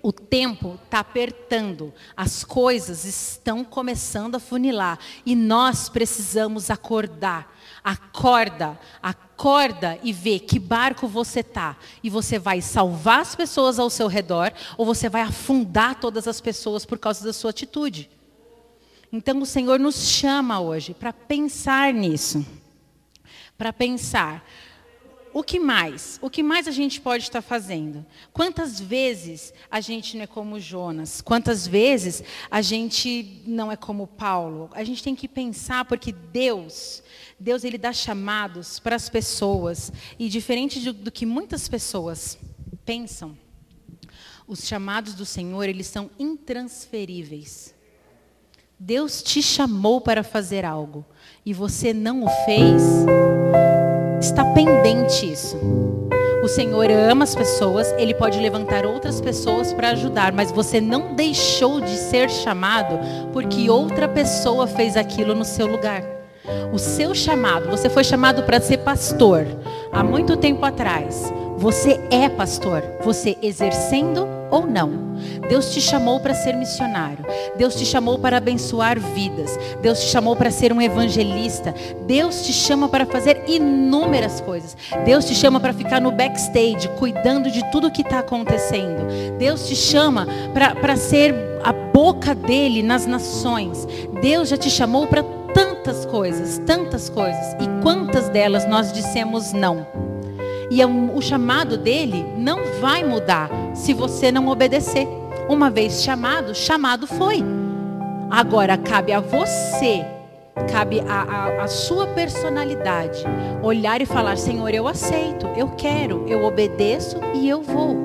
O 0.00 0.12
tempo 0.12 0.78
está 0.84 1.00
apertando, 1.00 1.92
as 2.16 2.44
coisas 2.44 3.04
estão 3.04 3.64
começando 3.64 4.36
a 4.36 4.40
funilar 4.40 4.98
e 5.26 5.34
nós 5.34 5.88
precisamos 5.88 6.70
acordar. 6.70 7.54
Acorda, 7.82 8.78
acorda 9.02 9.29
e 10.02 10.12
vê 10.12 10.38
que 10.38 10.58
barco 10.58 11.08
você 11.08 11.42
tá 11.42 11.76
e 12.02 12.10
você 12.10 12.38
vai 12.38 12.60
salvar 12.60 13.20
as 13.20 13.34
pessoas 13.34 13.78
ao 13.78 13.88
seu 13.88 14.06
redor 14.06 14.52
ou 14.76 14.84
você 14.84 15.08
vai 15.08 15.22
afundar 15.22 15.98
todas 15.98 16.28
as 16.28 16.40
pessoas 16.40 16.84
por 16.84 16.98
causa 16.98 17.24
da 17.24 17.32
sua 17.32 17.50
atitude. 17.50 18.10
Então 19.12 19.40
o 19.40 19.46
Senhor 19.46 19.78
nos 19.78 20.08
chama 20.08 20.60
hoje 20.60 20.92
para 20.94 21.12
pensar 21.12 21.92
nisso. 21.92 22.44
Para 23.56 23.72
pensar, 23.72 24.44
o 25.32 25.42
que 25.42 25.60
mais? 25.60 26.18
O 26.20 26.28
que 26.28 26.42
mais 26.42 26.66
a 26.66 26.70
gente 26.70 27.00
pode 27.00 27.24
estar 27.24 27.40
fazendo? 27.40 28.04
Quantas 28.32 28.80
vezes 28.80 29.54
a 29.70 29.80
gente 29.80 30.16
não 30.16 30.24
é 30.24 30.26
como 30.26 30.58
Jonas? 30.58 31.20
Quantas 31.20 31.66
vezes 31.66 32.22
a 32.50 32.60
gente 32.60 33.42
não 33.46 33.70
é 33.70 33.76
como 33.76 34.06
Paulo? 34.06 34.68
A 34.72 34.82
gente 34.82 35.02
tem 35.02 35.14
que 35.14 35.28
pensar 35.28 35.84
porque 35.84 36.10
Deus, 36.12 37.02
Deus 37.38 37.62
ele 37.62 37.78
dá 37.78 37.92
chamados 37.92 38.80
para 38.80 38.96
as 38.96 39.08
pessoas 39.08 39.92
e 40.18 40.28
diferente 40.28 40.80
do, 40.80 40.92
do 40.92 41.12
que 41.12 41.24
muitas 41.24 41.68
pessoas 41.68 42.36
pensam, 42.84 43.38
os 44.48 44.66
chamados 44.66 45.14
do 45.14 45.24
Senhor 45.24 45.68
eles 45.68 45.86
são 45.86 46.10
intransferíveis. 46.18 47.72
Deus 48.76 49.22
te 49.22 49.42
chamou 49.42 50.00
para 50.00 50.24
fazer 50.24 50.64
algo 50.64 51.04
e 51.46 51.52
você 51.54 51.92
não 51.92 52.24
o 52.24 52.28
fez 52.44 52.82
está 54.20 54.44
pendente 54.44 55.32
isso. 55.32 55.56
O 56.42 56.48
Senhor 56.48 56.90
ama 56.90 57.24
as 57.24 57.34
pessoas, 57.34 57.92
Ele 57.98 58.14
pode 58.14 58.38
levantar 58.38 58.86
outras 58.86 59.20
pessoas 59.20 59.72
para 59.72 59.90
ajudar, 59.90 60.32
mas 60.32 60.52
você 60.52 60.80
não 60.80 61.14
deixou 61.14 61.80
de 61.80 61.96
ser 61.96 62.30
chamado 62.30 62.98
porque 63.32 63.68
outra 63.68 64.06
pessoa 64.06 64.66
fez 64.66 64.96
aquilo 64.96 65.34
no 65.34 65.44
seu 65.44 65.66
lugar. 65.66 66.02
O 66.72 66.78
seu 66.78 67.14
chamado, 67.14 67.68
você 67.68 67.88
foi 67.88 68.04
chamado 68.04 68.42
para 68.44 68.60
ser 68.60 68.78
pastor 68.78 69.46
há 69.92 70.02
muito 70.02 70.36
tempo 70.36 70.64
atrás. 70.64 71.32
Você 71.60 72.00
é 72.10 72.26
pastor, 72.26 72.82
você 73.04 73.36
exercendo 73.42 74.26
ou 74.50 74.66
não. 74.66 75.10
Deus 75.46 75.74
te 75.74 75.78
chamou 75.78 76.18
para 76.18 76.32
ser 76.32 76.54
missionário. 76.54 77.22
Deus 77.58 77.74
te 77.74 77.84
chamou 77.84 78.18
para 78.18 78.38
abençoar 78.38 78.98
vidas. 78.98 79.58
Deus 79.82 80.00
te 80.00 80.06
chamou 80.06 80.34
para 80.34 80.50
ser 80.50 80.72
um 80.72 80.80
evangelista. 80.80 81.74
Deus 82.06 82.46
te 82.46 82.52
chama 82.54 82.88
para 82.88 83.04
fazer 83.04 83.44
inúmeras 83.46 84.40
coisas. 84.40 84.74
Deus 85.04 85.26
te 85.26 85.34
chama 85.34 85.60
para 85.60 85.74
ficar 85.74 86.00
no 86.00 86.10
backstage, 86.10 86.88
cuidando 86.98 87.50
de 87.50 87.62
tudo 87.70 87.90
que 87.90 88.00
está 88.00 88.20
acontecendo. 88.20 89.36
Deus 89.38 89.68
te 89.68 89.76
chama 89.76 90.26
para 90.80 90.96
ser 90.96 91.34
a 91.62 91.74
boca 91.74 92.34
dele 92.34 92.82
nas 92.82 93.04
nações. 93.04 93.86
Deus 94.22 94.48
já 94.48 94.56
te 94.56 94.70
chamou 94.70 95.06
para 95.06 95.22
tantas 95.52 96.06
coisas, 96.06 96.56
tantas 96.64 97.10
coisas. 97.10 97.52
E 97.60 97.82
quantas 97.82 98.30
delas 98.30 98.66
nós 98.66 98.90
dissemos 98.94 99.52
não? 99.52 100.09
E 100.70 100.80
é 100.80 100.86
o 100.86 101.20
chamado 101.20 101.76
dele 101.76 102.24
não 102.36 102.80
vai 102.80 103.02
mudar 103.02 103.50
se 103.74 103.92
você 103.92 104.30
não 104.30 104.46
obedecer. 104.46 105.06
Uma 105.48 105.68
vez 105.68 106.00
chamado, 106.00 106.54
chamado 106.54 107.08
foi. 107.08 107.42
Agora 108.30 108.78
cabe 108.78 109.12
a 109.12 109.18
você, 109.18 110.06
cabe 110.70 111.00
a, 111.00 111.22
a, 111.22 111.64
a 111.64 111.66
sua 111.66 112.06
personalidade, 112.06 113.24
olhar 113.60 114.00
e 114.00 114.06
falar: 114.06 114.38
Senhor, 114.38 114.72
eu 114.72 114.86
aceito, 114.86 115.44
eu 115.56 115.70
quero, 115.70 116.24
eu 116.28 116.44
obedeço 116.44 117.18
e 117.34 117.48
eu 117.48 117.60
vou. 117.62 117.96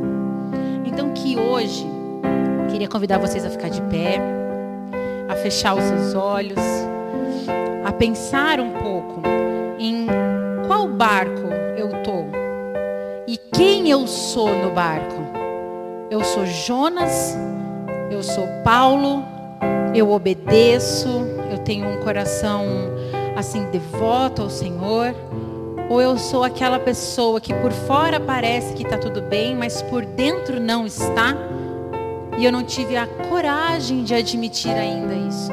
Então, 0.83 1.11
que 1.13 1.37
hoje, 1.37 1.85
queria 2.71 2.87
convidar 2.87 3.19
vocês 3.19 3.45
a 3.45 3.49
ficar 3.51 3.69
de 3.69 3.81
pé, 3.83 4.19
a 5.29 5.35
fechar 5.35 5.75
os 5.75 5.83
seus 5.83 6.15
olhos, 6.15 6.59
a 7.85 7.91
pensar 7.91 8.59
um 8.59 8.71
pouco 8.71 9.21
em 9.77 10.07
qual 10.65 10.87
barco 10.87 11.47
eu 11.77 11.91
estou 11.91 12.44
e 13.27 13.37
quem 13.37 13.89
eu 13.89 14.05
sou 14.05 14.49
no 14.49 14.71
barco. 14.71 15.15
Eu 16.11 16.23
sou 16.23 16.45
Jonas, 16.45 17.35
eu 18.11 18.21
sou 18.21 18.47
Paulo, 18.63 19.23
eu 19.93 20.11
obedeço, 20.11 21.07
eu 21.51 21.57
tenho 21.59 21.87
um 21.87 21.97
coração 22.03 22.65
assim 23.35 23.65
devoto 23.71 24.43
ao 24.43 24.49
Senhor, 24.49 25.15
ou 25.89 26.01
eu 26.01 26.17
sou 26.17 26.43
aquela 26.43 26.79
pessoa 26.79 27.41
que 27.41 27.53
por 27.53 27.71
fora 27.71 28.19
parece 28.19 28.73
que 28.73 28.83
está 28.83 28.97
tudo 28.97 29.21
bem, 29.21 29.55
mas 29.55 29.81
por 29.81 30.05
dentro 30.05 30.59
não 30.59 30.85
está, 30.85 31.35
e 32.37 32.45
eu 32.45 32.51
não 32.51 32.63
tive 32.63 32.95
a 32.95 33.07
coragem 33.07 34.03
de 34.03 34.13
admitir 34.13 34.71
ainda 34.71 35.13
isso. 35.13 35.51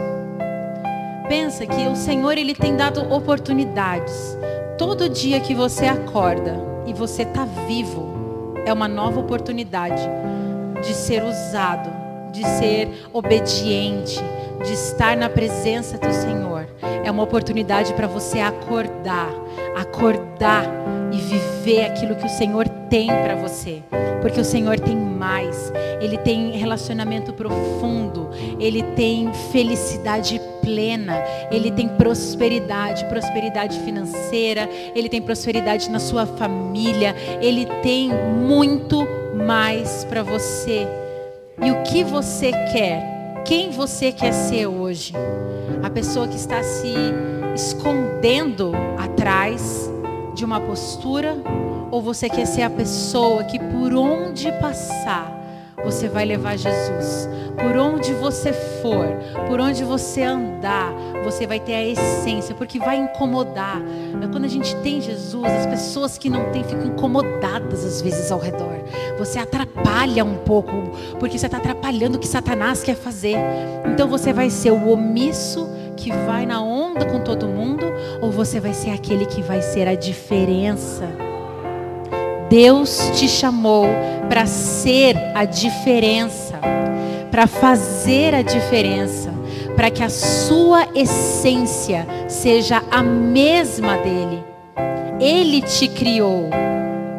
Pensa 1.28 1.64
que 1.64 1.86
o 1.88 1.96
Senhor 1.96 2.36
ele 2.36 2.54
tem 2.54 2.76
dado 2.76 3.10
oportunidades. 3.12 4.36
Todo 4.76 5.08
dia 5.08 5.40
que 5.40 5.54
você 5.54 5.86
acorda, 5.86 6.71
e 6.86 6.92
você 6.92 7.22
está 7.22 7.44
vivo, 7.44 8.54
é 8.64 8.72
uma 8.72 8.88
nova 8.88 9.20
oportunidade 9.20 10.02
de 10.82 10.94
ser 10.94 11.22
usado, 11.22 11.90
de 12.32 12.44
ser 12.46 13.06
obediente, 13.12 14.18
de 14.64 14.72
estar 14.72 15.16
na 15.16 15.28
presença 15.28 15.98
do 15.98 16.12
Senhor. 16.12 16.66
É 17.04 17.10
uma 17.10 17.22
oportunidade 17.22 17.92
para 17.94 18.06
você 18.06 18.40
acordar, 18.40 19.30
acordar 19.76 20.64
e 21.12 21.16
viver 21.16 21.86
aquilo 21.86 22.16
que 22.16 22.26
o 22.26 22.30
Senhor 22.30 22.68
tem 22.92 23.06
para 23.06 23.34
você. 23.34 23.82
Porque 24.20 24.38
o 24.38 24.44
Senhor 24.44 24.78
tem 24.78 24.94
mais. 24.94 25.72
Ele 25.98 26.18
tem 26.18 26.50
relacionamento 26.50 27.32
profundo, 27.32 28.28
ele 28.60 28.82
tem 28.82 29.32
felicidade 29.50 30.38
plena, 30.60 31.16
ele 31.50 31.70
tem 31.70 31.88
prosperidade, 31.88 33.06
prosperidade 33.06 33.80
financeira, 33.80 34.68
ele 34.94 35.08
tem 35.08 35.22
prosperidade 35.22 35.90
na 35.90 35.98
sua 35.98 36.26
família, 36.26 37.16
ele 37.40 37.64
tem 37.82 38.10
muito 38.10 39.06
mais 39.46 40.04
para 40.04 40.22
você. 40.22 40.86
E 41.62 41.70
o 41.70 41.82
que 41.84 42.04
você 42.04 42.50
quer? 42.72 43.42
Quem 43.46 43.70
você 43.70 44.12
quer 44.12 44.32
ser 44.32 44.66
hoje? 44.66 45.14
A 45.82 45.88
pessoa 45.88 46.28
que 46.28 46.36
está 46.36 46.62
se 46.62 46.92
escondendo 47.54 48.72
atrás 48.98 49.90
de 50.34 50.44
uma 50.44 50.60
postura 50.60 51.36
ou 51.92 52.00
você 52.00 52.26
quer 52.26 52.46
ser 52.46 52.62
a 52.62 52.70
pessoa 52.70 53.44
que 53.44 53.58
por 53.58 53.92
onde 53.92 54.50
passar 54.52 55.30
você 55.84 56.08
vai 56.08 56.24
levar 56.24 56.56
Jesus. 56.56 57.28
Por 57.60 57.76
onde 57.76 58.14
você 58.14 58.50
for, 58.80 59.06
por 59.46 59.60
onde 59.60 59.84
você 59.84 60.22
andar, 60.22 60.90
você 61.22 61.46
vai 61.46 61.60
ter 61.60 61.74
a 61.74 61.84
essência, 61.84 62.54
porque 62.54 62.78
vai 62.78 62.96
incomodar. 62.96 63.76
Quando 64.30 64.46
a 64.46 64.48
gente 64.48 64.74
tem 64.76 65.02
Jesus, 65.02 65.44
as 65.44 65.66
pessoas 65.66 66.16
que 66.16 66.30
não 66.30 66.50
têm 66.50 66.64
ficam 66.64 66.86
incomodadas 66.86 67.84
às 67.84 68.00
vezes 68.00 68.32
ao 68.32 68.38
redor. 68.38 68.82
Você 69.18 69.38
atrapalha 69.38 70.24
um 70.24 70.36
pouco, 70.36 70.72
porque 71.20 71.38
você 71.38 71.44
está 71.44 71.58
atrapalhando 71.58 72.16
o 72.16 72.18
que 72.18 72.26
Satanás 72.26 72.82
quer 72.82 72.96
fazer. 72.96 73.36
Então 73.92 74.08
você 74.08 74.32
vai 74.32 74.48
ser 74.48 74.70
o 74.70 74.88
omisso 74.88 75.68
que 75.94 76.10
vai 76.10 76.46
na 76.46 76.62
onda 76.62 77.04
com 77.04 77.20
todo 77.20 77.46
mundo, 77.46 77.84
ou 78.22 78.30
você 78.30 78.58
vai 78.60 78.72
ser 78.72 78.90
aquele 78.90 79.26
que 79.26 79.42
vai 79.42 79.60
ser 79.60 79.86
a 79.86 79.94
diferença. 79.94 81.31
Deus 82.52 83.10
te 83.14 83.26
chamou 83.30 83.86
para 84.28 84.44
ser 84.44 85.16
a 85.34 85.46
diferença, 85.46 86.60
para 87.30 87.46
fazer 87.46 88.34
a 88.34 88.42
diferença, 88.42 89.32
para 89.74 89.90
que 89.90 90.02
a 90.02 90.10
sua 90.10 90.86
essência 90.94 92.06
seja 92.28 92.82
a 92.90 93.02
mesma 93.02 93.96
dele. 93.96 94.44
Ele 95.18 95.62
te 95.62 95.88
criou, 95.88 96.50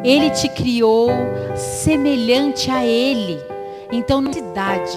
ele 0.04 0.30
te 0.30 0.48
criou 0.48 1.10
semelhante 1.56 2.70
a 2.70 2.86
ele. 2.86 3.36
Então, 3.90 4.20
necessidade 4.20 4.96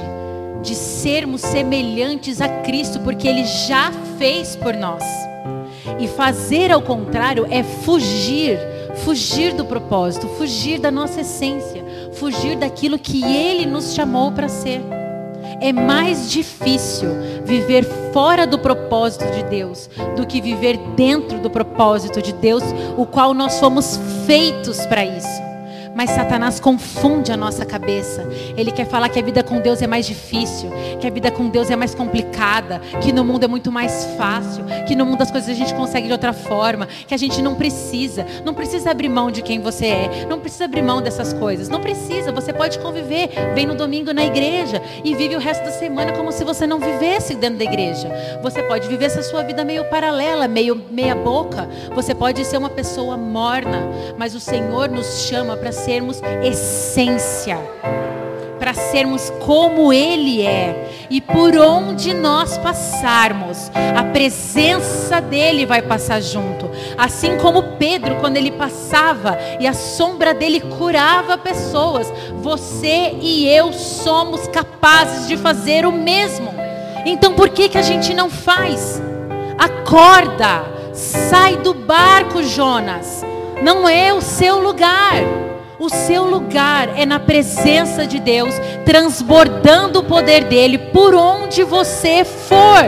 de 0.61 0.75
sermos 0.75 1.41
semelhantes 1.41 2.41
a 2.41 2.47
Cristo, 2.61 2.99
porque 2.99 3.27
ele 3.27 3.43
já 3.43 3.91
fez 4.19 4.55
por 4.55 4.75
nós. 4.75 5.03
E 5.99 6.07
fazer 6.07 6.71
ao 6.71 6.83
contrário 6.83 7.47
é 7.49 7.63
fugir 7.63 8.76
fugir 9.03 9.53
do 9.53 9.65
propósito, 9.65 10.27
fugir 10.29 10.79
da 10.79 10.91
nossa 10.91 11.21
essência, 11.21 11.83
fugir 12.13 12.57
daquilo 12.57 12.99
que 12.99 13.23
Ele 13.23 13.65
nos 13.65 13.93
chamou 13.93 14.31
para 14.31 14.47
ser. 14.47 14.81
É 15.59 15.73
mais 15.73 16.29
difícil 16.29 17.09
viver 17.43 17.83
fora 18.13 18.45
do 18.45 18.59
propósito 18.59 19.25
de 19.31 19.43
Deus 19.43 19.89
do 20.15 20.25
que 20.25 20.41
viver 20.41 20.77
dentro 20.95 21.39
do 21.39 21.49
propósito 21.49 22.21
de 22.21 22.33
Deus, 22.33 22.63
o 22.95 23.05
qual 23.05 23.33
nós 23.33 23.59
fomos 23.59 23.99
feitos 24.25 24.85
para 24.85 25.05
isso. 25.05 25.46
Mas 25.97 26.11
Satanás 26.11 26.59
confunde 26.59 27.31
a 27.31 27.35
nossa 27.35 27.65
cabeça. 27.65 28.23
Ele 28.55 28.71
quer 28.71 28.85
falar 28.85 29.09
que 29.09 29.17
a 29.17 29.23
vida 29.23 29.41
com 29.41 29.59
Deus 29.59 29.81
é 29.81 29.87
mais 29.87 30.05
difícil, 30.05 30.69
que 30.99 31.07
a 31.07 31.09
vida 31.09 31.31
com 31.31 31.49
Deus 31.49 31.71
é 31.71 31.75
mais 31.75 31.95
complicada, 31.95 32.79
que 33.01 33.11
no 33.11 33.25
mundo 33.25 33.45
é 33.45 33.47
muito 33.47 33.71
mais 33.71 34.05
fácil, 34.15 34.63
que 34.87 34.95
no 34.95 35.07
mundo 35.07 35.23
as 35.23 35.31
coisas 35.31 35.49
a 35.49 35.55
gente 35.55 35.73
consegue 35.73 36.05
de 36.05 36.13
outra 36.13 36.33
forma, 36.33 36.85
que 36.85 37.15
a 37.15 37.17
gente 37.17 37.41
não 37.41 37.55
precisa, 37.55 38.27
não 38.45 38.53
precisa 38.53 38.91
abrir 38.91 39.09
mão 39.09 39.31
de 39.31 39.41
quem 39.41 39.59
você 39.59 39.87
é, 39.87 40.25
não 40.29 40.39
precisa 40.39 40.65
abrir 40.65 40.83
mão 40.83 41.01
dessas 41.01 41.33
coisas, 41.33 41.67
não 41.67 41.81
precisa, 41.81 42.31
você 42.31 42.53
pode 42.53 42.77
conviver, 42.77 43.31
vem 43.55 43.65
no 43.65 43.73
domingo 43.73 44.13
na 44.13 44.23
igreja 44.23 44.79
e 45.03 45.15
vive 45.15 45.35
o 45.35 45.39
resto 45.39 45.63
da 45.63 45.71
semana 45.71 46.11
como 46.11 46.31
se 46.31 46.43
você 46.43 46.67
não 46.67 46.77
vivesse 46.77 47.33
dentro 47.33 47.57
da 47.57 47.63
igreja. 47.63 48.07
Você 48.43 48.61
pode 48.61 48.87
viver 48.87 49.05
essa 49.05 49.23
sua 49.23 49.41
vida 49.41 49.65
meio 49.65 49.83
paralela, 49.85 50.47
meio 50.47 50.79
meia 50.91 51.15
boca, 51.15 51.67
você 51.95 52.13
pode 52.13 52.45
ser 52.45 52.57
uma 52.57 52.69
pessoa 52.69 53.17
morna, 53.17 53.81
mas 54.15 54.35
o 54.35 54.39
Senhor 54.39 54.89
nos 54.89 55.23
chama 55.27 55.57
para 55.57 55.71
sermos 55.87 56.21
essência, 56.43 57.57
para 58.59 58.73
sermos 58.73 59.29
como 59.39 59.93
Ele 59.93 60.45
é. 60.45 61.07
E 61.09 61.21
por 61.21 61.55
onde 61.55 62.13
nós 62.13 62.57
passarmos, 62.57 63.71
a 63.95 64.03
presença 64.03 65.21
dele 65.21 65.65
vai 65.65 65.81
passar 65.81 66.21
junto. 66.21 66.69
Assim 66.97 67.37
como 67.37 67.77
Pedro, 67.77 68.17
quando 68.17 68.35
ele 68.35 68.51
passava 68.51 69.39
e 69.61 69.65
a 69.65 69.71
sombra 69.71 70.33
dele 70.33 70.59
curava 70.59 71.37
pessoas, 71.37 72.11
você 72.41 73.15
e 73.21 73.47
eu 73.47 73.71
somos 73.71 74.45
capazes 74.49 75.29
de 75.29 75.37
fazer 75.37 75.85
o 75.85 75.91
mesmo. 75.93 76.53
Então 77.05 77.31
por 77.31 77.47
que, 77.47 77.69
que 77.69 77.77
a 77.77 77.81
gente 77.81 78.13
não 78.13 78.29
faz? 78.29 79.01
Acorda, 79.57 80.65
sai 80.91 81.55
do 81.55 81.73
barco, 81.73 82.43
Jonas. 82.43 83.23
Não 83.63 83.87
é 83.87 84.11
o 84.11 84.19
seu 84.19 84.59
lugar. 84.59 85.47
O 85.79 85.89
seu 85.89 86.25
lugar 86.25 86.89
é 86.97 87.05
na 87.05 87.19
presença 87.19 88.07
de 88.07 88.19
Deus, 88.19 88.55
transbordando 88.83 89.99
o 89.99 90.03
poder 90.03 90.45
dele 90.45 90.79
por 90.79 91.13
onde 91.13 91.63
você 91.63 92.25
for. 92.25 92.83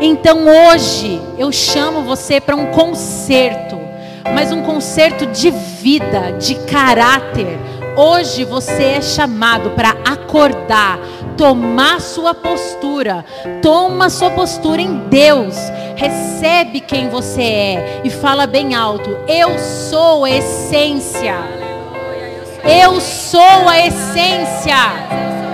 Então 0.00 0.44
hoje 0.44 1.22
eu 1.38 1.52
chamo 1.52 2.02
você 2.02 2.40
para 2.40 2.56
um 2.56 2.66
concerto, 2.72 3.78
mas 4.34 4.50
um 4.50 4.62
concerto 4.62 5.24
de 5.26 5.50
vida, 5.52 6.32
de 6.32 6.56
caráter. 6.66 7.60
Hoje 7.96 8.44
você 8.44 8.82
é 8.82 9.00
chamado 9.00 9.70
para 9.70 9.90
acordar, 10.04 10.98
tomar 11.36 12.00
sua 12.00 12.34
postura, 12.34 13.24
toma 13.62 14.08
sua 14.08 14.30
postura 14.30 14.80
em 14.80 15.08
Deus, 15.08 15.54
recebe 15.94 16.80
quem 16.80 17.08
você 17.08 17.42
é 17.42 18.00
e 18.04 18.10
fala 18.10 18.46
bem 18.46 18.74
alto: 18.74 19.16
Eu 19.28 19.58
sou 19.58 20.24
a 20.24 20.30
essência. 20.30 21.36
Eu 22.64 23.00
sou 23.00 23.68
a 23.68 23.86
essência. 23.86 25.45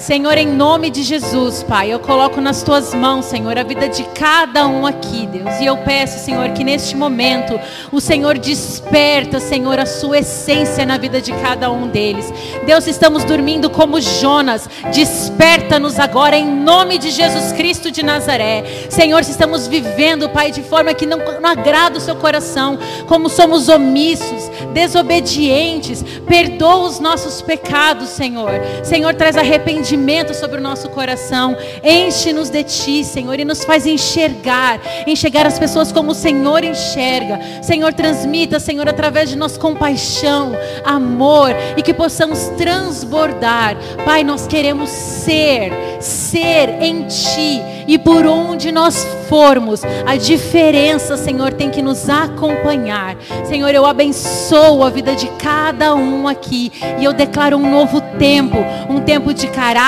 Senhor, 0.00 0.38
em 0.38 0.46
nome 0.46 0.88
de 0.88 1.02
Jesus, 1.02 1.62
Pai, 1.62 1.92
eu 1.92 2.00
coloco 2.00 2.40
nas 2.40 2.62
tuas 2.62 2.94
mãos, 2.94 3.26
Senhor, 3.26 3.58
a 3.58 3.62
vida 3.62 3.86
de 3.86 4.02
cada 4.14 4.66
um 4.66 4.86
aqui, 4.86 5.26
Deus. 5.26 5.60
E 5.60 5.66
eu 5.66 5.76
peço, 5.76 6.24
Senhor, 6.24 6.48
que 6.52 6.64
neste 6.64 6.96
momento 6.96 7.60
o 7.92 8.00
Senhor 8.00 8.38
desperta, 8.38 9.38
Senhor, 9.38 9.78
a 9.78 9.84
sua 9.84 10.20
essência 10.20 10.86
na 10.86 10.96
vida 10.96 11.20
de 11.20 11.32
cada 11.34 11.70
um 11.70 11.86
deles. 11.86 12.32
Deus, 12.64 12.86
estamos 12.86 13.24
dormindo 13.24 13.68
como 13.68 14.00
Jonas. 14.00 14.70
Desperta-nos 14.90 15.98
agora 15.98 16.34
em 16.34 16.46
nome 16.50 16.96
de 16.96 17.10
Jesus 17.10 17.52
Cristo 17.52 17.90
de 17.90 18.02
Nazaré. 18.02 18.86
Senhor, 18.88 19.22
se 19.22 19.32
estamos 19.32 19.66
vivendo, 19.68 20.30
Pai, 20.30 20.50
de 20.50 20.62
forma 20.62 20.94
que 20.94 21.04
não, 21.04 21.18
não 21.18 21.50
agrada 21.50 21.98
o 21.98 22.00
seu 22.00 22.16
coração, 22.16 22.78
como 23.06 23.28
somos 23.28 23.68
omissos, 23.68 24.50
desobedientes, 24.72 26.02
perdoa 26.26 26.88
os 26.88 26.98
nossos 26.98 27.42
pecados, 27.42 28.08
Senhor. 28.08 28.52
Senhor, 28.82 29.14
traz 29.14 29.36
arrependimento 29.36 29.89
entendimento 29.90 30.34
sobre 30.34 30.58
o 30.58 30.62
nosso 30.62 30.88
coração. 30.90 31.56
Enche-nos 31.82 32.48
de 32.48 32.62
Ti, 32.62 33.04
Senhor, 33.04 33.38
e 33.40 33.44
nos 33.44 33.64
faz 33.64 33.86
enxergar, 33.86 34.80
enxergar 35.06 35.46
as 35.46 35.58
pessoas 35.58 35.90
como 35.90 36.12
o 36.12 36.14
Senhor 36.14 36.62
enxerga. 36.62 37.40
Senhor, 37.62 37.92
transmita, 37.92 38.60
Senhor, 38.60 38.88
através 38.88 39.28
de 39.28 39.36
nós 39.36 39.56
compaixão, 39.56 40.52
amor 40.84 41.50
e 41.76 41.82
que 41.82 41.92
possamos 41.92 42.38
transbordar. 42.56 43.76
Pai, 44.04 44.22
nós 44.22 44.46
queremos 44.46 44.90
ser, 44.90 45.72
ser 46.00 46.68
em 46.80 47.06
Ti 47.06 47.80
e 47.90 47.98
por 47.98 48.24
onde 48.24 48.70
nós 48.70 49.04
formos, 49.28 49.82
a 50.06 50.16
diferença, 50.16 51.16
Senhor, 51.16 51.52
tem 51.52 51.70
que 51.70 51.82
nos 51.82 52.08
acompanhar. 52.08 53.16
Senhor, 53.44 53.74
eu 53.74 53.84
abençoo 53.84 54.84
a 54.84 54.90
vida 54.90 55.16
de 55.16 55.26
cada 55.38 55.92
um 55.94 56.28
aqui 56.28 56.70
e 57.00 57.04
eu 57.04 57.12
declaro 57.12 57.56
um 57.56 57.68
novo 57.68 58.00
tempo, 58.16 58.58
um 58.88 59.00
tempo 59.00 59.34
de 59.34 59.48
caráter, 59.48 59.79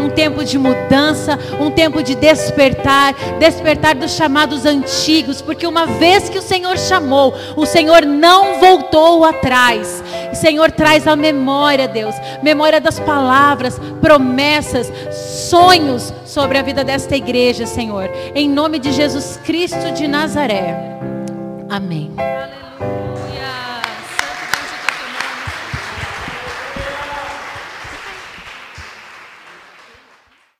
um 0.00 0.08
tempo 0.10 0.44
de 0.44 0.58
mudança, 0.58 1.38
um 1.60 1.70
tempo 1.70 2.02
de 2.02 2.14
despertar, 2.14 3.14
despertar 3.38 3.94
dos 3.94 4.12
chamados 4.12 4.64
antigos, 4.64 5.40
porque 5.40 5.66
uma 5.66 5.86
vez 5.86 6.28
que 6.28 6.38
o 6.38 6.42
Senhor 6.42 6.78
chamou, 6.78 7.34
o 7.56 7.66
Senhor 7.66 8.04
não 8.04 8.58
voltou 8.58 9.24
atrás. 9.24 10.02
Senhor, 10.34 10.70
traz 10.70 11.06
a 11.06 11.16
memória, 11.16 11.88
Deus, 11.88 12.14
memória 12.42 12.80
das 12.80 12.98
palavras, 12.98 13.80
promessas, 14.00 14.90
sonhos 15.48 16.12
sobre 16.24 16.58
a 16.58 16.62
vida 16.62 16.84
desta 16.84 17.16
igreja, 17.16 17.66
Senhor. 17.66 18.10
Em 18.34 18.48
nome 18.48 18.78
de 18.78 18.92
Jesus 18.92 19.38
Cristo 19.44 19.92
de 19.92 20.06
Nazaré. 20.06 20.98
Amém. 21.68 22.10